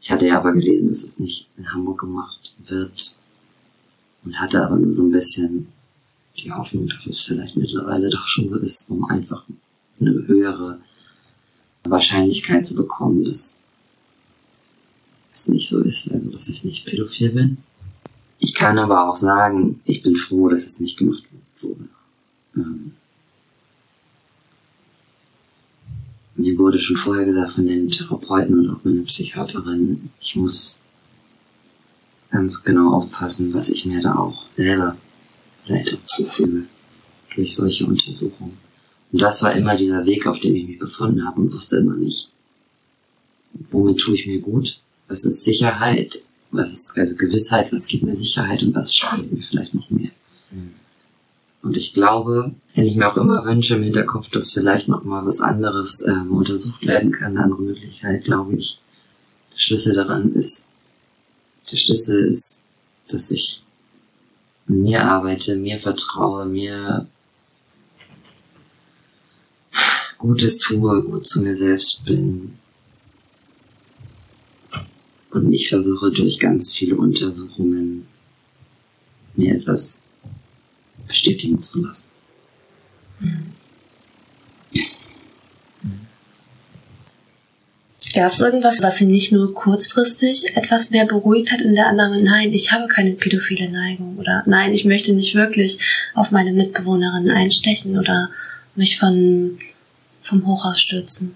Ich 0.00 0.10
hatte 0.10 0.26
ja 0.26 0.38
aber 0.38 0.52
gelesen, 0.52 0.88
dass 0.88 1.02
es 1.02 1.18
nicht 1.18 1.48
in 1.56 1.72
Hamburg 1.72 2.00
gemacht 2.00 2.54
wird 2.66 3.14
und 4.24 4.38
hatte 4.40 4.64
aber 4.64 4.76
nur 4.76 4.92
so 4.92 5.02
ein 5.02 5.12
bisschen 5.12 5.68
die 6.36 6.52
Hoffnung, 6.52 6.88
dass 6.88 7.06
es 7.06 7.20
vielleicht 7.20 7.56
mittlerweile 7.56 8.10
doch 8.10 8.26
schon 8.26 8.48
so 8.48 8.58
ist, 8.58 8.88
um 8.90 9.04
einfach 9.04 9.44
eine 10.00 10.26
höhere 10.26 10.80
Wahrscheinlichkeit 11.84 12.66
zu 12.66 12.74
bekommen, 12.74 13.24
dass 13.24 13.58
es 15.32 15.48
nicht 15.48 15.68
so 15.68 15.80
ist, 15.80 16.10
also 16.10 16.30
dass 16.30 16.48
ich 16.48 16.64
nicht 16.64 16.84
pädophil 16.84 17.30
bin. 17.30 17.58
Ich 18.38 18.54
kann 18.54 18.78
aber 18.78 19.08
auch 19.08 19.16
sagen, 19.16 19.80
ich 19.84 20.02
bin 20.02 20.16
froh, 20.16 20.48
dass 20.48 20.66
es 20.66 20.80
nicht 20.80 20.98
gemacht 20.98 21.22
wurde. 21.60 21.88
Ähm, 22.56 22.92
mir 26.34 26.58
wurde 26.58 26.78
schon 26.78 26.96
vorher 26.96 27.24
gesagt 27.24 27.52
von 27.52 27.66
den 27.66 27.88
Therapeuten 27.88 28.58
und 28.58 28.70
auch 28.70 28.84
meiner 28.84 29.02
Psychiaterin, 29.02 30.10
ich 30.20 30.36
muss 30.36 30.80
ganz 32.30 32.64
genau 32.64 32.94
aufpassen, 32.94 33.52
was 33.52 33.68
ich 33.68 33.84
mir 33.84 34.00
da 34.00 34.16
auch 34.16 34.48
selber 34.50 34.96
vielleicht 35.64 35.94
auch 35.94 36.04
zufüge 36.06 36.64
durch 37.34 37.54
solche 37.54 37.86
Untersuchungen. 37.86 38.58
Und 39.12 39.20
das 39.20 39.42
war 39.42 39.54
immer 39.54 39.76
dieser 39.76 40.06
Weg, 40.06 40.26
auf 40.26 40.40
dem 40.40 40.54
ich 40.54 40.66
mich 40.66 40.78
befunden 40.78 41.26
habe 41.26 41.40
und 41.40 41.52
wusste 41.52 41.76
immer 41.76 41.94
nicht, 41.94 42.30
womit 43.70 43.98
tue 43.98 44.14
ich 44.14 44.26
mir 44.26 44.40
gut, 44.40 44.80
was 45.08 45.24
ist 45.24 45.44
Sicherheit, 45.44 46.22
was 46.50 46.72
ist 46.72 46.96
also 46.96 47.16
Gewissheit, 47.16 47.70
was 47.72 47.86
gibt 47.86 48.04
mir 48.04 48.16
Sicherheit 48.16 48.62
und 48.62 48.74
was 48.74 48.94
schadet 48.94 49.30
mir 49.30 49.42
vielleicht 49.42 49.74
noch 49.74 49.90
mehr. 49.90 50.10
Mhm. 50.50 50.70
Und 51.62 51.76
ich 51.76 51.94
glaube, 51.94 52.54
wenn 52.74 52.86
ich 52.86 52.96
mir 52.96 53.08
auch 53.10 53.16
immer 53.16 53.44
wünsche 53.44 53.76
im 53.76 53.84
Hinterkopf, 53.84 54.28
dass 54.30 54.52
vielleicht 54.52 54.88
noch 54.88 55.04
mal 55.04 55.24
was 55.24 55.40
anderes 55.40 56.04
ähm, 56.06 56.32
untersucht 56.32 56.84
werden 56.86 57.12
kann, 57.12 57.36
eine 57.36 57.44
andere 57.44 57.62
Möglichkeit, 57.62 58.24
glaube 58.24 58.56
ich, 58.56 58.80
der 59.52 59.58
Schlüssel 59.58 59.94
daran 59.94 60.32
ist, 60.34 60.68
der 61.70 61.76
Schlüssel 61.76 62.26
ist, 62.26 62.62
dass 63.08 63.30
ich 63.30 63.62
mir 64.66 65.04
arbeite, 65.04 65.56
mir 65.56 65.78
vertraue, 65.78 66.46
mir 66.46 67.06
Gutes 70.18 70.58
tue, 70.58 71.02
gut 71.02 71.26
zu 71.26 71.42
mir 71.42 71.56
selbst 71.56 72.04
bin. 72.04 72.52
Und 75.30 75.48
nicht 75.48 75.68
versuche 75.68 76.12
durch 76.12 76.38
ganz 76.38 76.72
viele 76.72 76.96
Untersuchungen 76.96 78.06
mir 79.34 79.56
etwas 79.56 80.01
bestätigen 81.12 81.60
zu 81.60 81.82
lassen. 81.82 82.08
Gab 88.14 88.32
es 88.32 88.40
irgendwas, 88.40 88.82
was 88.82 88.98
Sie 88.98 89.06
nicht 89.06 89.32
nur 89.32 89.54
kurzfristig 89.54 90.56
etwas 90.56 90.90
mehr 90.90 91.06
beruhigt 91.06 91.50
hat 91.52 91.60
in 91.60 91.74
der 91.74 91.86
Annahme, 91.86 92.22
nein, 92.22 92.52
ich 92.52 92.72
habe 92.72 92.88
keine 92.88 93.12
pädophile 93.12 93.70
Neigung 93.70 94.18
oder 94.18 94.42
nein, 94.46 94.72
ich 94.72 94.84
möchte 94.84 95.14
nicht 95.14 95.34
wirklich 95.34 95.78
auf 96.14 96.30
meine 96.30 96.52
Mitbewohnerin 96.52 97.30
einstechen 97.30 97.98
oder 97.98 98.30
mich 98.74 98.98
von, 98.98 99.58
vom 100.22 100.46
Hochhaus 100.46 100.80
stürzen? 100.80 101.34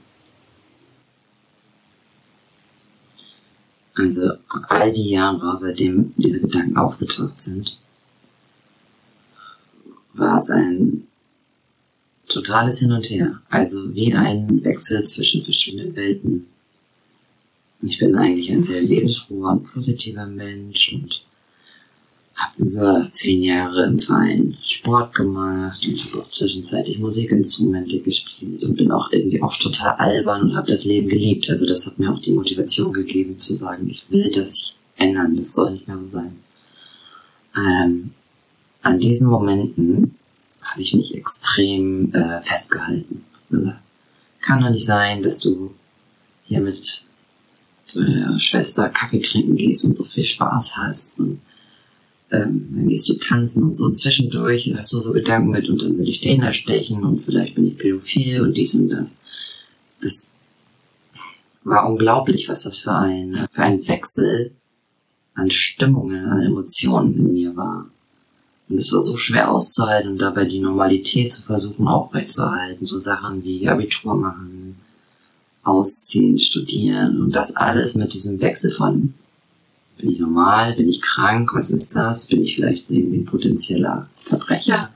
Also 3.94 4.32
all 4.68 4.92
die 4.92 5.10
Jahre, 5.10 5.56
seitdem 5.58 6.12
diese 6.18 6.42
Gedanken 6.42 6.76
aufgetaucht 6.76 7.40
sind, 7.40 7.78
war 10.16 10.38
es 10.38 10.50
ein 10.50 11.06
totales 12.28 12.80
Hin 12.80 12.92
und 12.92 13.08
Her. 13.08 13.40
Also 13.48 13.94
wie 13.94 14.14
ein 14.14 14.62
Wechsel 14.64 15.04
zwischen 15.04 15.44
verschiedenen 15.44 15.94
Welten. 15.96 16.46
Ich 17.82 17.98
bin 17.98 18.16
eigentlich 18.16 18.50
ein 18.50 18.62
sehr 18.62 18.82
lebensfroher 18.82 19.52
und 19.52 19.72
positiver 19.72 20.26
Mensch 20.26 20.92
und 20.92 21.22
habe 22.34 22.62
über 22.62 23.08
zehn 23.12 23.42
Jahre 23.42 23.84
im 23.84 23.98
Verein 23.98 24.56
Sport 24.62 25.14
gemacht 25.14 25.86
und 25.86 26.04
habe 26.04 26.22
auch 26.22 26.30
zwischenzeitlich 26.30 26.98
Musikinstrumente 26.98 28.00
gespielt 28.00 28.62
und 28.64 28.76
bin 28.76 28.90
auch 28.90 29.10
irgendwie 29.10 29.42
auch 29.42 29.56
total 29.56 29.96
albern 29.96 30.42
und 30.42 30.56
habe 30.56 30.70
das 30.70 30.84
Leben 30.84 31.08
geliebt. 31.08 31.48
Also 31.48 31.66
das 31.66 31.86
hat 31.86 31.98
mir 31.98 32.12
auch 32.12 32.20
die 32.20 32.32
Motivation 32.32 32.92
gegeben 32.92 33.38
zu 33.38 33.54
sagen, 33.54 33.88
ich 33.88 34.04
will 34.10 34.30
das 34.34 34.74
ändern, 34.96 35.36
das 35.36 35.54
soll 35.54 35.72
nicht 35.72 35.88
mehr 35.88 35.98
so 35.98 36.06
sein. 36.06 36.36
Ähm, 37.56 38.10
an 38.86 39.00
diesen 39.00 39.26
Momenten 39.26 40.14
habe 40.62 40.80
ich 40.80 40.94
mich 40.94 41.14
extrem 41.14 42.14
äh, 42.14 42.40
festgehalten. 42.42 43.24
Also, 43.50 43.72
kann 44.40 44.60
doch 44.60 44.70
nicht 44.70 44.86
sein, 44.86 45.22
dass 45.22 45.40
du 45.40 45.74
hier 46.44 46.60
mit 46.60 47.04
deiner 47.94 48.38
Schwester 48.38 48.88
Kaffee 48.88 49.18
trinken 49.18 49.56
gehst 49.56 49.84
und 49.84 49.96
so 49.96 50.04
viel 50.04 50.24
Spaß 50.24 50.76
hast. 50.76 51.18
Und 51.18 51.40
ähm, 52.30 52.68
dann 52.70 52.88
gehst 52.88 53.08
du 53.08 53.14
tanzen 53.14 53.64
und 53.64 53.74
so. 53.74 53.86
Und 53.86 53.98
zwischendurch 53.98 54.72
hast 54.76 54.92
du 54.92 55.00
so 55.00 55.12
Gedanken 55.12 55.50
mit 55.50 55.68
und 55.68 55.82
dann 55.82 55.98
will 55.98 56.08
ich 56.08 56.20
den 56.20 56.42
erstechen 56.42 57.02
und 57.04 57.18
vielleicht 57.18 57.56
bin 57.56 57.66
ich 57.66 57.78
pädophil 57.78 58.40
und 58.40 58.56
dies 58.56 58.76
und 58.76 58.88
das. 58.88 59.18
Das 60.00 60.30
war 61.64 61.88
unglaublich, 61.90 62.48
was 62.48 62.62
das 62.62 62.78
für 62.78 62.94
ein, 62.94 63.48
für 63.52 63.62
ein 63.62 63.86
Wechsel 63.88 64.52
an 65.34 65.50
Stimmungen, 65.50 66.26
an 66.26 66.42
Emotionen 66.42 67.14
in 67.14 67.32
mir 67.32 67.56
war. 67.56 67.90
Und 68.68 68.78
es 68.78 68.92
war 68.92 69.02
so 69.02 69.16
schwer 69.16 69.50
auszuhalten 69.50 70.12
und 70.12 70.18
dabei 70.18 70.44
die 70.44 70.60
Normalität 70.60 71.32
zu 71.32 71.42
versuchen 71.42 71.86
aufrechtzuerhalten. 71.86 72.84
So 72.84 72.98
Sachen 72.98 73.44
wie 73.44 73.68
Abitur 73.68 74.16
machen, 74.16 74.76
ausziehen, 75.62 76.38
studieren 76.38 77.20
und 77.20 77.32
das 77.32 77.54
alles 77.56 77.94
mit 77.94 78.14
diesem 78.14 78.40
Wechsel 78.40 78.72
von 78.72 79.14
bin 79.98 80.10
ich 80.10 80.18
normal, 80.18 80.74
bin 80.76 80.88
ich 80.88 81.00
krank, 81.00 81.54
was 81.54 81.70
ist 81.70 81.96
das, 81.96 82.28
bin 82.28 82.42
ich 82.42 82.56
vielleicht 82.56 82.90
irgendwie 82.90 83.18
ein 83.18 83.24
potenzieller 83.24 84.08
Verbrecher. 84.24 84.90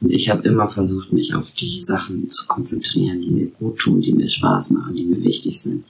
Und 0.00 0.10
ich 0.10 0.28
habe 0.28 0.42
immer 0.48 0.68
versucht, 0.68 1.12
mich 1.12 1.34
auf 1.34 1.50
die 1.52 1.80
Sachen 1.80 2.28
zu 2.28 2.48
konzentrieren, 2.48 3.20
die 3.20 3.30
mir 3.30 3.46
gut 3.46 3.78
tun, 3.78 4.00
die 4.00 4.12
mir 4.12 4.28
Spaß 4.28 4.70
machen, 4.70 4.96
die 4.96 5.04
mir 5.04 5.22
wichtig 5.22 5.60
sind. 5.60 5.84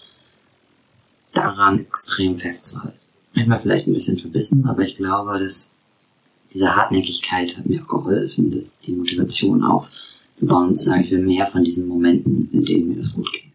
Daran 1.33 1.79
extrem 1.79 2.39
festzuhalten. 2.39 2.99
Manchmal 3.35 3.61
vielleicht 3.61 3.87
ein 3.87 3.95
bisschen 3.95 4.19
verbissen, 4.19 4.67
aber 4.67 4.83
ich 4.83 4.97
glaube, 4.97 5.39
dass 5.41 5.72
diese 6.53 6.75
Hartnäckigkeit 6.75 7.57
hat 7.57 7.67
mir 7.67 7.83
auch 7.83 7.89
geholfen, 7.89 8.51
dass 8.51 8.79
die 8.79 8.93
Motivation 8.93 9.63
aufzubauen 9.63 10.69
und 10.69 10.77
zu 10.77 10.85
sagen, 10.85 11.05
ich 11.05 11.11
will 11.11 11.23
mehr 11.23 11.47
von 11.47 11.65
diesen 11.65 11.89
Momenten, 11.89 12.51
in 12.53 12.65
denen 12.65 12.89
mir 12.89 12.97
das 12.97 13.15
gut 13.15 13.33
geht. 13.33 13.53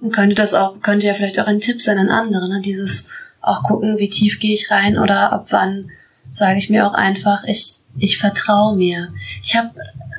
Und 0.00 0.12
könnte 0.12 0.34
das 0.34 0.54
auch, 0.54 0.80
könnte 0.80 1.06
ja 1.06 1.14
vielleicht 1.14 1.40
auch 1.40 1.46
ein 1.46 1.60
Tipp 1.60 1.80
sein 1.80 1.98
an 1.98 2.08
andere, 2.08 2.48
ne? 2.48 2.60
Dieses 2.62 3.08
auch 3.40 3.62
gucken, 3.62 3.98
wie 3.98 4.08
tief 4.08 4.40
gehe 4.40 4.54
ich 4.54 4.70
rein 4.70 4.98
oder 4.98 5.32
ab 5.32 5.46
wann 5.50 5.90
sage 6.28 6.58
ich 6.58 6.68
mir 6.68 6.86
auch 6.86 6.94
einfach, 6.94 7.44
ich, 7.44 7.76
ich 7.96 8.18
vertraue 8.18 8.76
mir. 8.76 9.12
Ich 9.42 9.56
habe 9.56 9.70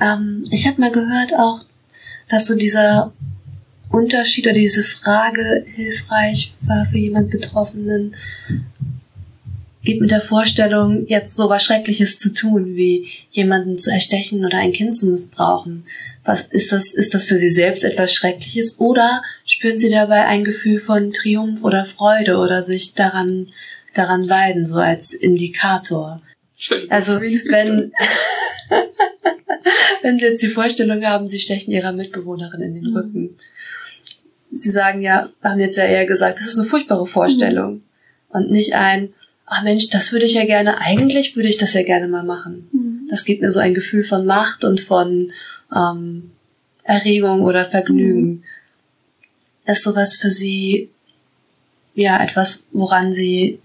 ähm, 0.01 0.45
ich 0.51 0.67
hab 0.67 0.77
mal 0.77 0.91
gehört 0.91 1.33
auch, 1.37 1.65
dass 2.29 2.47
so 2.47 2.55
dieser 2.55 3.13
Unterschied 3.89 4.45
oder 4.45 4.53
diese 4.53 4.83
Frage 4.83 5.65
hilfreich 5.67 6.53
war 6.61 6.85
für 6.85 6.97
jemand 6.97 7.31
Betroffenen, 7.31 8.15
geht 9.87 10.01
mit 10.01 10.11
der 10.11 10.21
Vorstellung, 10.21 11.07
jetzt 11.07 11.35
so 11.35 11.49
was 11.49 11.63
Schreckliches 11.63 12.19
zu 12.19 12.33
tun, 12.33 12.75
wie 12.75 13.07
jemanden 13.29 13.77
zu 13.77 13.89
erstechen 13.89 14.45
oder 14.45 14.57
ein 14.57 14.73
Kind 14.73 14.95
zu 14.97 15.09
missbrauchen. 15.09 15.85
Was 16.25 16.41
ist 16.41 16.73
das, 16.73 16.93
ist 16.93 17.13
das 17.13 17.23
für 17.23 17.37
Sie 17.37 17.49
selbst 17.49 17.85
etwas 17.85 18.13
Schreckliches 18.13 18.81
oder 18.81 19.23
spüren 19.45 19.77
Sie 19.77 19.89
dabei 19.89 20.25
ein 20.25 20.43
Gefühl 20.43 20.79
von 20.79 21.11
Triumph 21.11 21.63
oder 21.63 21.85
Freude 21.85 22.35
oder 22.35 22.63
sich 22.63 22.95
daran, 22.95 23.47
daran 23.95 24.29
weiden, 24.29 24.65
so 24.65 24.79
als 24.79 25.13
Indikator? 25.13 26.21
Also, 26.89 27.21
wenn, 27.21 27.93
wenn 30.01 30.19
Sie 30.19 30.25
jetzt 30.25 30.41
die 30.41 30.49
Vorstellung 30.49 31.05
haben, 31.05 31.27
Sie 31.27 31.39
stechen 31.39 31.71
Ihrer 31.71 31.93
Mitbewohnerin 31.93 32.61
in 32.61 32.75
den 32.75 32.89
mhm. 32.89 32.97
Rücken. 32.97 33.39
Sie 34.51 34.71
sagen 34.71 35.01
ja, 35.01 35.29
haben 35.41 35.61
jetzt 35.61 35.77
ja 35.77 35.85
eher 35.85 36.05
gesagt, 36.05 36.39
das 36.39 36.47
ist 36.47 36.57
eine 36.57 36.67
furchtbare 36.67 37.07
Vorstellung. 37.07 37.75
Mhm. 37.75 37.81
Und 38.29 38.51
nicht 38.51 38.75
ein, 38.75 39.13
ach 39.47 39.63
Mensch, 39.63 39.89
das 39.89 40.11
würde 40.11 40.25
ich 40.25 40.33
ja 40.33 40.45
gerne, 40.45 40.79
eigentlich 40.79 41.35
würde 41.35 41.49
ich 41.49 41.57
das 41.57 41.73
ja 41.73 41.83
gerne 41.83 42.07
mal 42.07 42.23
machen. 42.23 42.69
Mhm. 42.71 43.07
Das 43.09 43.25
gibt 43.25 43.41
mir 43.41 43.49
so 43.49 43.59
ein 43.59 43.73
Gefühl 43.73 44.03
von 44.03 44.25
Macht 44.25 44.63
und 44.63 44.81
von 44.81 45.31
ähm, 45.75 46.31
Erregung 46.83 47.41
oder 47.41 47.65
Vergnügen. 47.65 48.27
Mhm. 48.27 48.43
Ist 49.65 49.83
sowas 49.83 50.17
für 50.17 50.31
Sie 50.31 50.89
ja 51.95 52.21
etwas, 52.21 52.65
woran 52.71 53.11
Sie 53.11 53.59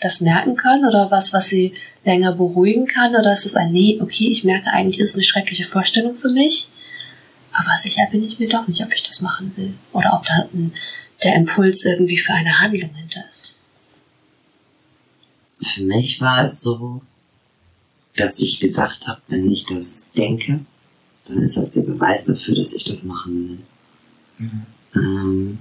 das 0.00 0.20
merken 0.20 0.56
können 0.56 0.86
oder 0.86 1.10
was, 1.10 1.32
was 1.32 1.48
Sie 1.48 1.74
länger 2.04 2.32
beruhigen 2.32 2.86
kann? 2.86 3.14
Oder 3.14 3.32
ist 3.32 3.46
es 3.46 3.56
ein, 3.56 3.72
nee, 3.72 3.98
okay, 4.00 4.28
ich 4.28 4.44
merke 4.44 4.70
eigentlich, 4.70 4.98
ist 4.98 5.14
eine 5.14 5.22
schreckliche 5.22 5.64
Vorstellung 5.64 6.16
für 6.16 6.30
mich, 6.30 6.68
aber 7.52 7.76
sicher 7.76 8.06
bin 8.10 8.24
ich 8.24 8.38
mir 8.38 8.48
doch 8.48 8.66
nicht, 8.66 8.82
ob 8.82 8.92
ich 8.94 9.02
das 9.02 9.20
machen 9.20 9.52
will. 9.56 9.74
Oder 9.92 10.14
ob 10.14 10.24
da 10.24 10.48
ein, 10.52 10.72
der 11.22 11.34
Impuls 11.34 11.84
irgendwie 11.84 12.18
für 12.18 12.32
eine 12.32 12.60
Handlung 12.60 12.94
hinter 12.94 13.24
ist. 13.30 13.58
Für 15.62 15.84
mich 15.84 16.20
war 16.20 16.44
es 16.44 16.60
so, 16.60 17.02
dass 18.16 18.38
ich 18.38 18.60
gedacht 18.60 19.06
habe, 19.06 19.20
wenn 19.28 19.50
ich 19.50 19.64
das 19.64 20.10
denke, 20.16 20.60
dann 21.26 21.38
ist 21.38 21.56
das 21.56 21.70
der 21.70 21.82
Beweis 21.82 22.24
dafür, 22.24 22.56
dass 22.56 22.72
ich 22.72 22.84
das 22.84 23.02
machen 23.04 23.48
will. 23.48 23.58
Mhm. 24.38 24.66
Ähm, 24.94 25.58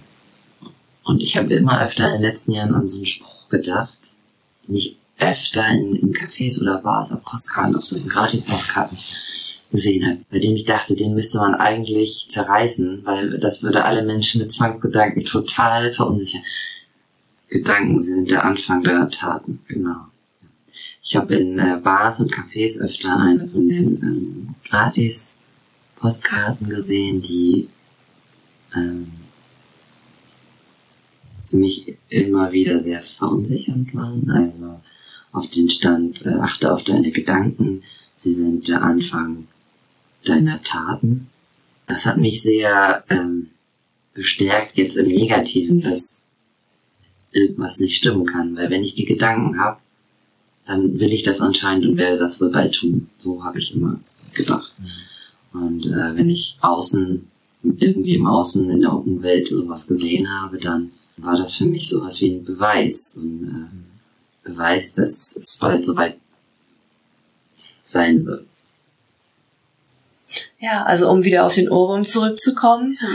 und 1.03 1.22
ich 1.22 1.38
habe 1.38 1.53
immer 1.53 1.82
öfter 1.82 2.07
in 2.07 2.14
den 2.14 2.22
letzten 2.22 2.52
Jahren 2.52 2.76
an 2.76 2.88
so 2.88 2.98
einen 2.98 3.06
Spruch 3.06 3.49
gedacht, 3.49 3.98
den 4.68 4.76
ich 4.76 4.98
öfter 5.18 5.68
in, 5.69 5.95
in 5.95 6.14
Cafés 6.14 6.61
oder 6.61 6.80
Bars 6.80 7.11
auf 7.11 7.23
Postkarten, 7.23 7.76
auf 7.76 7.86
solchen 7.86 8.10
Gratis-Postkarten 8.10 8.98
gesehen 9.72 10.06
habe, 10.06 10.18
bei 10.30 10.40
dem 10.40 10.56
ich 10.56 10.65
dachte, 10.65 10.95
den 10.95 11.14
müsste 11.14 11.38
man 11.38 11.56
eigentlich 11.56 12.28
zerreißen, 12.30 13.02
weil 13.06 13.40
das 13.40 13.64
würde 13.64 13.86
alle 13.86 14.03
Menschen 14.03 14.41
mit 14.41 14.52
Zwangsgedanken 14.52 15.23
total 15.23 15.94
verunsichern. 15.94 16.41
Gedanken 17.52 18.02
sind 18.02 18.32
der 18.32 18.45
Anfang 18.45 18.82
der 18.82 19.07
Taten, 19.10 19.60
genau. 19.68 20.07
Ich 21.03 21.18
habe 21.18 21.36
in 21.36 21.60
äh, 21.60 21.82
Bars 21.84 22.22
und 22.22 22.34
Cafés 22.34 22.80
öfter 22.80 23.18
eine 23.18 23.49
von 23.49 23.68
den 23.68 24.02
ähm, 24.02 24.56
Gratis-Postkarten 24.69 26.69
gesehen, 26.69 27.22
die 27.22 27.68
ähm, 28.73 29.11
mich 31.52 31.98
immer 32.07 32.53
wieder 32.53 32.82
sehr 32.82 33.02
verunsichernd 33.02 33.94
waren. 33.94 34.32
Also 34.32 34.80
auf 35.34 35.49
den 35.49 35.69
Stand, 35.69 36.26
äh, 36.26 36.36
achte 36.36 36.73
auf 36.73 36.86
deine 36.86 37.11
Gedanken, 37.11 37.84
sie 38.15 38.34
sind 38.34 38.69
der 38.69 38.82
Anfang 38.82 39.48
deiner 40.23 40.61
Taten. 40.61 41.28
Das 41.86 42.06
hat 42.06 42.15
mich 42.15 42.41
sehr 42.41 43.03
ähm, 43.10 43.49
bestärkt 44.14 44.78
jetzt 44.78 44.95
im 44.95 45.07
Negativen, 45.07 45.82
dass 45.82 46.20
irgendwas 47.32 47.80
nicht 47.80 47.98
stimmen 47.98 48.26
kann. 48.26 48.56
Weil 48.56 48.70
wenn 48.70 48.84
ich 48.84 48.95
die 48.95 49.06
Gedanken 49.06 49.60
habe, 49.60 49.80
dann 50.66 50.99
will 50.99 51.12
ich 51.12 51.24
das 51.24 51.41
anscheinend 51.41 51.86
und 51.86 51.98
werde 51.98 52.18
das 52.18 52.40
wohl 52.40 52.49
bald 52.49 52.74
tun. 52.74 53.10
So 53.18 53.44
habe 53.44 53.60
ich 53.60 53.76
immer 53.76 53.99
gedacht. 54.34 54.72
Und 55.53 55.86
äh, 55.86 56.16
wenn 56.16 56.30
ich 56.30 56.58
außen, 56.62 57.28
irgendwie 57.64 58.16
im 58.16 58.28
Außen 58.28 58.70
in 58.70 58.82
der 58.82 58.94
Umwelt 58.94 59.48
sowas 59.48 59.88
gesehen 59.88 60.30
habe, 60.30 60.58
dann 60.58 60.91
war 61.18 61.38
das 61.38 61.56
für 61.56 61.66
mich 61.66 61.90
sowas 61.90 62.22
wie 62.22 62.32
ein 62.32 62.45
Beweis. 62.45 63.18
Und 63.18 63.44
äh, 64.45 64.49
Beweis, 64.49 64.94
dass 64.94 65.36
es 65.36 65.58
bald 65.58 65.86
soweit 65.86 66.18
sein 67.84 68.26
wird. 68.26 68.45
Ja, 70.60 70.84
also 70.84 71.10
um 71.10 71.24
wieder 71.24 71.45
auf 71.45 71.56
den 71.56 71.70
Ohrwurm 71.70 72.06
zurückzukommen, 72.06 72.98
ja. 73.02 73.10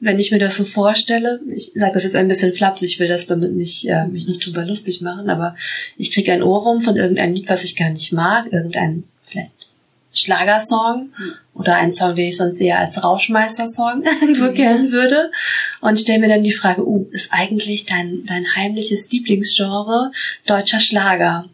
Wenn 0.00 0.18
ich 0.18 0.30
mir 0.30 0.38
das 0.38 0.56
so 0.56 0.64
vorstelle, 0.64 1.40
ich 1.52 1.72
sage 1.74 1.92
das 1.94 2.04
jetzt 2.04 2.16
ein 2.16 2.28
bisschen 2.28 2.52
flapsig, 2.52 2.90
ich 2.90 2.98
will 3.00 3.08
das 3.08 3.26
damit 3.26 3.54
nicht, 3.54 3.88
äh, 3.88 4.06
mich 4.06 4.26
nicht 4.26 4.44
drüber 4.44 4.64
lustig 4.64 5.00
machen, 5.00 5.28
aber 5.28 5.56
ich 5.96 6.12
kriege 6.12 6.32
ein 6.32 6.42
Ohrwurm 6.42 6.80
von 6.80 6.96
irgendeinem 6.96 7.34
Lied, 7.34 7.48
was 7.48 7.64
ich 7.64 7.76
gar 7.76 7.90
nicht 7.90 8.12
mag, 8.12 8.52
irgendein 8.52 9.04
vielleicht 9.26 9.68
Schlagersong 10.12 11.10
mhm. 11.18 11.32
oder 11.54 11.76
ein 11.76 11.92
Song, 11.92 12.14
den 12.16 12.28
ich 12.28 12.36
sonst 12.36 12.60
eher 12.60 12.78
als 12.78 13.02
Rauschmeister-Song 13.02 14.02
irgendwo 14.20 14.52
kennen 14.52 14.92
würde 14.92 15.30
und 15.80 15.98
stelle 15.98 16.20
mir 16.20 16.28
dann 16.28 16.42
die 16.42 16.52
Frage, 16.52 16.86
uh, 16.86 17.06
ist 17.10 17.32
eigentlich 17.32 17.84
dein, 17.84 18.24
dein 18.26 18.46
heimliches 18.54 19.10
Lieblingsgenre 19.10 20.12
deutscher 20.46 20.80
Schlager? 20.80 21.48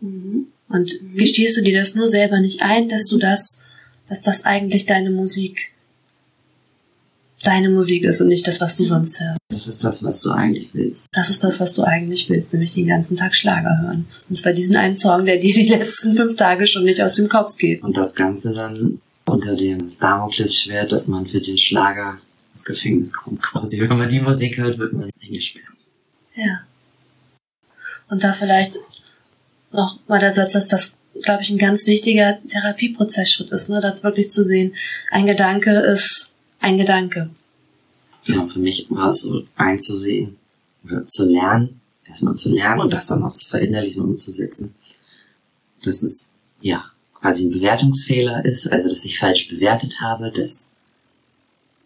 Mhm. 0.00 0.48
Und 0.68 0.92
mhm. 1.00 1.16
gestehst 1.16 1.56
du 1.56 1.62
dir 1.62 1.78
das 1.78 1.94
nur 1.94 2.08
selber 2.08 2.40
nicht 2.40 2.62
ein, 2.62 2.88
dass 2.88 3.06
du 3.06 3.18
das 3.18 3.62
dass 4.08 4.22
das 4.22 4.44
eigentlich 4.44 4.86
deine 4.86 5.10
Musik 5.10 5.72
deine 7.46 7.70
Musik 7.70 8.04
ist 8.04 8.20
und 8.20 8.28
nicht 8.28 8.46
das, 8.46 8.60
was 8.60 8.76
du 8.76 8.84
sonst 8.84 9.20
hörst. 9.20 9.38
Das 9.48 9.66
ist 9.68 9.84
das, 9.84 10.02
was 10.02 10.20
du 10.22 10.30
eigentlich 10.30 10.70
willst. 10.72 11.08
Das 11.12 11.30
ist 11.30 11.44
das, 11.44 11.60
was 11.60 11.74
du 11.74 11.82
eigentlich 11.82 12.28
willst, 12.28 12.52
nämlich 12.52 12.72
den 12.72 12.86
ganzen 12.86 13.16
Tag 13.16 13.34
Schlager 13.34 13.78
hören. 13.82 14.06
Und 14.28 14.36
zwar 14.36 14.52
diesen 14.52 14.76
einen 14.76 14.96
Song, 14.96 15.24
der 15.24 15.38
dir 15.38 15.54
die 15.54 15.68
letzten 15.68 16.14
fünf 16.16 16.36
Tage 16.36 16.66
schon 16.66 16.84
nicht 16.84 17.00
aus 17.00 17.14
dem 17.14 17.28
Kopf 17.28 17.56
geht. 17.56 17.82
Und 17.82 17.96
das 17.96 18.14
Ganze 18.14 18.52
dann 18.52 19.00
unter 19.24 19.56
dem 19.56 19.90
Damoklesschwert, 19.98 20.92
dass 20.92 21.08
man 21.08 21.26
für 21.26 21.40
den 21.40 21.58
Schlager 21.58 22.18
ins 22.54 22.64
Gefängnis 22.64 23.12
kommt. 23.12 23.42
Quasi, 23.42 23.80
wenn 23.80 23.96
man 23.96 24.08
die 24.08 24.20
Musik 24.20 24.56
hört, 24.58 24.78
wird 24.78 24.92
man 24.92 25.10
eingesperrt. 25.22 25.66
Ja. 26.34 26.60
Und 28.08 28.22
da 28.22 28.32
vielleicht 28.32 28.78
noch 29.72 29.98
mal 30.08 30.20
der 30.20 30.30
Satz, 30.30 30.52
dass 30.52 30.68
das 30.68 30.98
glaube 31.22 31.42
ich, 31.42 31.50
ein 31.50 31.58
ganz 31.58 31.86
wichtiger 31.86 32.38
Therapieprozessschritt 32.46 33.50
ist, 33.50 33.70
ne, 33.70 33.80
das 33.80 34.04
wirklich 34.04 34.30
zu 34.30 34.44
sehen. 34.44 34.74
Ein 35.10 35.26
Gedanke 35.26 35.70
ist 35.70 36.35
ein 36.60 36.78
Gedanke. 36.78 37.30
Genau, 38.24 38.48
für 38.48 38.58
mich 38.58 38.86
war 38.90 39.10
es 39.10 39.22
so 39.22 39.44
einzusehen 39.56 40.36
oder 40.84 41.06
zu 41.06 41.26
lernen, 41.26 41.80
erstmal 42.06 42.34
zu 42.34 42.50
lernen 42.50 42.80
und 42.80 42.92
das 42.92 43.06
dann 43.06 43.22
auch 43.22 43.32
zu 43.32 43.48
verinnerlichen 43.48 44.02
und 44.02 44.10
umzusetzen. 44.10 44.74
Dass 45.84 46.02
es, 46.02 46.28
ja, 46.60 46.84
quasi 47.14 47.46
ein 47.46 47.50
Bewertungsfehler 47.50 48.44
ist, 48.44 48.70
also 48.70 48.88
dass 48.88 49.04
ich 49.04 49.18
falsch 49.18 49.48
bewertet 49.48 50.00
habe, 50.00 50.32
dass, 50.32 50.70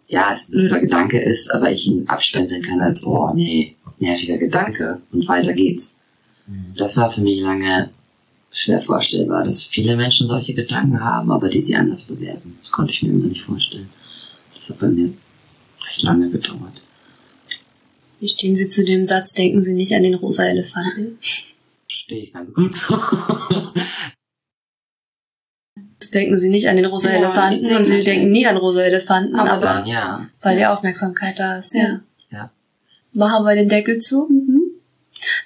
ja, 0.09 0.33
es 0.33 0.49
ein 0.49 0.53
blöder 0.53 0.81
Gedanke 0.81 1.21
ist, 1.21 1.51
aber 1.51 1.71
ich 1.71 1.87
ihn 1.87 2.09
abstempeln 2.09 2.63
kann 2.63 2.81
als, 2.81 3.05
oh 3.05 3.33
nee, 3.35 3.77
nerviger 3.99 4.39
Gedanke 4.39 5.03
und 5.13 5.29
weiter 5.29 5.53
geht's. 5.53 5.95
Mhm. 6.47 6.75
Das 6.77 6.97
war 6.97 7.11
für 7.11 7.21
mich 7.21 7.41
lange 7.41 7.91
schwer 8.51 8.83
vorstellbar, 8.83 9.45
dass 9.45 9.65
viele 9.65 9.97
Menschen 9.97 10.27
solche 10.27 10.55
Gedanken 10.55 11.01
haben, 11.01 11.31
aber 11.31 11.49
die 11.49 11.61
sie 11.61 11.77
anders 11.77 12.05
bewerten. 12.05 12.57
Das 12.61 12.73
konnte 12.73 12.93
ich 12.93 13.03
mir 13.03 13.11
immer 13.11 13.27
nicht 13.27 13.43
vorstellen. 13.43 13.91
Das 14.71 14.77
hat 14.77 14.89
bei 14.89 14.89
mir 14.89 15.13
recht 15.89 16.03
lange 16.03 16.31
gedauert. 16.31 16.81
Wie 18.21 18.29
stehen 18.29 18.55
Sie 18.55 18.69
zu 18.69 18.85
dem 18.85 19.05
Satz, 19.05 19.33
denken 19.33 19.61
Sie 19.63 19.75
nicht 19.75 19.95
an 19.95 20.05
den 20.05 20.15
rosa 20.15 20.45
Elefanten? 20.45 21.19
Stehe 21.89 22.23
ich 22.25 22.33
ganz 22.33 22.55
gut 22.55 22.77
so. 22.77 22.97
denken 26.15 26.39
Sie 26.39 26.51
nicht 26.51 26.69
an 26.69 26.77
den 26.77 26.85
rosa 26.85 27.11
ja, 27.11 27.17
Elefanten 27.17 27.75
und 27.75 27.85
Sie 27.85 28.05
denken 28.05 28.31
nie 28.31 28.47
an 28.47 28.57
rosa 28.57 28.83
Elefanten, 28.83 29.35
aber, 29.37 29.53
aber 29.53 29.63
dann, 29.63 29.87
ja. 29.87 30.29
weil 30.41 30.57
die 30.59 30.67
Aufmerksamkeit 30.67 31.39
da 31.39 31.57
ist, 31.59 31.75
ja. 31.75 32.01
ja. 32.31 32.51
Machen 33.13 33.45
wir 33.45 33.55
den 33.55 33.69
Deckel 33.69 33.99
zu? 33.99 34.27
Mhm. 34.29 34.61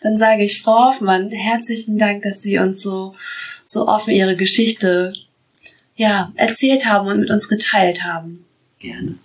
Dann 0.02 0.16
sage 0.16 0.44
ich, 0.44 0.62
Frau 0.62 0.90
Hoffmann, 0.90 1.30
herzlichen 1.30 1.98
Dank, 1.98 2.22
dass 2.22 2.42
Sie 2.42 2.58
uns 2.58 2.82
so, 2.82 3.14
so 3.64 3.88
offen 3.88 4.10
Ihre 4.10 4.36
Geschichte, 4.36 5.12
ja, 5.96 6.32
erzählt 6.34 6.86
haben 6.86 7.08
und 7.08 7.20
mit 7.20 7.30
uns 7.30 7.48
geteilt 7.48 8.04
haben. 8.04 8.43
Gerne. 8.84 9.18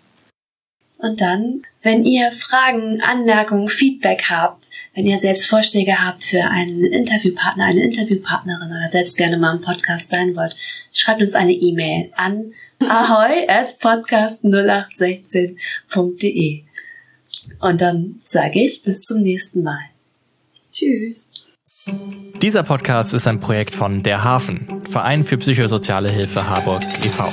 Und 0.99 1.19
dann, 1.21 1.63
wenn 1.81 2.05
ihr 2.05 2.31
Fragen, 2.31 3.01
Anmerkungen, 3.01 3.67
Feedback 3.67 4.29
habt, 4.29 4.69
wenn 4.95 5.05
ihr 5.05 5.17
selbst 5.17 5.49
Vorschläge 5.49 6.01
habt 6.01 6.23
für 6.25 6.43
einen 6.43 6.85
Interviewpartner, 6.85 7.65
eine 7.65 7.83
Interviewpartnerin 7.83 8.69
oder 8.69 8.87
selbst 8.89 9.17
gerne 9.17 9.37
mal 9.37 9.55
im 9.55 9.61
Podcast 9.61 10.09
sein 10.09 10.33
wollt, 10.35 10.55
schreibt 10.93 11.21
uns 11.21 11.35
eine 11.35 11.51
E-Mail 11.51 12.09
an 12.15 12.53
ahoy 12.79 13.47
at 13.47 13.75
podcast0816.de. 13.81 16.63
Und 17.59 17.81
dann 17.81 18.21
sage 18.23 18.61
ich 18.61 18.81
bis 18.83 19.01
zum 19.01 19.19
nächsten 19.21 19.63
Mal. 19.63 19.81
Tschüss. 20.73 21.27
Dieser 22.41 22.63
Podcast 22.63 23.13
ist 23.13 23.27
ein 23.27 23.41
Projekt 23.41 23.75
von 23.75 24.01
Der 24.03 24.23
Hafen, 24.23 24.83
Verein 24.89 25.25
für 25.25 25.37
psychosoziale 25.37 26.09
Hilfe 26.11 26.49
Harburg 26.49 26.83
e.V. 27.05 27.29